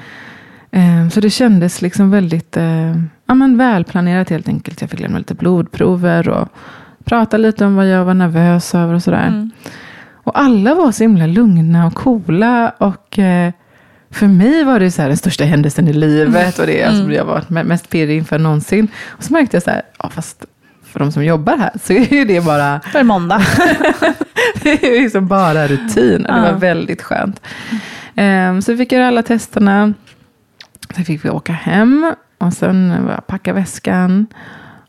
Eh, 0.70 1.08
så 1.08 1.20
det 1.20 1.30
kändes 1.30 1.82
liksom 1.82 2.10
väldigt 2.10 2.56
eh, 2.56 2.96
ja, 3.26 3.34
men 3.34 3.58
välplanerat 3.58 4.30
helt 4.30 4.48
enkelt. 4.48 4.80
Jag 4.80 4.90
fick 4.90 5.00
lämna 5.00 5.18
lite 5.18 5.34
blodprover 5.34 6.28
och 6.28 6.48
prata 7.04 7.36
lite 7.36 7.64
om 7.64 7.76
vad 7.76 7.88
jag 7.88 8.04
var 8.04 8.14
nervös 8.14 8.74
över 8.74 8.94
och 8.94 9.02
sådär. 9.02 9.26
Mm. 9.28 9.50
Och 10.24 10.40
alla 10.40 10.74
var 10.74 10.92
så 10.92 11.04
himla 11.04 11.26
lugna 11.26 11.86
och 11.86 11.94
coola. 11.94 12.72
Och 12.78 13.18
eh, 13.18 13.52
för 14.10 14.26
mig 14.26 14.64
var 14.64 14.80
det 14.80 14.90
så 14.90 15.02
här 15.02 15.08
den 15.08 15.16
största 15.16 15.44
händelsen 15.44 15.88
i 15.88 15.92
livet. 15.92 16.58
Och 16.58 16.66
det 16.66 16.82
är 16.82 16.88
alltså, 16.88 17.12
jag 17.12 17.24
var 17.24 17.62
mest 17.64 17.90
pirrig 17.90 18.18
inför 18.18 18.38
någonsin. 18.38 18.88
Och 19.08 19.24
så 19.24 19.32
märkte 19.32 19.56
jag 19.56 19.62
så 19.62 19.70
här, 19.70 19.82
ja 19.98 20.08
fast 20.10 20.44
för 20.92 21.00
de 21.00 21.12
som 21.12 21.24
jobbar 21.24 21.56
här 21.56 21.70
så 21.82 21.92
är 21.92 22.14
ju 22.14 22.24
det 22.24 22.44
bara, 22.44 22.80
är 22.94 23.02
måndag. 23.02 23.42
det 24.62 24.84
är 24.84 24.94
ju 24.94 25.02
liksom 25.02 25.26
bara 25.26 25.66
rutin. 25.66 26.26
Och 26.26 26.34
det 26.34 26.40
var 26.40 26.58
väldigt 26.58 27.02
skönt. 27.02 27.40
Ehm, 28.14 28.62
så 28.62 28.72
vi 28.72 28.78
fick 28.78 28.92
göra 28.92 29.08
alla 29.08 29.22
testerna. 29.22 29.94
Sen 30.94 31.04
fick 31.04 31.24
vi 31.24 31.30
åka 31.30 31.52
hem. 31.52 32.14
Och 32.38 32.52
sen 32.52 33.10
packa 33.26 33.52
väskan. 33.52 34.26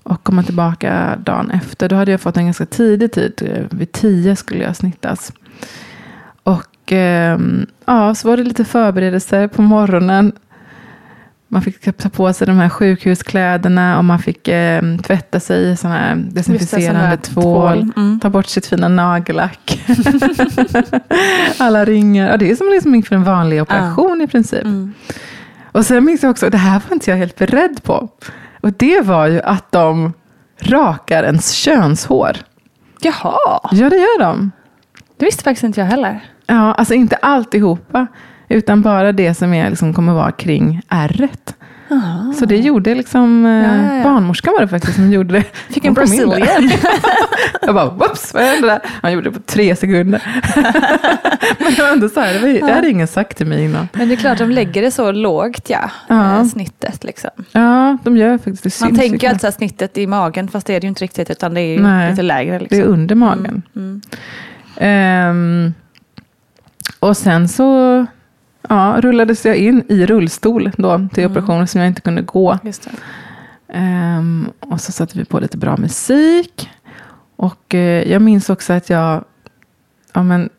Och 0.03 0.23
komma 0.23 0.43
tillbaka 0.43 1.17
dagen 1.25 1.51
efter. 1.51 1.89
Då 1.89 1.95
hade 1.95 2.11
jag 2.11 2.21
fått 2.21 2.37
en 2.37 2.45
ganska 2.45 2.65
tidig 2.65 3.11
tid. 3.11 3.41
Eh, 3.45 3.77
Vid 3.77 3.91
tio 3.91 4.35
skulle 4.35 4.63
jag 4.63 4.75
snittas. 4.75 5.33
Och 6.43 6.91
ehm, 6.91 7.65
ja, 7.85 8.15
så 8.15 8.27
var 8.27 8.37
det 8.37 8.43
lite 8.43 8.65
förberedelser 8.65 9.47
på 9.47 9.61
morgonen. 9.61 10.31
Man 11.47 11.61
fick 11.61 11.97
ta 11.97 12.09
på 12.09 12.33
sig 12.33 12.47
de 12.47 12.57
här 12.57 12.69
sjukhuskläderna 12.69 13.97
och 13.97 14.05
man 14.05 14.19
fick 14.19 14.47
eh, 14.47 14.97
tvätta 14.97 15.39
sig 15.39 15.71
i 15.71 15.75
sån 15.75 15.91
här 15.91 16.15
desinficerande 16.15 16.99
här 16.99 17.17
tvål. 17.17 17.43
tvål. 17.43 17.91
Mm. 17.95 18.19
Ta 18.19 18.29
bort 18.29 18.45
sitt 18.45 18.65
fina 18.65 18.87
nagellack. 18.87 19.83
Alla 21.57 21.85
ringar. 21.85 22.29
Ja, 22.29 22.37
det 22.37 22.51
är 22.51 22.55
som 22.55 22.69
liksom 22.69 22.95
inför 22.95 23.15
en 23.15 23.23
vanlig 23.23 23.61
operation 23.61 24.21
i 24.21 24.27
princip. 24.27 24.63
Mm. 24.63 24.93
Och 25.71 25.85
sen 25.85 26.05
minns 26.05 26.23
jag 26.23 26.31
också, 26.31 26.49
det 26.49 26.57
här 26.57 26.81
var 26.87 26.93
inte 26.93 27.11
jag 27.11 27.17
helt 27.17 27.37
beredd 27.37 27.83
på. 27.83 28.09
Och 28.63 28.73
det 28.73 29.01
var 29.01 29.27
ju 29.27 29.41
att 29.41 29.71
de 29.71 30.13
rakar 30.61 31.23
ens 31.23 31.51
könshår. 31.51 32.37
Jaha, 33.01 33.59
Ja, 33.71 33.89
det 33.89 33.95
gör 33.97 34.19
de. 34.19 34.51
det 35.17 35.25
visste 35.25 35.43
faktiskt 35.43 35.63
inte 35.63 35.79
jag 35.79 35.87
heller. 35.87 36.19
Ja, 36.47 36.73
alltså 36.73 36.93
inte 36.93 37.15
alltihopa. 37.15 38.07
Utan 38.49 38.81
bara 38.81 39.11
det 39.11 39.33
som 39.33 39.53
är, 39.53 39.69
liksom, 39.69 39.93
kommer 39.93 40.13
vara 40.13 40.31
kring 40.31 40.81
ärret. 40.89 41.55
Så 42.39 42.45
det 42.45 42.57
gjorde 42.57 42.95
liksom, 42.95 43.45
eh, 43.45 43.51
Ja, 43.51 43.75
ja, 43.75 43.97
ja. 43.97 44.03
barnmorskan 44.03 44.53
var 44.53 44.61
det 44.61 44.67
faktiskt 44.67 44.95
som 44.95 45.11
gjorde 45.13 45.33
det. 45.33 45.43
Fick 45.73 45.85
en. 45.85 45.93
Brazilian. 45.93 46.71
Jag 47.61 47.75
bara, 47.75 47.89
whoops, 47.89 48.33
vad 48.33 48.43
hände 48.43 48.67
där? 48.67 48.79
Han 49.01 49.11
gjorde 49.13 49.29
det 49.29 49.33
på 49.35 49.41
tre 49.45 49.75
sekunder. 49.75 50.21
Men 51.59 51.73
det 51.75 51.81
var 51.81 51.89
ändå 51.91 52.09
så 52.09 52.19
här, 52.19 52.33
det, 52.33 52.39
var, 52.39 52.67
det 52.67 52.73
hade 52.73 52.89
ingen 52.89 53.07
sagt 53.07 53.37
till 53.37 53.47
mig 53.47 53.63
innan. 53.65 53.87
Men 53.93 54.07
det 54.07 54.13
är 54.13 54.17
klart, 54.17 54.37
de 54.37 54.49
lägger 54.51 54.81
det 54.81 54.91
så 54.91 55.11
lågt, 55.11 55.69
ja. 55.69 55.89
Ja. 56.07 56.37
eh, 56.39 56.45
Snittet 56.45 57.03
liksom. 57.03 57.29
Ja, 57.51 57.97
de 58.03 58.17
gör 58.17 58.37
faktiskt, 58.37 58.63
det 58.79 58.85
Man 58.85 58.89
ju 58.89 58.97
tänker 58.97 59.17
knappt. 59.19 59.33
alltså 59.33 59.47
att 59.47 59.53
snittet 59.55 59.97
i 59.97 60.07
magen, 60.07 60.47
fast 60.47 60.67
det 60.67 60.75
är 60.75 60.79
det 60.79 60.85
ju 60.85 60.89
inte 60.89 61.03
riktigt, 61.03 61.29
utan 61.29 61.53
det 61.53 61.61
är 61.61 61.73
ju 61.77 61.81
Nej. 61.83 62.09
lite 62.09 62.21
lägre. 62.21 62.53
Det 62.53 62.59
Liksom. 62.59 62.79
är 62.79 62.83
under 62.83 63.15
magen. 63.15 63.61
Mm. 63.75 64.01
Ehm, 64.77 65.73
och 66.99 67.17
sen 67.17 67.49
så 67.49 68.05
ja, 68.69 68.95
rullades 68.99 69.45
jag 69.45 69.55
in 69.57 69.83
i 69.89 70.05
rullstol 70.05 70.71
då, 70.77 71.07
till 71.13 71.25
operationen 71.25 71.67
som 71.67 71.81
jag 71.81 71.87
inte 71.87 72.01
kunde 72.01 72.21
gå. 72.21 72.59
Ehm, 73.73 74.49
och 74.59 74.81
så 74.81 74.91
satte 74.91 75.17
vi 75.17 75.25
på 75.25 75.39
lite 75.39 75.57
bra 75.57 75.77
musik. 75.77 76.69
Och 77.35 77.75
eh, 77.75 78.11
jag 78.11 78.21
minns 78.21 78.49
också 78.49 78.73
att 78.73 78.89
jag, 78.89 79.23
ja 80.13 80.23
men, 80.23 80.49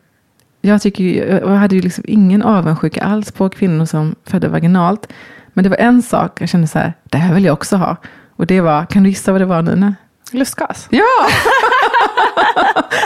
jag 0.61 0.81
tycker 0.81 1.03
jag 1.39 1.47
hade 1.47 1.75
ju 1.75 1.81
liksom 1.81 2.03
ingen 2.07 2.43
avundsjuka 2.43 3.03
alls 3.03 3.31
på 3.31 3.49
kvinnor 3.49 3.85
som 3.85 4.15
födde 4.25 4.47
vaginalt. 4.47 5.13
Men 5.53 5.63
det 5.63 5.69
var 5.69 5.77
en 5.77 6.01
sak 6.01 6.41
jag 6.41 6.49
kände 6.49 6.67
så 6.67 6.79
här, 6.79 6.93
det 7.03 7.17
här 7.17 7.33
vill 7.33 7.45
jag 7.45 7.53
också 7.53 7.77
ha. 7.77 7.95
Och 8.35 8.47
det 8.47 8.61
var, 8.61 8.85
kan 8.85 9.03
du 9.03 9.09
gissa 9.09 9.31
vad 9.31 9.41
det 9.41 9.45
var 9.45 9.61
Nina? 9.61 9.95
Lustgas. 10.31 10.87
Ja! 10.89 11.01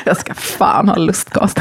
jag 0.05 0.17
ska 0.17 0.33
fan 0.33 0.89
ha 0.89 0.95
lustgas. 0.95 1.55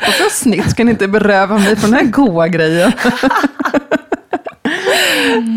Varför 0.00 0.30
snitt 0.30 0.70
ska 0.70 0.84
ni 0.84 0.90
inte 0.90 1.08
beröva 1.08 1.58
mig 1.58 1.76
från 1.76 1.90
den 1.90 2.00
här 2.00 2.06
goa 2.06 2.48
grejen? 2.48 2.92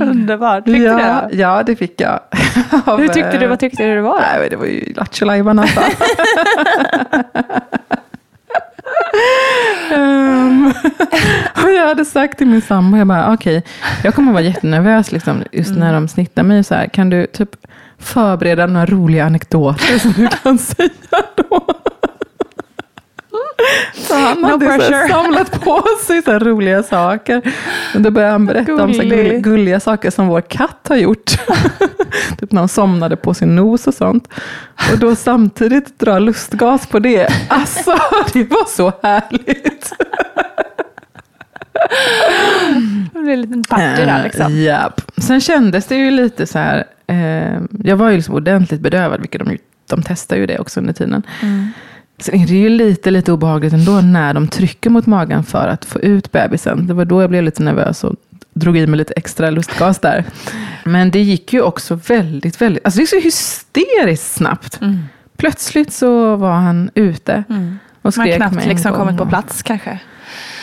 Underbart. 0.01 0.63
Fick 0.65 0.78
ja, 0.78 0.91
du 0.91 0.97
det? 0.97 1.30
Ja, 1.41 1.63
det 1.63 1.76
fick 1.76 2.01
jag. 2.01 2.20
Av, 2.86 2.99
Hur 2.99 3.07
tyckte 3.07 3.38
du, 3.38 3.43
eh, 3.43 3.49
vad 3.49 3.59
tyckte 3.59 3.84
du 3.84 3.95
det 3.95 4.01
var? 4.01 4.22
Nej, 4.22 4.49
det 4.49 4.55
var 4.55 4.65
ju 4.65 4.93
lattjo 4.93 5.30
alltså. 5.30 5.82
Ehm, 9.91 10.74
och 11.63 11.72
jag 11.72 11.88
hade 11.88 12.05
sagt 12.05 12.38
till 12.38 12.47
min 12.47 12.61
sambo, 12.61 12.97
jag 12.97 13.07
bara, 13.07 13.34
okej, 13.34 13.63
jag 14.03 14.15
kommer 14.15 14.32
vara 14.32 14.43
jättenervös 14.43 15.11
liksom, 15.11 15.43
just 15.51 15.76
när 15.76 15.93
de 15.93 16.07
snittar 16.07 16.43
mig. 16.43 16.63
Så 16.63 16.76
här, 16.76 16.88
kan 16.88 17.09
du 17.09 17.28
typ 17.28 17.49
förbereda 17.99 18.65
några 18.67 18.85
roliga 18.85 19.25
anekdoter 19.25 19.97
som 19.99 20.11
du 20.11 20.27
kan 20.27 20.57
säga 20.57 20.89
då? 21.35 21.65
Så 23.93 24.15
han 24.15 24.41
No 24.41 24.47
hade 24.47 24.81
så 24.81 25.07
samlat 25.13 25.61
på 25.63 25.83
sig 26.07 26.21
så 26.23 26.39
roliga 26.39 26.83
saker. 26.83 27.41
Och 27.95 28.01
då 28.01 28.11
började 28.11 28.31
han 28.31 28.45
berätta 28.45 28.83
om 28.83 28.93
så 28.93 29.01
Gullig. 29.01 29.31
gull- 29.31 29.39
gulliga 29.41 29.79
saker 29.79 30.11
som 30.11 30.27
vår 30.27 30.41
katt 30.41 30.85
har 30.89 30.95
gjort. 30.95 31.25
typ 32.39 32.51
när 32.51 32.59
hon 32.61 32.69
somnade 32.69 33.15
på 33.15 33.33
sin 33.33 33.55
nos 33.55 33.87
och 33.87 33.93
sånt. 33.93 34.27
Och 34.93 34.99
då 34.99 35.15
samtidigt 35.15 35.99
dra 35.99 36.19
lustgas 36.19 36.87
på 36.87 36.99
det. 36.99 37.27
Alltså, 37.49 37.91
det 38.33 38.43
var 38.43 38.65
så 38.69 38.93
härligt. 39.03 39.91
Det 43.13 43.19
blev 43.19 43.34
en 43.34 43.41
liten 43.41 43.63
party 43.63 44.05
där 44.05 44.23
liksom. 44.23 44.45
Eh, 44.45 44.63
Japp. 44.63 45.01
Sen 45.17 45.41
kändes 45.41 45.86
det 45.86 45.95
ju 45.95 46.11
lite 46.11 46.47
så 46.47 46.59
här. 46.59 46.86
Eh, 47.07 47.61
jag 47.84 47.95
var 47.95 48.09
ju 48.09 48.15
liksom 48.15 48.36
ordentligt 48.36 48.82
bedövad, 48.82 49.21
vilket 49.21 49.45
de, 49.45 49.57
de 49.89 50.03
testar 50.03 50.36
ju 50.38 50.45
det 50.45 50.59
också 50.59 50.80
under 50.80 50.93
tiden. 50.93 51.23
Mm. 51.41 51.71
Sen 52.19 52.41
är 52.41 52.47
det 52.47 52.55
ju 52.55 52.69
lite, 52.69 53.11
lite 53.11 53.32
obehagligt 53.32 53.73
ändå 53.73 54.01
när 54.01 54.34
de 54.34 54.47
trycker 54.47 54.89
mot 54.89 55.05
magen 55.05 55.43
för 55.43 55.67
att 55.67 55.86
få 55.86 55.99
ut 55.99 56.32
bebisen. 56.32 56.88
Det 56.88 56.93
var 56.93 57.05
då 57.05 57.21
jag 57.21 57.30
blev 57.30 57.43
lite 57.43 57.63
nervös 57.63 58.03
och 58.03 58.15
drog 58.53 58.78
i 58.78 58.88
mig 58.88 58.97
lite 58.97 59.13
extra 59.13 59.49
lustgas 59.49 59.99
där. 59.99 60.23
Men 60.84 61.11
det 61.11 61.21
gick 61.21 61.53
ju 61.53 61.61
också 61.61 61.95
väldigt, 61.95 62.61
väldigt, 62.61 62.86
alltså 62.86 62.97
det 62.97 63.03
är 63.03 63.07
så 63.07 63.19
hysteriskt 63.19 64.36
snabbt. 64.36 64.82
Mm. 64.82 64.99
Plötsligt 65.38 65.93
så 65.93 66.36
var 66.36 66.53
han 66.53 66.89
ute 66.95 67.43
och 67.47 67.53
Man 67.53 67.80
har 68.01 68.11
skrek 68.11 68.36
knappt 68.36 68.55
med 68.55 68.63
en 68.63 68.69
liksom 68.69 68.93
kommit 68.93 69.17
på 69.17 69.25
plats 69.25 69.63
kanske. 69.63 69.99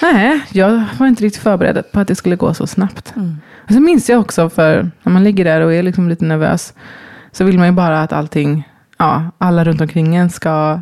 Nej, 0.02 0.42
jag 0.52 0.84
var 0.98 1.06
inte 1.06 1.24
riktigt 1.24 1.42
förberedd 1.42 1.92
på 1.92 2.00
att 2.00 2.08
det 2.08 2.14
skulle 2.14 2.36
gå 2.36 2.54
så 2.54 2.66
snabbt. 2.66 3.12
Mm. 3.16 3.36
Och 3.56 3.72
så 3.72 3.80
minns 3.80 4.08
jag 4.10 4.20
också, 4.20 4.50
för 4.50 4.90
när 5.02 5.12
man 5.12 5.24
ligger 5.24 5.44
där 5.44 5.60
och 5.60 5.74
är 5.74 5.82
liksom 5.82 6.08
lite 6.08 6.24
nervös, 6.24 6.74
så 7.32 7.44
vill 7.44 7.58
man 7.58 7.66
ju 7.66 7.72
bara 7.72 8.02
att 8.02 8.12
allting, 8.12 8.68
ja, 8.98 9.30
alla 9.38 9.64
runt 9.64 9.80
omkring 9.80 10.16
en 10.16 10.30
ska 10.30 10.80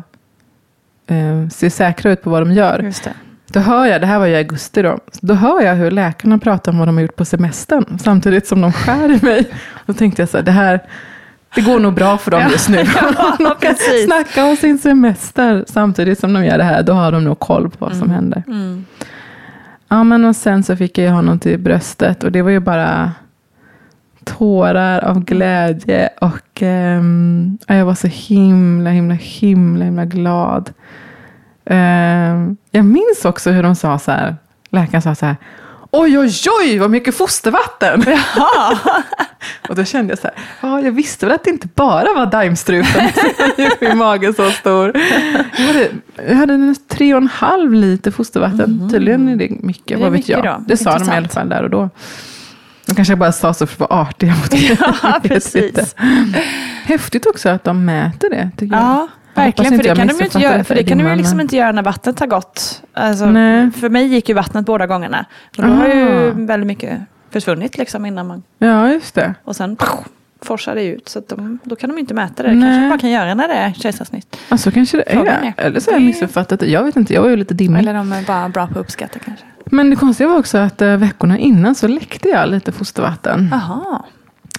eh, 1.07 1.49
se 1.49 1.69
säkra 1.69 2.11
ut 2.11 2.23
på 2.23 2.29
vad 2.29 2.41
de 2.41 2.51
gör. 2.51 2.79
Just 2.79 3.03
det. 3.03 3.13
Då 3.47 3.59
hör 3.59 3.85
jag, 3.85 4.01
det 4.01 4.07
här 4.07 4.19
var 4.19 4.27
i 4.27 4.35
augusti 4.35 4.81
då, 4.81 4.99
då 5.21 5.33
hör 5.33 5.61
jag 5.61 5.75
hur 5.75 5.91
läkarna 5.91 6.37
pratar 6.37 6.71
om 6.71 6.77
vad 6.77 6.87
de 6.87 6.95
har 6.95 7.01
gjort 7.01 7.15
på 7.15 7.25
semestern, 7.25 7.99
samtidigt 7.99 8.47
som 8.47 8.61
de 8.61 8.73
skär 8.73 9.11
i 9.11 9.25
mig. 9.25 9.53
Då 9.85 9.93
tänkte 9.93 10.21
jag 10.21 10.29
så 10.29 10.37
här, 10.37 10.43
det 10.43 10.51
här, 10.51 10.79
det 11.55 11.61
går 11.61 11.79
nog 11.79 11.93
bra 11.93 12.17
för 12.17 12.31
dem 12.31 12.43
just 12.51 12.69
nu. 12.69 12.77
Ja, 13.39 13.55
precis. 13.59 14.05
Snacka 14.05 14.45
om 14.45 14.55
sin 14.57 14.77
semester 14.79 15.65
samtidigt 15.67 16.19
som 16.19 16.33
de 16.33 16.45
gör 16.45 16.57
det 16.57 16.63
här, 16.63 16.83
då 16.83 16.93
har 16.93 17.11
de 17.11 17.23
nog 17.23 17.39
koll 17.39 17.69
på 17.69 17.85
vad 17.85 17.95
som 17.95 18.09
händer. 18.09 18.43
Mm. 18.47 18.85
Ja, 19.87 20.03
men 20.03 20.25
och 20.25 20.35
sen 20.35 20.63
så 20.63 20.75
fick 20.75 20.97
jag 20.97 21.11
honom 21.11 21.39
till 21.39 21.59
bröstet 21.59 22.23
och 22.23 22.31
det 22.31 22.41
var 22.41 22.51
ju 22.51 22.59
bara 22.59 23.11
tårar 24.23 24.99
av 24.99 25.23
glädje 25.23 26.09
och 26.21 26.61
ja, 27.67 27.75
jag 27.75 27.85
var 27.85 27.95
så 27.95 28.07
himla, 28.07 28.89
himla, 28.89 29.15
himla, 29.15 29.85
himla 29.85 30.05
glad. 30.05 30.73
Ehm, 31.65 32.57
jag 32.71 32.85
minns 32.85 33.25
också 33.25 33.51
hur 33.51 33.63
de 33.63 33.75
sa 33.75 33.99
så 33.99 34.11
här, 34.11 34.35
läkaren 34.69 35.01
sa 35.01 35.15
så 35.15 35.25
här, 35.25 35.35
oj, 35.93 36.19
oj, 36.19 36.31
oj, 36.61 36.77
vad 36.77 36.89
mycket 36.89 37.15
fostervatten. 37.15 38.03
och 39.69 39.75
då 39.75 39.83
kände 39.83 40.11
jag 40.11 40.19
så 40.19 40.27
här, 40.27 40.35
ja, 40.61 40.81
jag 40.81 40.91
visste 40.91 41.25
väl 41.25 41.35
att 41.35 41.43
det 41.43 41.49
inte 41.49 41.67
bara 41.75 42.13
var 42.13 42.25
daimstrupen 42.25 42.91
som 43.13 43.63
gjorde 43.63 43.77
min 43.81 43.97
mage 43.97 44.33
så 44.33 44.51
stor. 44.51 44.91
Jag 45.57 45.65
hade, 45.65 45.89
jag 46.27 46.35
hade 46.35 46.53
en 46.53 46.75
tre 46.87 47.13
och 47.13 47.21
en 47.21 47.27
halv 47.27 47.73
liter 47.73 48.11
fostervatten. 48.11 48.89
Tydligen 48.91 49.27
är 49.27 49.35
det 49.35 49.49
mycket, 49.49 49.87
Det 49.87 49.93
är 49.93 49.97
vad 49.97 50.11
vet 50.11 50.17
mycket 50.19 50.29
jag. 50.29 50.43
då. 50.59 50.63
Det 50.67 50.77
sa 50.77 50.97
de 50.97 51.03
i 51.05 51.07
alla 51.07 51.17
Intressant. 51.17 51.33
fall 51.33 51.49
där 51.49 51.63
och 51.63 51.69
då. 51.69 51.89
De 52.85 52.95
kanske 52.95 53.15
bara 53.15 53.31
sa 53.31 53.53
så 53.53 53.67
för 53.67 53.83
att 53.85 53.89
vara 53.89 54.01
artiga 54.01 54.35
mot 54.35 54.51
mig. 54.51 54.77
Ja, 55.03 55.19
precis. 55.23 55.95
Häftigt 56.83 57.25
också 57.25 57.49
att 57.49 57.63
de 57.63 57.85
mäter 57.85 58.29
det, 58.29 58.51
tycker. 58.57 58.75
Ja, 58.75 58.99
Jag 58.99 59.07
verkligen. 59.33 59.71
För 59.77 59.83
det 59.83 59.95
kan 59.95 60.07
de 60.07 60.13
ju 60.13 60.23
inte 60.25 60.39
göra, 60.39 60.63
för 60.63 60.75
det 60.75 60.83
kan 60.83 60.97
de 60.97 61.07
ju 61.07 61.15
liksom 61.15 61.39
inte 61.39 61.55
göra 61.55 61.71
när 61.71 61.83
vattnet 61.83 62.19
har 62.19 62.27
gått. 62.27 62.83
Alltså, 62.93 63.25
Nej. 63.25 63.71
för 63.71 63.89
mig 63.89 64.07
gick 64.07 64.29
ju 64.29 64.35
vattnet 64.35 64.65
båda 64.65 64.87
gångerna. 64.87 65.25
Och 65.57 65.63
då 65.63 65.69
har 65.69 65.87
ju 65.87 66.31
väldigt 66.31 66.67
mycket 66.67 66.99
försvunnit 67.31 67.77
liksom 67.77 68.05
innan 68.05 68.27
man... 68.27 68.43
Ja, 68.57 68.89
just 68.89 69.15
det. 69.15 69.33
Och 69.43 69.55
sen 69.55 69.77
forsar 70.41 70.75
det 70.75 70.83
ut. 70.83 71.09
Så 71.09 71.21
de, 71.27 71.59
då 71.63 71.75
kan 71.75 71.89
de 71.89 71.93
ju 71.93 71.99
inte 71.99 72.13
mäta 72.13 72.43
det. 72.43 72.49
Det 72.49 72.61
kanske 72.61 72.89
man 72.89 72.99
kan 72.99 73.09
göra 73.09 73.33
när 73.33 73.47
det 73.47 73.53
är 73.53 73.73
kejsarsnitt. 73.73 74.37
Ja, 74.49 74.57
så 74.57 74.71
kanske 74.71 74.97
det 74.97 75.11
är. 75.11 75.25
är. 75.25 75.53
Eller 75.57 75.79
så 75.79 75.91
har 75.91 75.95
jag 75.95 76.05
missuppfattat 76.05 76.59
det. 76.59 76.65
Jag 76.65 76.83
vet 76.83 76.95
inte, 76.95 77.13
jag 77.13 77.21
var 77.21 77.29
ju 77.29 77.35
lite 77.35 77.53
dimmig. 77.53 77.79
Eller 77.79 77.93
de 77.93 78.13
är 78.13 78.23
bara 78.23 78.49
bra 78.49 78.67
på 78.67 78.73
att 78.73 78.85
uppskatta 78.85 79.19
kanske. 79.19 79.45
Men 79.65 79.89
det 79.89 79.95
konstiga 79.95 80.29
var 80.29 80.39
också 80.39 80.57
att 80.57 80.81
eh, 80.81 80.97
veckorna 80.97 81.37
innan 81.37 81.75
så 81.75 81.87
läckte 81.87 82.29
jag 82.29 82.49
lite 82.49 82.71
fostervatten. 82.71 83.49
Jaha. 83.51 84.03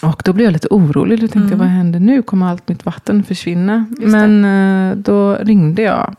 Och 0.09 0.23
då 0.25 0.33
blev 0.33 0.45
jag 0.45 0.53
lite 0.53 0.69
orolig. 0.71 1.21
Då 1.21 1.29
tänkte 1.29 1.53
jag, 1.53 1.59
vad 1.59 1.69
händer 1.69 2.01
nu? 2.01 2.23
Kommer 2.23 2.47
allt 2.51 2.69
mitt 2.69 2.85
vatten 2.85 3.25
försvinna? 3.25 3.73
Mm. 3.75 3.95
det. 4.01 4.07
Men 4.07 4.45
eh, 4.91 4.97
då 4.97 5.35
ringde 5.35 5.83
jag. 5.83 6.15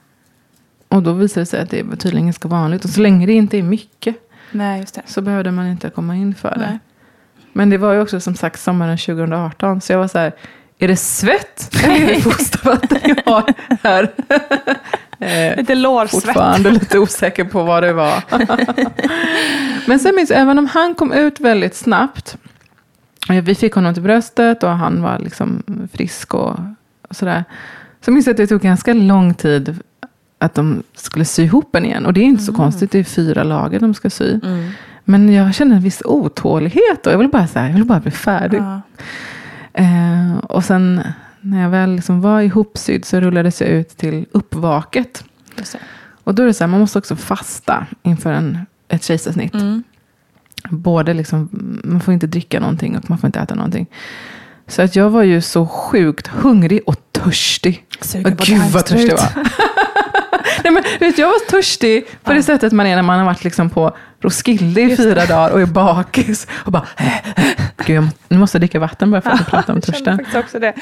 Och 0.88 1.04
då 1.04 1.14
visade 1.14 1.42
det 1.42 1.46
sig 1.46 1.62
att 1.62 1.70
det 1.70 1.84
var 1.84 1.96
tydligen 1.96 2.26
ganska 2.26 2.48
vanligt. 2.48 2.84
Och 2.84 2.90
så 2.90 3.02
länge 3.02 3.26
det 3.26 3.34
inte 3.34 3.58
är 3.58 3.64
mycket 3.64 4.16
Nej, 4.52 4.80
just 4.80 4.96
det. 4.96 5.02
så 5.06 5.22
behövde 5.22 5.52
man 5.52 5.68
inte 5.68 5.90
komma 5.90 6.16
in 6.16 6.36
för 6.36 6.50
det. 6.50 6.58
Nej. 6.70 6.80
Men 7.54 7.70
det 7.70 7.78
var 7.78 7.94
ju 7.94 8.02
också 8.02 8.20
som 8.20 8.36
sagt 8.36 8.60
sommaren 8.62 8.98
2018. 8.98 9.82
Så 9.82 9.94
jag 9.94 10.00
var 10.00 10.08
så 10.08 10.18
här, 10.18 10.32
är 10.80 10.88
det 10.88 10.96
svett 10.96 11.76
eller 11.84 11.96
är 11.96 12.08
det 12.16 12.22
fostervatten 12.22 13.00
jag 13.04 13.32
har 13.34 13.54
här? 13.84 14.12
Eh, 15.20 15.58
Lite 15.58 15.76
lårsvett. 15.76 16.24
Fortfarande 16.24 16.72
lite 16.72 17.00
osäker 17.00 17.44
på 17.44 17.64
vad 17.64 17.84
det 17.84 17.94
var. 17.94 18.24
Men 19.88 20.00
sen 20.00 20.16
minns 20.16 20.30
jag, 20.30 20.40
även 20.40 20.60
om 20.60 20.66
han 20.68 20.96
kom 20.96 21.14
ut 21.14 21.40
väldigt 21.40 21.76
snabbt. 21.76 22.38
Eh, 23.30 23.44
Vi 23.44 23.56
fick 23.56 23.74
honom 23.74 23.94
till 23.94 24.04
bröstet 24.04 24.64
och 24.64 24.70
han 24.70 25.02
var 25.02 25.20
liksom 25.20 25.64
frisk 25.94 26.34
och, 26.34 26.60
och 27.10 27.16
sådär. 27.16 27.44
Så 28.02 28.12
minns 28.12 28.26
jag 28.26 28.34
att 28.34 28.38
det 28.38 28.48
tog 28.48 28.62
ganska 28.62 28.94
lång 28.94 29.34
tid 29.34 29.80
att 30.38 30.54
de 30.54 30.84
skulle 30.94 31.26
sy 31.26 31.44
ihop 31.44 31.76
en 31.76 31.86
igen. 31.86 32.06
Och 32.06 32.14
det 32.14 32.22
är 32.22 32.26
inte 32.26 32.44
så 32.44 32.54
konstigt, 32.54 32.92
det 32.92 33.00
är 33.00 33.04
fyra 33.04 33.44
lager 33.44 33.80
de 33.80 33.94
ska 33.94 34.10
sy. 34.10 34.40
Mm. 34.44 34.72
Men 35.04 35.34
jag 35.34 35.56
kände 35.56 35.76
en 35.76 35.82
viss 35.82 36.02
otålighet 36.06 37.06
och 37.06 37.14
jag 37.14 37.18
ville 37.18 37.30
bara, 37.30 37.48
så 37.48 37.60
här, 37.60 37.66
jag 37.66 37.74
ville 37.74 37.86
bara 37.86 38.00
bli 38.00 38.12
färdig. 38.12 38.60
Ja. 38.60 38.82
Eh, 39.74 40.38
och 40.38 40.66
sen 40.66 41.02
när 41.42 41.62
jag 41.62 41.70
väl 41.70 41.96
liksom 41.96 42.22
var 42.22 42.42
ihopsydd 42.42 43.06
så 43.06 43.20
rullades 43.20 43.62
jag 43.62 43.70
ut 43.70 43.90
till 43.90 44.26
uppvaket. 44.32 45.24
Och 46.24 46.36
då 46.36 46.44
är 46.44 46.48
det 46.48 46.54
så 46.54 46.64
här, 46.64 46.70
man 46.70 46.80
måste 46.80 47.00
också 47.00 47.16
fasta 47.16 47.88
inför 48.04 48.32
en, 48.32 48.60
ett 48.88 49.04
kejsarsnitt. 49.04 49.54
Mm. 49.54 49.84
Både 50.70 51.14
liksom, 51.14 51.50
man 51.84 52.02
får 52.02 52.14
inte 52.14 52.28
dricka 52.28 52.60
någonting 52.60 52.98
och 52.98 53.10
man 53.10 53.18
får 53.18 53.28
inte 53.28 53.40
äta 53.40 53.56
någonting. 53.56 53.88
Så 54.68 54.82
att 54.82 54.96
jag 54.96 55.10
var 55.10 55.24
ju 55.24 55.42
så 55.42 55.68
sjukt 55.68 56.28
hungrig 56.28 56.82
och 56.86 56.96
törstig. 57.12 57.86
På 58.24 58.30
Gud 58.30 58.62
vad 58.74 58.86
törstig 58.86 59.12
jag 59.12 59.18
var. 59.18 59.30
Nej, 60.64 60.74
men, 60.74 60.84
vet, 61.00 61.18
jag 61.18 61.28
var 61.28 61.50
törstig 61.50 62.08
på 62.24 62.34
det 62.34 62.44
sättet 62.44 62.74
man 62.74 62.88
är 62.88 62.96
när 62.96 63.04
man 63.04 63.20
har 63.20 63.26
varit 63.26 63.44
liksom 63.44 63.70
på 63.70 63.98
Roskilde 64.26 64.82
i 64.82 64.98
fyra 64.98 65.26
dagar 65.26 65.50
och 65.52 65.62
är 65.62 65.66
bakis. 65.66 66.48
Och 66.54 66.72
bara, 66.72 66.86
Gud, 67.86 67.98
jag, 67.98 68.08
nu 68.28 68.38
måste 68.38 68.56
jag 68.58 68.62
dricka 68.62 68.80
vatten 68.80 69.12
bara 69.12 69.22
för 69.22 69.30
att 69.32 69.48
prata 69.50 69.72
om 69.74 69.78
Jag 69.78 69.84
kände 69.86 69.92
törsten. 69.98 70.18
faktiskt 70.18 70.38
också 70.38 70.60
det. 70.60 70.74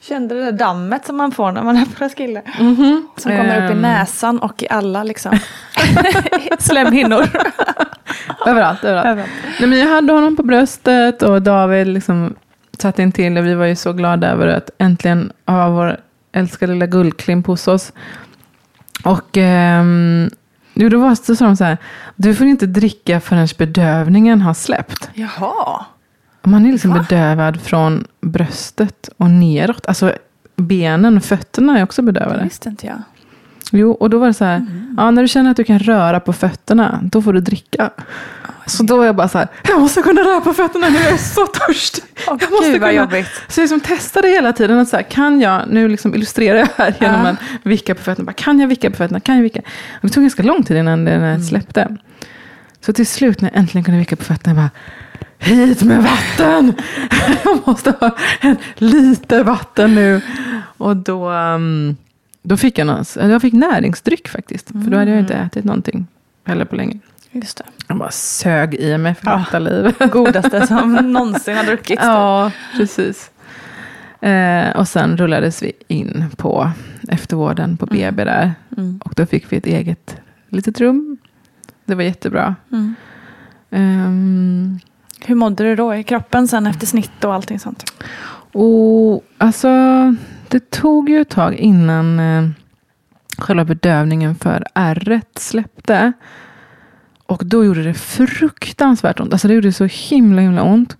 Kände 0.00 0.34
det 0.34 0.44
där 0.44 0.52
dammet 0.52 1.06
som 1.06 1.16
man 1.16 1.32
får 1.32 1.52
när 1.52 1.62
man 1.62 1.76
är 1.76 1.84
på 1.84 2.04
Roskilde. 2.04 2.42
Mhm. 2.60 3.08
Som 3.16 3.30
kommer 3.36 3.64
upp 3.64 3.70
i 3.70 3.72
Ehm. 3.74 3.82
näsan 3.82 4.38
och 4.38 4.62
i 4.62 4.66
alla 4.70 5.02
liksom. 5.02 5.38
slemhinnor. 6.58 7.24
Överallt, 8.46 8.84
överallt. 8.84 9.06
Överallt. 9.06 9.30
Nej, 9.60 9.68
men 9.68 9.78
jag 9.78 9.88
hade 9.88 10.12
honom 10.12 10.36
på 10.36 10.42
bröstet 10.42 11.22
och 11.22 11.42
David 11.42 11.86
liksom 11.86 12.34
satt 12.78 12.98
in 12.98 13.12
till 13.12 13.38
och 13.38 13.46
vi 13.46 13.54
var 13.54 13.66
ju 13.66 13.76
så 13.76 13.92
glada 13.92 14.28
över 14.30 14.46
att 14.46 14.70
äntligen 14.78 15.32
ha 15.46 15.68
vår 15.70 15.96
älskade 16.32 16.72
lilla 16.72 16.86
guldklimp 16.86 17.46
hos 17.46 17.68
oss. 17.68 17.92
Och 19.04 19.36
ehm, 19.36 20.30
jo, 20.74 20.88
då 20.88 20.98
var 20.98 21.10
det 21.10 21.16
så 21.16 21.36
sa 21.36 21.44
de 21.44 21.56
så 21.56 21.64
här, 21.64 21.78
du 22.16 22.34
får 22.34 22.46
inte 22.46 22.66
dricka 22.66 23.20
förrän 23.20 23.48
bedövningen 23.58 24.40
har 24.40 24.54
släppt. 24.54 25.10
Jaha. 25.14 25.84
Man 26.42 26.66
är 26.66 26.72
liksom 26.72 26.92
bedövad 26.92 27.60
från 27.60 28.04
bröstet 28.20 29.08
och 29.16 29.30
neråt. 29.30 29.86
Alltså 29.86 30.12
benen 30.56 31.16
och 31.16 31.24
fötterna 31.24 31.78
är 31.78 31.82
också 31.82 32.02
Det 32.02 32.12
bedövade. 32.12 32.44
visste 32.44 32.68
inte 32.68 32.86
jag. 32.86 33.02
Jo, 33.72 33.90
och 33.92 34.10
då 34.10 34.18
var 34.18 34.26
det 34.26 34.34
så 34.34 34.44
här, 34.44 34.66
ja, 34.96 35.10
när 35.10 35.22
du 35.22 35.28
känner 35.28 35.50
att 35.50 35.56
du 35.56 35.64
kan 35.64 35.78
röra 35.78 36.20
på 36.20 36.32
fötterna, 36.32 37.00
då 37.02 37.22
får 37.22 37.32
du 37.32 37.40
dricka. 37.40 37.90
Så 38.66 38.82
då 38.82 39.00
är 39.02 39.06
jag 39.06 39.16
bara 39.16 39.28
så 39.28 39.38
här, 39.38 39.48
jag 39.68 39.80
måste 39.80 40.02
kunna 40.02 40.20
röra 40.20 40.40
på 40.40 40.54
fötterna 40.54 40.88
nu, 40.88 40.98
jag 40.98 41.12
är 41.12 41.16
så 41.16 41.46
törstig. 41.46 42.04
Jag 42.26 42.32
måste 42.50 42.70
gud, 42.70 42.74
kunna. 42.80 42.92
jobbigt. 42.92 43.26
Så 43.48 43.60
jag 43.60 43.62
liksom 43.64 43.80
testade 43.80 44.28
hela 44.28 44.52
tiden, 44.52 44.78
att 44.78 44.88
så 44.88 44.96
här, 44.96 45.02
kan 45.02 45.40
jag, 45.40 45.62
nu 45.68 45.88
liksom 45.88 46.14
illustrerar 46.14 46.58
jag 46.58 46.68
här 46.76 46.94
genom 47.00 47.24
Ja. 47.24 47.30
att 47.30 47.36
vicka 47.62 47.94
på 47.94 48.02
fötterna, 48.02 48.26
bara, 48.26 48.32
kan 48.32 48.60
jag 48.60 48.68
vicka 48.68 48.90
på 48.90 48.96
fötterna, 48.96 49.20
kan 49.20 49.34
jag 49.36 49.42
vicka? 49.42 49.60
Och 49.94 50.00
det 50.02 50.08
tog 50.08 50.22
ganska 50.24 50.42
lång 50.42 50.62
tid 50.62 50.76
innan 50.76 51.08
Mm. 51.08 51.38
det 51.40 51.44
släppte. 51.46 51.96
Så 52.80 52.92
till 52.92 53.06
slut 53.06 53.40
när 53.40 53.50
jag 53.50 53.58
äntligen 53.58 53.84
kunde 53.84 54.00
vicka 54.00 54.16
på 54.16 54.24
fötterna, 54.24 54.50
jag 54.50 54.56
bara, 54.56 54.70
hit 55.38 55.82
med 55.82 56.02
vatten! 56.02 56.74
jag 57.44 57.58
måste 57.66 57.90
ha 58.00 58.16
en 58.40 58.56
liter 58.76 59.44
vatten 59.44 59.94
nu. 59.94 60.20
Och 60.78 60.96
då, 60.96 61.30
um, 61.30 61.96
då 62.42 62.56
fick 62.56 62.78
jag, 62.78 62.86
någon, 62.86 63.04
jag 63.14 63.42
fick 63.42 63.52
näringsdryck 63.52 64.28
faktiskt, 64.28 64.66
för 64.68 64.90
då 64.90 64.96
hade 64.98 65.10
jag 65.10 65.20
inte 65.20 65.34
ätit 65.34 65.64
någonting 65.64 66.06
heller 66.46 66.64
på 66.64 66.76
länge. 66.76 66.98
Just 67.30 67.56
det. 67.58 67.64
Jag 67.86 67.96
bara 67.96 68.10
sög 68.10 68.74
i 68.74 68.98
mig 68.98 69.14
för 69.14 69.30
Ja. 69.30 69.36
detta 69.38 69.58
liv. 69.58 69.94
Godaste 70.12 70.66
som 70.66 70.92
någonsin 70.92 71.56
har 71.56 71.64
druckits. 71.64 72.02
Ja, 72.04 72.50
precis. 72.76 73.30
Eh, 74.20 74.70
och 74.76 74.88
sen 74.88 75.16
rullades 75.16 75.62
vi 75.62 75.72
in 75.88 76.24
på 76.36 76.70
eftervården 77.08 77.76
på 77.76 77.86
BB 77.86 78.24
där. 78.24 78.54
Mm. 78.76 79.00
Och 79.04 79.12
då 79.16 79.26
fick 79.26 79.52
vi 79.52 79.56
ett 79.56 79.66
eget 79.66 80.16
litet 80.48 80.80
rum. 80.80 81.16
Det 81.84 81.94
var 81.94 82.02
jättebra. 82.02 82.54
Mm. 82.72 82.94
Ehm, 83.70 84.80
Hur 85.26 85.34
mådde 85.34 85.64
du 85.64 85.76
då 85.76 85.94
i 85.94 86.02
kroppen 86.02 86.48
sen 86.48 86.66
efter 86.66 86.86
snitt 86.86 87.24
och 87.24 87.34
allting 87.34 87.58
sånt? 87.58 87.84
och 88.52 89.24
alltså, 89.38 89.68
det 90.48 90.70
tog 90.70 91.08
ju 91.08 91.20
ett 91.20 91.28
tag 91.30 91.54
innan 91.54 92.20
eh, 92.20 92.48
själva 93.38 93.64
bedövningen 93.64 94.34
för 94.34 94.66
ärret 94.74 95.38
släppte. 95.38 96.12
Och 97.26 97.42
då 97.46 97.64
gjorde 97.64 97.82
det 97.82 97.94
fruktansvärt 97.94 99.20
ont. 99.20 99.32
Alltså 99.32 99.48
det 99.48 99.54
gjorde 99.54 99.72
så 99.72 99.84
himla 99.84 100.42
himla 100.42 100.62
ont. 100.62 100.96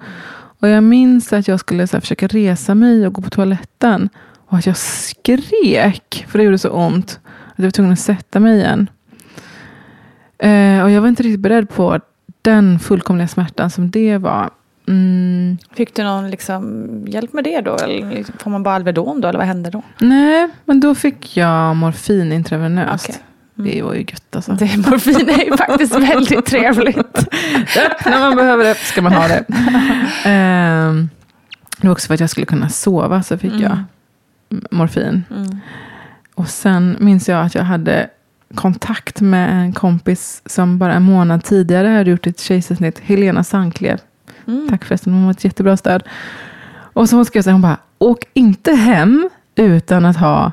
Och 0.60 0.68
jag 0.68 0.84
minns 0.84 1.32
att 1.32 1.48
jag 1.48 1.60
skulle 1.60 1.86
så 1.86 1.96
här, 1.96 2.00
försöka 2.00 2.26
resa 2.26 2.74
mig 2.74 3.06
och 3.06 3.12
gå 3.12 3.22
på 3.22 3.30
toaletten. 3.30 4.08
Och 4.46 4.58
att 4.58 4.66
jag 4.66 4.76
skrek, 4.76 6.24
för 6.28 6.38
det 6.38 6.44
gjorde 6.44 6.58
så 6.58 6.70
ont. 6.70 7.20
Att 7.46 7.58
jag 7.58 7.64
var 7.64 7.70
tvungen 7.70 7.92
att 7.92 7.98
sätta 7.98 8.40
mig 8.40 8.58
igen. 8.58 8.90
Eh, 10.38 10.82
och 10.82 10.90
jag 10.90 11.00
var 11.00 11.08
inte 11.08 11.22
riktigt 11.22 11.40
beredd 11.40 11.68
på 11.68 12.00
den 12.42 12.78
fullkomliga 12.78 13.28
smärtan 13.28 13.70
som 13.70 13.90
det 13.90 14.18
var. 14.18 14.50
Mm. 14.88 15.58
Fick 15.74 15.94
du 15.94 16.02
någon 16.02 16.30
liksom 16.30 16.86
hjälp 17.06 17.32
med 17.32 17.44
det 17.44 17.60
då? 17.60 17.76
Eller 17.76 18.10
liksom, 18.10 18.34
får 18.38 18.50
man 18.50 18.62
bara 18.62 18.74
Alvedon 18.74 19.20
då? 19.20 19.28
Eller 19.28 19.38
vad 19.38 19.48
hände 19.48 19.70
då? 19.70 19.82
Nej, 19.98 20.48
men 20.64 20.80
då 20.80 20.94
fick 20.94 21.36
jag 21.36 21.76
morfin 21.76 22.32
intravenöst. 22.32 23.08
Okej. 23.08 23.22
Det 23.54 23.82
var 23.82 23.94
ju 23.94 24.00
gött 24.00 24.36
alltså. 24.36 24.52
Det, 24.52 24.76
morfin 24.76 25.28
är 25.28 25.44
ju 25.44 25.56
faktiskt 25.56 25.94
väldigt 25.94 26.46
trevligt. 26.46 27.26
När 28.06 28.18
man 28.18 28.36
behöver 28.36 28.64
det 28.64 28.74
ska 28.74 29.02
man 29.02 29.12
ha 29.12 29.28
det. 29.28 29.44
Ehm, 30.24 31.08
det 31.80 31.86
var 31.86 31.92
också 31.92 32.06
för 32.06 32.14
att 32.14 32.20
jag 32.20 32.30
skulle 32.30 32.46
kunna 32.46 32.68
sova 32.68 33.22
så 33.22 33.38
fick 33.38 33.60
jag 33.60 33.84
morfin. 34.70 35.24
Mm. 35.30 35.58
Och 36.34 36.48
sen 36.48 36.96
minns 37.00 37.28
jag 37.28 37.46
att 37.46 37.54
jag 37.54 37.62
hade 37.62 38.10
kontakt 38.54 39.20
med 39.20 39.50
en 39.50 39.72
kompis 39.72 40.42
som 40.46 40.78
bara 40.78 40.94
en 40.94 41.02
månad 41.02 41.44
tidigare 41.44 41.88
hade 41.88 42.10
gjort 42.10 42.26
ett 42.26 42.40
kejsarsnitt. 42.40 42.98
Helena 42.98 43.44
Sanklev. 43.44 43.98
Mm. 44.46 44.68
Tack 44.70 44.84
förresten, 44.84 45.12
hon 45.12 45.24
var 45.24 45.30
ett 45.30 45.44
jättebra 45.44 45.76
stöd. 45.76 46.02
Och 46.74 47.08
så 47.08 47.24
skrev 47.24 47.38
jag 47.38 47.44
så 47.44 47.50
här, 47.50 47.52
hon 47.52 47.62
bara, 47.62 47.78
åk 47.98 48.24
inte 48.34 48.72
hem 48.72 49.28
utan 49.56 50.04
att 50.04 50.16
ha 50.16 50.52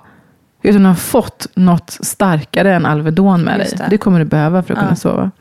utan 0.61 0.85
att 0.85 0.91
ha 0.97 1.01
fått 1.01 1.47
något 1.55 1.89
starkare 2.01 2.75
än 2.75 2.85
Alvedon 2.85 3.41
med 3.41 3.59
Just 3.59 3.77
dig. 3.77 3.79
det. 3.85 3.89
Det. 3.89 3.97
kommer 3.97 4.19
du 4.19 4.25
behöva 4.25 4.63
för 4.63 4.73
att 4.73 4.77
Ja. 4.77 4.83
kunna 4.83 4.95
sova. 4.95 5.31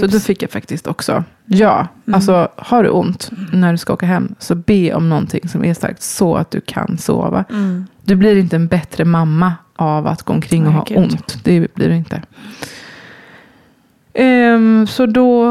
Så 0.00 0.06
då 0.06 0.20
fick 0.20 0.42
jag 0.42 0.50
faktiskt 0.50 0.86
också, 0.86 1.24
ja, 1.46 1.86
Mm. 2.06 2.14
alltså 2.14 2.48
har 2.56 2.82
du 2.82 2.88
ont 2.88 3.30
när 3.52 3.72
du 3.72 3.78
ska 3.78 3.92
åka 3.92 4.06
hem, 4.06 4.34
så 4.38 4.54
be 4.54 4.94
om 4.94 5.08
någonting 5.08 5.48
som 5.48 5.64
är 5.64 5.74
starkt 5.74 6.02
så 6.02 6.36
att 6.36 6.50
du 6.50 6.60
kan 6.60 6.98
sova. 6.98 7.44
Mm. 7.50 7.86
Du 8.04 8.14
blir 8.14 8.36
inte 8.36 8.56
en 8.56 8.66
bättre 8.66 9.04
mamma 9.04 9.52
av 9.76 10.06
att 10.06 10.22
gå 10.22 10.32
omkring 10.32 10.66
och 10.66 10.72
ha 10.72 10.84
ont. 10.96 11.38
Det 11.44 11.74
blir 11.74 11.88
du 11.88 11.96
inte. 11.96 12.22
Ehm, 14.18 14.86
så 14.86 15.06
då, 15.06 15.44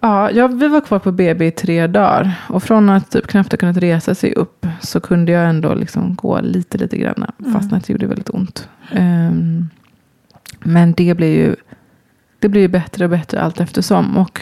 ja, 0.00 0.30
ja, 0.30 0.46
vi 0.46 0.68
var 0.68 0.80
kvar 0.80 0.98
på 0.98 1.12
BB 1.12 1.46
i 1.46 1.50
tre 1.50 1.86
dagar. 1.86 2.32
Och 2.48 2.62
från 2.62 2.90
att 2.90 3.10
typ 3.10 3.26
knappt 3.26 3.52
ha 3.52 3.56
kunnat 3.56 3.76
resa 3.76 4.14
sig 4.14 4.32
upp 4.34 4.66
så 4.80 5.00
kunde 5.00 5.32
jag 5.32 5.48
ändå 5.48 5.74
liksom 5.74 6.14
gå 6.14 6.40
lite, 6.40 6.78
lite 6.78 6.96
grann. 6.96 7.26
Fast 7.52 7.72
att 7.72 7.86
det 7.86 7.92
gjorde 7.92 8.06
väldigt 8.06 8.30
ont. 8.30 8.68
Ehm, 8.92 9.68
men 10.60 10.92
det 10.92 11.14
blev 11.14 11.30
ju 11.30 11.56
det 12.38 12.48
blir 12.48 12.60
ju 12.62 12.68
bättre 12.68 13.04
och 13.04 13.10
bättre 13.10 13.40
allt 13.40 13.60
eftersom. 13.60 14.16
Och 14.16 14.40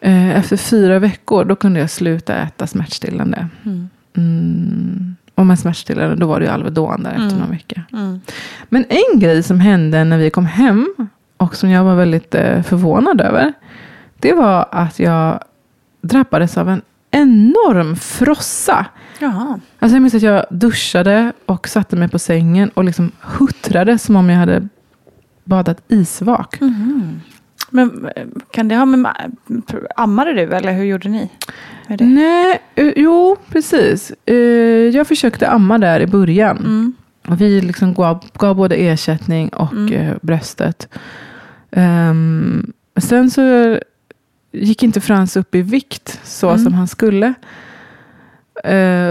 eh, 0.00 0.36
efter 0.36 0.56
fyra 0.56 0.98
veckor 0.98 1.44
då 1.44 1.56
kunde 1.56 1.80
jag 1.80 1.90
sluta 1.90 2.36
äta 2.36 2.66
smärtstillande. 2.66 3.48
Mm. 3.64 3.88
Mm. 4.16 5.16
Och 5.34 5.46
med 5.46 5.58
smärtstillande 5.58 6.16
då 6.16 6.26
var 6.26 6.40
det 6.40 6.46
ju 6.46 6.52
Alvedon 6.52 7.02
där 7.02 7.10
efter 7.10 7.22
Mm. 7.24 7.38
någon 7.38 7.50
vecka. 7.50 7.82
Mm. 7.92 8.20
Men 8.68 8.84
en 8.88 9.20
grej 9.20 9.42
som 9.42 9.60
hände 9.60 10.04
när 10.04 10.18
vi 10.18 10.30
kom 10.30 10.46
hem 10.46 10.94
och 11.36 11.56
som 11.56 11.70
jag 11.70 11.84
var 11.84 11.94
väldigt 11.94 12.34
eh, 12.34 12.62
förvånad 12.62 13.20
över. 13.20 13.52
Det 14.18 14.32
var 14.32 14.66
att 14.70 14.98
jag 14.98 15.40
drabbades 16.00 16.56
av 16.58 16.68
en 16.68 16.82
enorm 17.10 17.96
frossa. 17.96 18.86
Jaha. 19.18 19.60
Alltså 19.78 19.96
jag 19.96 20.02
minns 20.02 20.14
att 20.14 20.22
jag 20.22 20.44
duschade 20.50 21.32
och 21.46 21.68
satte 21.68 21.96
mig 21.96 22.08
på 22.08 22.18
sängen 22.18 22.68
och 22.68 22.84
liksom 22.84 23.12
huttrade 23.20 23.98
som 23.98 24.16
om 24.16 24.30
jag 24.30 24.38
hade 24.38 24.68
badat 25.44 25.80
isvak. 25.88 26.60
Mhm. 26.60 27.20
Men 27.70 28.08
eh, 28.16 28.24
kan 28.50 28.68
det 28.68 28.76
ha 28.76 28.84
med... 28.84 29.00
ma- 29.00 29.86
Ammade 29.96 30.32
du 30.32 30.54
eller 30.54 30.72
hur 30.72 30.84
gjorde 30.84 31.08
ni? 31.08 31.30
Nej, 31.88 32.60
eh, 32.74 32.92
jo 32.96 33.36
precis. 33.48 34.12
Jag 34.94 35.06
försökte 35.06 35.48
amma 35.48 35.78
där 35.78 36.00
i 36.00 36.06
början. 36.06 36.56
Mm. 36.58 36.92
Vi 37.28 37.60
liksom 37.60 37.94
gav, 37.94 38.24
gav 38.38 38.56
både 38.56 38.74
ersättning 38.76 39.48
och 39.48 39.72
Mm. 39.72 39.92
eh, 39.94 40.14
bröstet. 40.22 40.88
Ehm, 41.70 42.72
sen 42.96 43.30
så 43.30 43.78
gick 44.52 44.82
inte 44.82 45.00
Frans 45.00 45.36
upp 45.36 45.54
i 45.54 45.62
vikt 45.62 46.20
så 46.24 46.48
Mm. 46.50 46.64
som 46.64 46.74
han 46.74 46.88
skulle. 46.88 47.34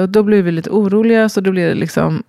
Och 0.01 0.09
då 0.09 0.24
blev 0.24 0.43
vi 0.45 0.51
lite 0.51 0.70
oroliga. 0.70 1.30
Så 1.30 1.41
då 1.41 1.51
blev 1.51 1.70
det 1.70 1.76
liksom 1.76 2.24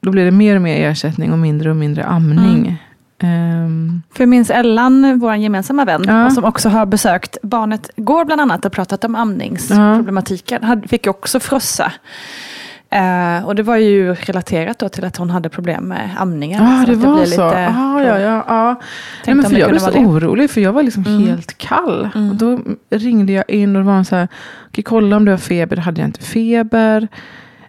då 0.00 0.10
blev 0.10 0.24
det 0.24 0.30
mer 0.30 0.56
och 0.56 0.62
mer 0.62 0.90
ersättning 0.90 1.32
och 1.32 1.38
mindre 1.38 1.70
och 1.70 1.76
mindre 1.76 2.04
amning. 2.04 2.82
Ehm, 3.18 4.02
För 4.12 4.22
jag 4.22 4.28
minns 4.28 4.50
Ellan, 4.50 5.18
vår 5.18 5.34
gemensamma 5.34 5.84
vän, 5.84 6.04
Ja. 6.06 6.26
och 6.26 6.32
som 6.32 6.44
också 6.44 6.68
har 6.68 6.86
besökt 6.86 7.36
Barnet 7.42 7.90
Går 7.96 8.24
bland 8.24 8.40
annat 8.40 8.64
och 8.64 8.72
pratat 8.72 9.04
om 9.04 9.14
amningsproblematiken. 9.14 10.62
Hade- 10.64 10.88
Fick 10.88 11.06
ju 11.06 11.10
också 11.10 11.40
frossa. 11.40 11.92
Eh, 12.94 13.44
och 13.46 13.54
det 13.54 13.62
var 13.62 13.76
ju 13.76 14.14
relaterat 14.14 14.78
då 14.78 14.88
till 14.88 15.04
att 15.04 15.16
hon 15.16 15.30
hade 15.30 15.48
problem 15.48 15.84
med 15.84 16.10
amningen. 16.18 16.84
Så 16.86 16.90
det 16.90 16.96
var 16.96 17.14
blir 17.16 17.24
så. 17.26 17.30
lite- 17.46 17.68
ah, 17.76 18.02
ja, 18.02 18.18
ja, 18.18 18.44
ja. 18.48 18.80
Nej, 19.26 19.34
men 19.36 19.44
för 19.44 19.52
det 19.54 19.58
jag 19.60 19.70
blev 19.70 19.78
så 19.80 19.90
det. 19.90 19.98
orolig, 19.98 20.50
för 20.50 20.60
jag 20.60 20.72
var 20.72 20.82
liksom 20.82 21.04
Mm. 21.06 21.26
helt 21.26 21.58
kall. 21.58 22.10
Mm. 22.14 22.30
Och 22.30 22.36
då 22.36 22.58
ringde 22.90 23.32
jag 23.32 23.50
in 23.50 23.76
och 23.76 23.82
det 23.82 23.86
var 23.86 24.04
så 24.04 24.16
här, 24.16 24.28
okej, 24.68 24.84
kolla 24.84 25.16
om 25.16 25.24
du 25.24 25.30
har 25.30 25.38
feber. 25.38 25.76
Då 25.76 25.82
hade 25.82 26.00
jag 26.00 26.08
inte 26.08 26.20
feber. 26.22 27.08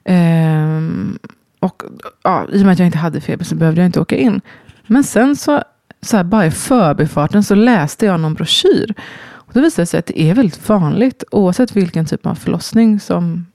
Ehm, 0.06 1.18
och 1.60 1.84
ja, 2.24 2.46
i 2.52 2.62
och 2.62 2.66
med 2.66 2.74
att 2.74 2.80
jag 2.80 2.86
inte 2.86 2.98
hade 2.98 3.22
feber 3.22 3.46
så 3.46 3.56
behövde 3.56 3.82
jag 3.82 3.86
inte 3.86 4.00
åka 4.00 4.16
in. 4.18 4.42
Men 4.88 5.04
sen 5.04 5.36
så, 5.36 5.64
så 6.02 6.18
här, 6.18 6.24
bara 6.24 6.46
i 6.46 6.52
förbifarten 6.52 7.44
så 7.44 7.56
läste 7.56 8.06
jag 8.06 8.20
någon 8.20 8.34
broschyr. 8.34 8.94
Och 9.34 9.52
då 9.54 9.62
visade 9.62 9.82
det 9.82 9.86
sig 9.88 10.00
att 10.00 10.06
det 10.06 10.22
är 10.22 10.34
väldigt 10.34 10.70
vanligt, 10.70 11.24
oavsett 11.32 11.76
vilken 11.76 12.06
typ 12.06 12.26
av 12.26 12.36
förlossning 12.36 13.00
som 13.00 13.46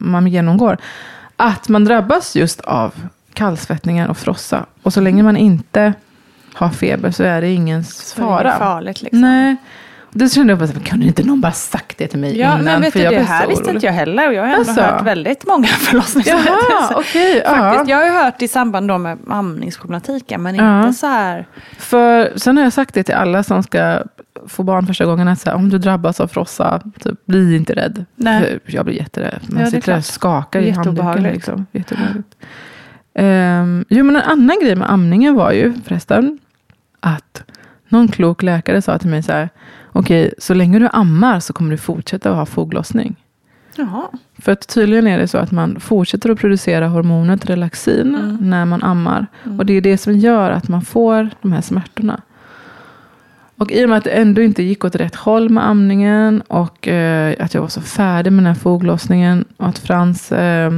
man 0.00 0.26
genomgår, 0.26 0.76
att 1.36 1.68
man 1.68 1.84
drabbas 1.84 2.36
just 2.36 2.60
av 2.60 2.94
kallsvettningar 3.34 4.08
och 4.08 4.18
frossa. 4.18 4.66
Och 4.82 4.92
så 4.92 5.00
länge 5.00 5.22
man 5.22 5.36
inte 5.36 5.92
har 6.54 6.68
feber 6.68 7.10
så 7.10 7.22
är 7.22 7.40
det 7.40 7.48
ingen 7.48 7.84
Så 7.84 8.20
det 8.20 8.22
är 8.22 8.26
fara. 8.26 8.58
farligt 8.58 9.02
liksom. 9.02 9.20
Nej. 9.20 9.56
Och 10.12 10.18
det 10.18 10.28
kände 10.28 10.52
jag 10.52 10.58
bara, 10.58 10.68
kunde 10.68 11.06
inte 11.06 11.22
någon 11.24 11.40
bara 11.40 11.52
sagt 11.52 11.98
det 11.98 12.06
till 12.06 12.18
mig 12.18 12.38
Ja, 12.38 12.46
innan? 12.52 12.64
men 12.64 12.80
vet 12.80 12.92
för 12.92 12.98
du, 12.98 13.04
jag 13.04 13.14
det 13.14 13.20
här 13.22 13.46
visste 13.46 13.70
inte 13.70 13.86
jag 13.86 13.92
heller. 13.92 14.28
Och 14.28 14.34
jag 14.34 14.42
har 14.42 14.48
ändå 14.48 14.58
Alltså. 14.58 14.80
hört 14.82 15.02
väldigt 15.06 15.46
många 15.46 15.66
förlossningsberättelser. 15.66 16.94
Faktiskt. 16.94 17.88
Jag 17.90 17.96
har 17.96 18.04
ju 18.04 18.10
hört 18.10 18.42
i 18.42 18.48
samband 18.48 18.88
då 18.88 18.98
med 18.98 19.18
amningsproblematiken, 19.30 20.42
men 20.42 20.54
Ja. 20.54 20.80
inte 20.86 20.98
så 20.98 21.06
här... 21.06 21.46
För 21.78 22.32
sen 22.36 22.56
har 22.56 22.64
jag 22.64 22.72
sagt 22.72 22.94
det 22.94 23.02
till 23.02 23.14
alla 23.14 23.42
som 23.42 23.62
ska 23.62 23.98
få 24.46 24.62
barn 24.62 24.86
första 24.86 25.04
gången. 25.06 25.28
Att 25.28 25.40
så 25.40 25.50
här, 25.50 25.56
om 25.56 25.68
du 25.68 25.78
drabbas 25.78 26.20
av 26.20 26.28
frossa, 26.28 26.82
typ, 26.98 27.26
bli 27.26 27.56
inte 27.56 27.74
rädd. 27.74 28.04
Nej. 28.16 28.58
För 28.64 28.72
jag 28.74 28.84
blir 28.84 28.94
jätterädd. 28.94 29.40
Man 29.48 29.60
Ja, 29.62 29.70
sitter 29.70 29.92
där 29.92 29.98
och 29.98 30.04
skakar 30.04 30.60
i 30.60 30.70
handduken. 30.70 31.22
Liksom. 31.22 31.66
Jätteobehagligt. 31.72 32.36
Um, 33.14 33.84
jo, 33.88 34.04
men 34.04 34.16
en 34.16 34.22
annan 34.22 34.56
grej 34.62 34.74
med 34.74 34.90
amningen 34.90 35.34
var 35.34 35.52
ju 35.52 35.72
förresten 35.84 36.38
att 37.00 37.42
någon 37.88 38.08
klok 38.08 38.42
läkare 38.42 38.82
sa 38.82 38.98
till 38.98 39.08
mig 39.10 39.22
så 39.22 39.32
här. 39.32 39.48
Okej, 39.92 40.34
så 40.38 40.54
länge 40.54 40.78
du 40.78 40.88
ammar 40.92 41.40
så 41.40 41.52
kommer 41.52 41.70
du 41.70 41.76
fortsätta 41.76 42.30
att 42.30 42.36
ha 42.36 42.46
foglossning. 42.46 43.16
Jaha. 43.76 44.02
För 44.38 44.52
att 44.52 44.68
tydligen 44.68 45.06
är 45.06 45.18
det 45.18 45.28
så 45.28 45.38
att 45.38 45.50
man 45.52 45.80
fortsätter 45.80 46.30
att 46.30 46.38
producera 46.38 46.88
hormonet 46.88 47.46
relaxin 47.50 48.14
Mm. 48.14 48.36
när 48.50 48.64
man 48.64 48.82
ammar. 48.82 49.26
Och 49.58 49.66
det 49.66 49.72
är 49.72 49.80
det 49.80 49.98
som 49.98 50.14
gör 50.14 50.50
att 50.50 50.68
man 50.68 50.82
får 50.82 51.30
de 51.42 51.52
här 51.52 51.60
smärtorna. 51.60 52.20
Och 53.58 53.72
i 53.72 53.84
och 53.84 53.88
med 53.88 53.98
att 53.98 54.04
det 54.04 54.10
ändå 54.10 54.42
inte 54.42 54.62
gick 54.62 54.84
åt 54.84 54.94
rätt 54.94 55.14
håll 55.14 55.48
med 55.48 55.66
amningen 55.66 56.40
och 56.40 56.88
eh, 56.88 57.34
att 57.44 57.54
jag 57.54 57.60
var 57.60 57.68
så 57.68 57.80
färdig 57.80 58.32
med 58.32 58.44
den 58.44 58.54
här 58.54 58.60
foglossningen 58.60 59.44
och 59.56 59.68
att 59.68 59.78
Frans 59.78 60.32
eh, 60.32 60.70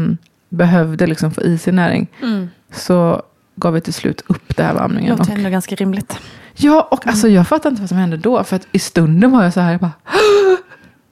behövde 0.48 1.06
liksom 1.06 1.30
få 1.30 1.42
i 1.42 1.58
sig 1.58 1.72
näring. 1.72 2.06
Mm. 2.22 2.48
Så 2.72 3.22
gav 3.56 3.72
vi 3.74 3.80
till 3.80 3.94
slut 3.94 4.22
upp 4.26 4.56
det 4.56 4.62
här 4.62 4.74
med 4.74 4.82
amningen. 4.82 5.16
Låter 5.16 5.32
Och, 5.32 5.38
ändå 5.38 5.50
ganska 5.50 5.74
rimligt. 5.74 6.18
ja, 6.56 6.88
och 6.90 7.06
alltså 7.06 7.28
jag 7.28 7.48
fattar 7.48 7.70
inte 7.70 7.82
vad 7.82 7.88
som 7.88 7.98
hände 7.98 8.16
då. 8.16 8.44
För 8.44 8.56
att 8.56 8.66
i 8.72 8.78
stunden 8.78 9.30
var 9.30 9.42
jag 9.44 9.52
så 9.52 9.60
här, 9.60 9.70
jag 9.72 9.80
bara, 9.80 9.92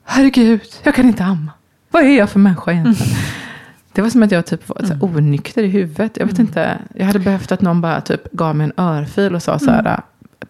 herregud, 0.05 0.61
jag 0.83 0.95
kan 0.95 1.05
inte 1.05 1.23
amma. 1.23 1.51
Vad 1.91 2.03
är 2.03 2.17
jag 2.17 2.29
för 2.29 2.39
människa 2.39 2.71
egentligen? 2.71 3.15
Det 3.93 4.01
var 4.01 4.09
som 4.09 4.23
att 4.23 4.31
jag 4.31 4.45
typ 4.45 4.69
var 4.69 4.77
så 4.79 4.93
här, 4.93 5.03
onykter 5.03 5.63
i 5.63 5.67
huvudet. 5.67 6.17
Jag 6.17 6.25
vet 6.25 6.39
inte, 6.39 6.77
jag 6.95 7.05
hade 7.05 7.19
behövt 7.19 7.51
att 7.51 7.61
någon 7.61 7.81
bara 7.81 8.01
typ 8.01 8.31
gav 8.31 8.55
mig 8.55 8.65
en 8.65 8.85
örfil 8.85 9.35
och 9.35 9.43
sa 9.43 9.59
så 9.59 9.71
här, 9.71 10.01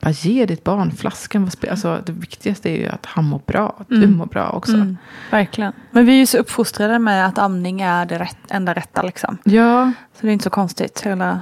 bara 0.01 0.11
ge 0.11 0.45
ditt 0.45 0.63
barn 0.63 0.91
flaskan. 0.91 1.47
Spe- 1.49 1.71
Alltså, 1.71 2.01
det 2.05 2.11
viktigaste 2.11 2.69
är 2.69 2.77
ju 2.77 2.87
att 2.87 3.05
han 3.05 3.25
mår 3.25 3.41
bra, 3.45 3.75
att 3.79 3.87
du 3.89 4.07
mår 4.07 4.25
bra 4.25 4.49
också. 4.49 4.73
Mm, 4.73 4.97
verkligen. 5.31 5.73
Men 5.91 6.05
vi 6.05 6.11
är 6.11 6.17
ju 6.17 6.25
så 6.25 6.37
uppfostrade 6.37 6.99
med 6.99 7.25
att 7.25 7.37
amning 7.37 7.81
är 7.81 8.05
det 8.05 8.19
rätt, 8.19 8.37
enda 8.49 8.73
rätta. 8.73 9.01
Liksom. 9.01 9.37
Ja, 9.43 9.91
Så 10.13 10.21
det 10.21 10.27
är 10.27 10.33
inte 10.33 10.43
så 10.43 10.49
konstigt. 10.49 11.01
Hela 11.01 11.39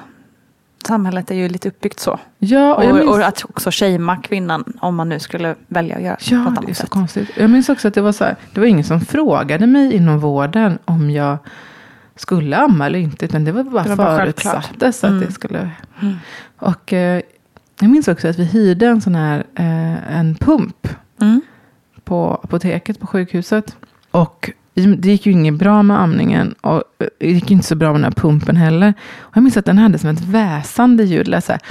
samhället 0.87 1.31
är 1.31 1.35
ju 1.35 1.49
lite 1.49 1.67
uppbyggt 1.67 1.99
så. 1.99 2.19
ja 2.37 2.75
och 2.75 2.83
Och, 2.89 2.95
minns, 2.95 3.09
och 3.09 3.19
att 3.25 3.45
också 3.49 3.69
shamea 3.73 4.15
kvinnan 4.15 4.63
om 4.81 4.95
man 4.95 5.09
nu 5.09 5.19
skulle 5.19 5.55
välja 5.67 5.95
att 5.95 6.01
göra 6.01 6.15
på 6.15 6.21
ja 6.25 6.37
ett 6.37 6.43
det 6.43 6.59
är 6.59 6.63
annat 6.63 6.67
så 6.67 6.73
sätt. 6.81 6.89
konstigt. 6.89 7.29
Jag 7.37 7.49
minns 7.49 7.69
också 7.69 7.87
att 7.87 7.93
det 7.93 8.01
var 8.01 8.11
så 8.11 8.23
här, 8.23 8.35
det 8.53 8.59
var 8.59 8.67
ingen 8.67 8.83
som 8.83 9.01
frågade 9.01 9.67
mig 9.67 9.93
inom 9.93 10.19
vården 10.19 10.79
om 10.85 11.09
jag 11.11 11.37
skulle 12.15 12.57
amma 12.57 12.85
eller 12.85 12.99
inte. 12.99 13.25
Utan 13.25 13.45
det 13.45 13.51
var 13.51 13.63
bara, 13.63 13.83
Det 13.83 13.89
var 13.89 13.95
bara 13.95 14.17
förutsattes 14.17 15.03
att 15.03 15.09
Mm. 15.09 15.25
det 15.25 15.31
skulle. 15.31 15.69
Och 16.57 16.93
eh, 16.93 17.21
jag 17.79 17.89
minns 17.89 18.07
också 18.07 18.27
att 18.27 18.39
vi 18.39 18.43
hyrde 18.45 18.87
en 18.87 19.01
sån 19.01 19.15
här, 19.15 19.43
eh, 19.55 20.17
en 20.17 20.35
pump 20.35 20.87
Mm. 21.21 21.41
på 22.03 22.39
apoteket 22.43 22.99
på 22.99 23.07
sjukhuset. 23.07 23.75
Och 24.11 24.51
det 24.73 25.09
gick 25.09 25.25
ju 25.25 25.31
inget 25.31 25.53
bra 25.53 25.83
med 25.83 26.01
amningen. 26.01 26.53
Och 26.61 26.83
det 27.19 27.31
gick 27.31 27.51
inte 27.51 27.67
så 27.67 27.75
bra 27.75 27.87
med 27.87 27.95
den 27.95 28.03
här 28.03 28.11
pumpen 28.11 28.55
heller. 28.55 28.93
Och 29.17 29.37
jag 29.37 29.43
minns 29.43 29.57
att 29.57 29.65
den 29.65 29.77
hade 29.77 29.97
som 29.99 30.09
ett 30.09 30.21
väsande 30.21 31.03
ljud. 31.03 31.43
Så 31.43 31.51
här. 31.51 31.61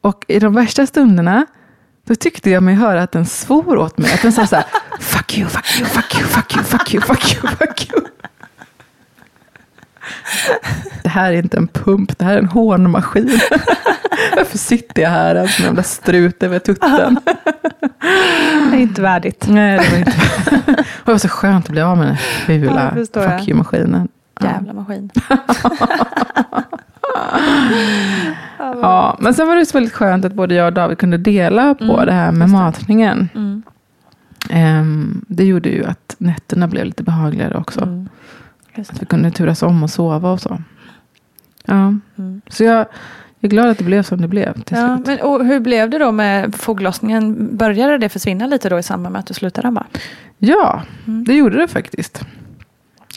Och 0.00 0.24
i 0.28 0.38
de 0.38 0.54
värsta 0.54 0.86
stunderna. 0.86 1.46
Då 2.06 2.14
tyckte 2.14 2.50
jag 2.50 2.62
mig 2.62 2.74
höra 2.74 3.02
att 3.02 3.12
den 3.12 3.26
svor 3.26 3.76
åt 3.78 3.98
mig. 3.98 4.12
Att 4.14 4.22
den 4.22 4.32
sa 4.32 4.46
så 4.46 4.56
här. 4.56 4.64
Fuck 5.00 5.38
you, 5.38 5.48
fuck 5.48 5.78
you, 5.80 5.86
fuck 5.86 6.14
you, 6.18 6.24
fuck 6.26 6.54
you, 6.56 6.64
fuck 6.64 6.94
you, 6.94 7.02
fuck 7.02 7.34
you, 7.34 7.48
fuck 7.56 7.90
you. 7.92 8.00
Det 11.02 11.08
här 11.08 11.32
är 11.32 11.36
inte 11.36 11.56
en 11.56 11.68
pump, 11.68 12.18
det 12.18 12.24
här 12.24 12.34
är 12.34 12.38
en 12.38 12.48
hånmaskin. 12.48 13.30
Varför 14.36 14.58
sitter 14.58 15.02
jag 15.02 15.10
här 15.10 15.46
som 15.46 15.62
en 15.64 15.68
jävla 15.68 15.82
strut 15.82 16.42
över 16.42 16.58
tutten? 16.58 17.18
Det 18.70 18.76
är 18.76 18.80
inte 18.80 19.02
värdigt. 19.02 19.44
Nej, 19.48 19.78
det 19.78 19.90
var 19.90 19.98
inte. 19.98 20.10
Och 20.80 21.04
det 21.04 21.12
var 21.12 21.18
så 21.18 21.28
skönt 21.28 21.64
att 21.64 21.70
bli 21.70 21.80
av 21.80 21.98
med 21.98 22.06
den 22.06 22.16
Ja, 22.16 22.20
fula 22.46 22.92
jag. 22.96 23.08
fuck 23.38 23.48
you-maskinen. 23.48 24.08
Ja. 24.40 24.46
Jävla 24.46 24.72
maskin. 24.72 25.10
Ja, 28.58 29.16
men 29.20 29.34
sen 29.34 29.46
var 29.48 29.56
det 29.56 29.66
så 29.66 29.76
väldigt 29.78 29.92
skönt 29.94 30.24
att 30.24 30.32
både 30.32 30.54
jag 30.54 30.66
och 30.66 30.72
David 30.72 30.98
kunde 30.98 31.16
dela 31.18 31.74
på 31.74 31.84
Mm, 31.84 32.06
det 32.06 32.12
här 32.12 32.32
med 32.32 32.48
det. 32.48 32.52
matningen. 32.52 33.28
Mm. 33.34 33.62
Ehm, 34.50 35.24
det 35.28 35.44
gjorde 35.44 35.68
ju 35.68 35.84
att 35.84 36.14
nätterna 36.18 36.68
blev 36.68 36.84
lite 36.84 37.02
behagligare 37.02 37.56
också. 37.56 37.80
Mm. 37.82 38.08
Just 38.76 38.90
Att 38.90 39.02
vi 39.02 39.06
kunde 39.06 39.30
turas 39.30 39.62
om 39.62 39.82
och 39.82 39.90
sova 39.90 40.30
och 40.32 40.40
så. 40.40 40.62
Ja, 41.64 41.94
Mm. 42.18 42.40
så 42.48 42.64
jag, 42.64 42.78
jag 42.78 42.86
är 43.40 43.48
glad 43.48 43.68
att 43.68 43.78
det 43.78 43.84
blev 43.84 44.02
som 44.02 44.20
det 44.20 44.28
blev 44.28 44.62
Ja, 44.70 44.98
men, 45.06 45.20
och 45.20 45.44
hur 45.44 45.60
blev 45.60 45.90
det 45.90 45.98
då 45.98 46.12
med 46.12 46.54
foglossningen? 46.54 47.56
Började 47.56 47.98
det 47.98 48.08
försvinna 48.08 48.46
lite 48.46 48.68
då 48.68 48.78
i 48.78 48.82
samband 48.82 49.12
med 49.12 49.20
att 49.20 49.26
du 49.26 49.34
slutade 49.34 49.68
amma? 49.68 49.86
Ja, 50.38 50.82
Mm. 51.06 51.24
det 51.24 51.34
gjorde 51.34 51.58
det 51.58 51.68
faktiskt. 51.68 52.24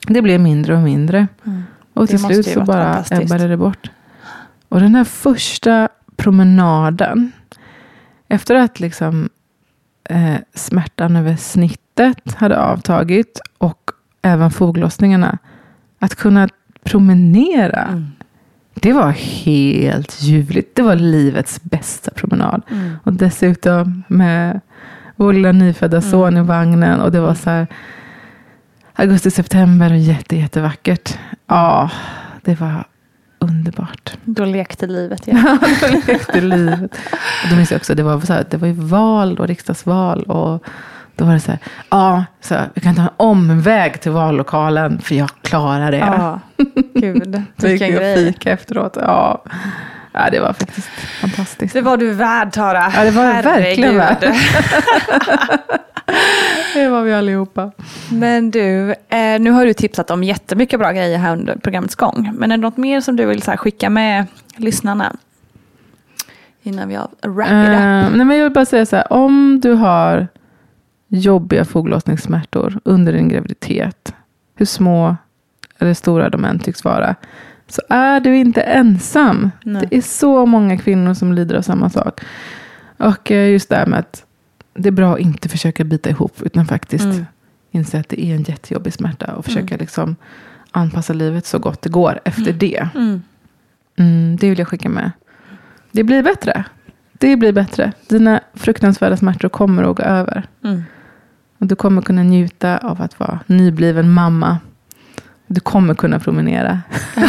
Det 0.08 0.22
blev 0.22 0.40
mindre 0.40 0.76
och 0.76 0.82
mindre. 0.82 1.28
Mm. 1.46 1.64
Och 1.94 2.10
till 2.10 2.20
slut 2.20 2.46
så 2.48 2.62
bara 2.64 3.04
ebbade 3.12 3.48
det 3.48 3.58
bort. 3.58 3.92
Och 4.70 4.80
den 4.80 4.96
här 4.96 5.04
första 5.04 5.90
promenaden. 6.16 7.32
Efter 8.28 8.56
att 8.56 8.80
liksom 8.80 9.30
eh, 10.10 10.36
smärtan 10.54 11.16
över 11.16 11.36
snittet 11.36 12.34
hade 12.36 12.60
avtagit. 12.60 13.40
Och 13.58 13.92
även 14.28 14.52
foglossningarna. 14.52 15.38
Att 16.00 16.16
kunna 16.16 16.50
promenera. 16.84 17.84
Mm. 17.84 18.08
Det 18.74 18.94
var 18.94 19.12
helt 19.12 20.22
ljuvligt. 20.22 20.76
Det 20.76 20.82
var 20.82 20.96
livets 20.96 21.64
bästa 21.64 22.12
promenad. 22.12 22.62
Mm. 22.72 22.96
Och 23.04 23.14
dessutom 23.14 24.04
med 24.08 24.62
vår 25.16 25.34
lilla 25.34 25.52
nyfödda 25.52 26.02
son 26.02 26.38
i 26.38 26.42
vagnen. 26.42 27.00
Och 27.00 27.12
det 27.12 27.20
var 27.20 27.34
så 27.34 27.50
här 27.50 27.68
augusti, 28.96 29.32
september 29.32 29.92
och 29.92 29.98
jätte, 29.98 30.36
jättevackert. 30.36 31.18
Ja, 31.48 31.90
det 32.42 32.60
var 32.60 32.86
underbart. 33.40 34.18
Då 34.26 34.46
lekte 34.46 34.88
livet 34.88 35.28
igen. 35.28 35.44
Det 35.62 35.82
var 35.82 36.08
lekte 36.08 36.42
livet. 36.42 36.92
Och 37.44 37.50
då 37.50 37.56
minns 37.56 37.72
jag 37.72 37.78
också, 37.78 37.96
det 37.96 38.04
var, 38.04 38.20
så 38.20 38.34
här, 38.34 38.46
det 38.50 38.58
var 38.58 38.68
ju 38.68 38.74
val 38.74 39.36
då, 39.36 39.46
riksdagsval. 39.46 40.24
Och 40.24 40.64
då 41.18 41.26
var 41.26 41.34
det 41.34 41.40
så 41.40 41.52
här, 41.52 41.60
ja, 41.90 42.26
så 42.42 42.56
vi 42.74 42.82
kan 42.82 42.96
ta 42.96 43.02
en 43.02 43.10
omväg 43.18 44.02
till 44.02 44.12
vallokalen 44.12 45.00
för 45.00 45.16
jag 45.16 45.30
klarar 45.42 45.92
det. 45.92 45.98
Ja, 45.98 46.40
gud. 46.94 47.42
så 47.58 47.68
gick 47.68 47.82
och 47.82 47.88
grej. 47.88 48.16
fika 48.16 48.52
efteråt. 48.52 48.98
Ja. 49.02 49.44
ja, 50.12 50.30
det 50.32 50.40
var 50.40 50.54
faktiskt 50.54 50.90
fantastiskt. 51.22 51.74
Det 51.74 51.82
var 51.82 51.98
du 51.98 52.14
värd 52.14 52.52
Tara. 52.52 52.92
Ja, 52.96 53.04
det 53.04 53.12
var 53.12 53.26
jag 53.26 53.44
verkligen 53.44 53.98
värd. 53.98 54.34
Det 56.74 56.88
var 56.88 57.02
vi 57.02 57.14
allihopa. 57.14 57.72
Men 58.12 58.52
du, 58.52 58.92
eh, 58.92 59.40
nu 59.40 59.52
har 59.52 59.66
du 59.66 59.74
tipsat 59.74 60.12
om 60.12 60.24
jättemycket 60.24 60.80
bra 60.80 60.92
grejer 60.92 61.18
här 61.18 61.34
under 61.34 61.56
programmets 61.56 61.96
gång. 61.96 62.32
Men 62.34 62.52
är 62.52 62.58
det 62.58 62.62
något 62.62 62.78
mer 62.78 63.02
som 63.02 63.16
du 63.16 63.26
vill 63.26 63.42
så 63.42 63.52
skicka 63.52 63.90
med 63.90 64.26
lyssnarna? 64.58 65.16
Innan 66.64 66.88
vi 66.90 66.96
har 66.96 67.08
wrap 67.22 67.48
it 67.48 67.54
up. 67.54 67.76
Eh, 67.76 68.18
nej, 68.18 68.26
men 68.26 68.38
jag 68.38 68.44
vill 68.44 68.54
bara 68.54 68.66
säga 68.66 68.86
så 68.86 68.96
här, 68.96 69.14
om 69.14 69.60
du 69.64 69.74
har 69.74 70.28
jobbiga 71.08 71.66
foglossningssmärtor 71.66 72.80
under 72.84 73.14
din 73.14 73.30
graviditet, 73.30 74.14
hur 74.56 74.66
små 74.66 75.16
eller 75.80 75.94
stora 75.94 76.30
de 76.30 76.46
än 76.46 76.60
tycks 76.60 76.84
vara, 76.84 77.16
så 77.68 77.82
är 77.90 78.20
du 78.20 78.38
inte 78.38 78.62
ensam. 78.62 79.52
Nej. 79.64 79.88
Det 79.90 79.98
är 79.98 80.02
så 80.02 80.46
många 80.46 80.78
kvinnor 80.78 81.14
som 81.14 81.34
lider 81.34 81.56
av 81.56 81.62
samma 81.62 81.90
sak. 81.90 82.22
Och 82.98 83.32
eh, 83.32 83.50
just 83.52 83.70
det 83.70 83.76
här 83.76 83.86
med 83.86 84.00
att 84.00 84.26
det 84.74 84.90
är 84.90 84.92
bra 84.92 85.14
att 85.14 85.20
inte 85.20 85.50
försöka 85.50 85.84
bita 85.84 86.10
ihop, 86.10 86.42
utan 86.42 86.66
faktiskt 86.66 87.06
Mm. 87.06 87.26
inse 87.72 88.00
att 88.00 88.10
det 88.10 88.26
är 88.26 88.36
en 88.36 88.44
jättejobbig 88.44 88.94
smärta 88.94 89.36
och 89.36 89.46
försöka 89.46 89.78
liksom 89.78 90.16
anpassa 90.72 91.14
livet 91.14 91.46
så 91.46 91.60
gott 91.60 91.82
det 91.82 91.90
går 91.90 92.20
efter 92.26 92.54
det. 92.54 92.88
Mm. 92.96 93.22
Mm, 93.96 94.36
det 94.38 94.50
vill 94.50 94.60
jag 94.60 94.68
skicka 94.68 94.90
med. 94.90 95.12
Det 95.92 96.04
blir 96.04 96.24
bättre. 96.24 96.64
Det 97.14 97.36
blir 97.36 97.52
bättre. 97.52 97.92
Dina 98.10 98.42
fruktansvärda 98.54 99.18
smärtor 99.18 99.50
kommer 99.50 99.84
att 99.84 99.96
gå 99.98 100.04
över. 100.04 100.44
Och 101.60 101.68
du 101.68 101.76
kommer 101.76 102.02
kunna 102.02 102.24
njuta 102.24 102.78
av 102.78 103.02
att 103.02 103.20
vara 103.20 103.40
nybliven 103.48 104.12
mamma. 104.14 104.58
Du 105.48 105.60
kommer 105.60 105.94
kunna 105.94 106.20
promenera. 106.20 106.82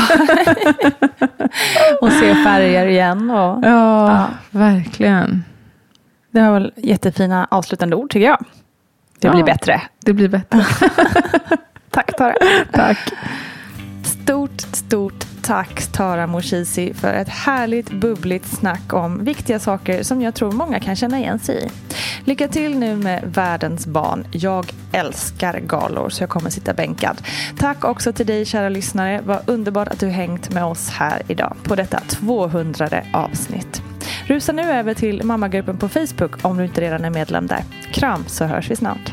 Och 2.00 2.12
se 2.12 2.34
färger 2.34 2.86
igen. 2.86 3.30
Och, 3.30 3.64
Ja, 3.64 4.08
Ja. 4.10 4.26
verkligen. 4.50 5.44
Det 6.30 6.40
var 6.40 6.52
väl 6.52 6.72
jättefina 6.76 7.48
avslutande 7.50 7.96
ord 7.96 8.10
tycker 8.10 8.26
jag. 8.26 8.44
Det 9.20 9.26
Ja. 9.28 9.32
blir 9.34 9.44
bättre. 9.44 9.80
Det 10.04 10.12
blir 10.12 10.28
bättre. 10.28 10.66
Tack 11.90 12.16
Tara. 12.16 12.34
Tack. 12.72 12.98
Stort, 14.28 14.60
stort 14.60 15.26
tack 15.42 15.92
Tara 15.92 16.26
Moshizi 16.26 16.94
för 16.94 17.14
ett 17.14 17.28
härligt 17.28 17.90
bubbligt 17.90 18.46
snack 18.46 18.92
om 18.92 19.24
viktiga 19.24 19.58
saker 19.58 20.02
som 20.02 20.22
jag 20.22 20.34
tror 20.34 20.52
många 20.52 20.80
kan 20.80 20.96
känna 20.96 21.18
igen 21.18 21.38
sig 21.38 21.64
i. 21.64 21.70
Lycka 22.24 22.48
till 22.48 22.78
nu 22.78 22.96
med 22.96 23.22
världens 23.34 23.86
barn. 23.86 24.26
Jag 24.32 24.72
älskar 24.92 25.60
galor 25.60 26.08
så 26.08 26.22
jag 26.22 26.30
kommer 26.30 26.50
sitta 26.50 26.74
bänkad. 26.74 27.22
Tack 27.58 27.84
också 27.84 28.12
till 28.12 28.26
dig 28.26 28.44
kära 28.44 28.68
lyssnare. 28.68 29.20
Vad 29.24 29.48
underbart 29.48 29.88
att 29.88 30.00
du 30.00 30.08
hängt 30.08 30.50
med 30.50 30.64
oss 30.64 30.90
här 30.90 31.22
idag 31.28 31.56
på 31.62 31.74
detta 31.74 32.00
200 32.00 32.88
avsnitt. 33.12 33.82
Rusa 34.26 34.52
nu 34.52 34.62
över 34.62 34.94
till 34.94 35.24
mammagruppen 35.24 35.76
på 35.76 35.88
Facebook 35.88 36.44
om 36.44 36.56
du 36.56 36.64
inte 36.64 36.80
redan 36.80 37.04
är 37.04 37.10
medlem 37.10 37.46
där. 37.46 37.64
Kram 37.92 38.24
så 38.26 38.44
hörs 38.44 38.70
vi 38.70 38.76
snart. 38.76 39.12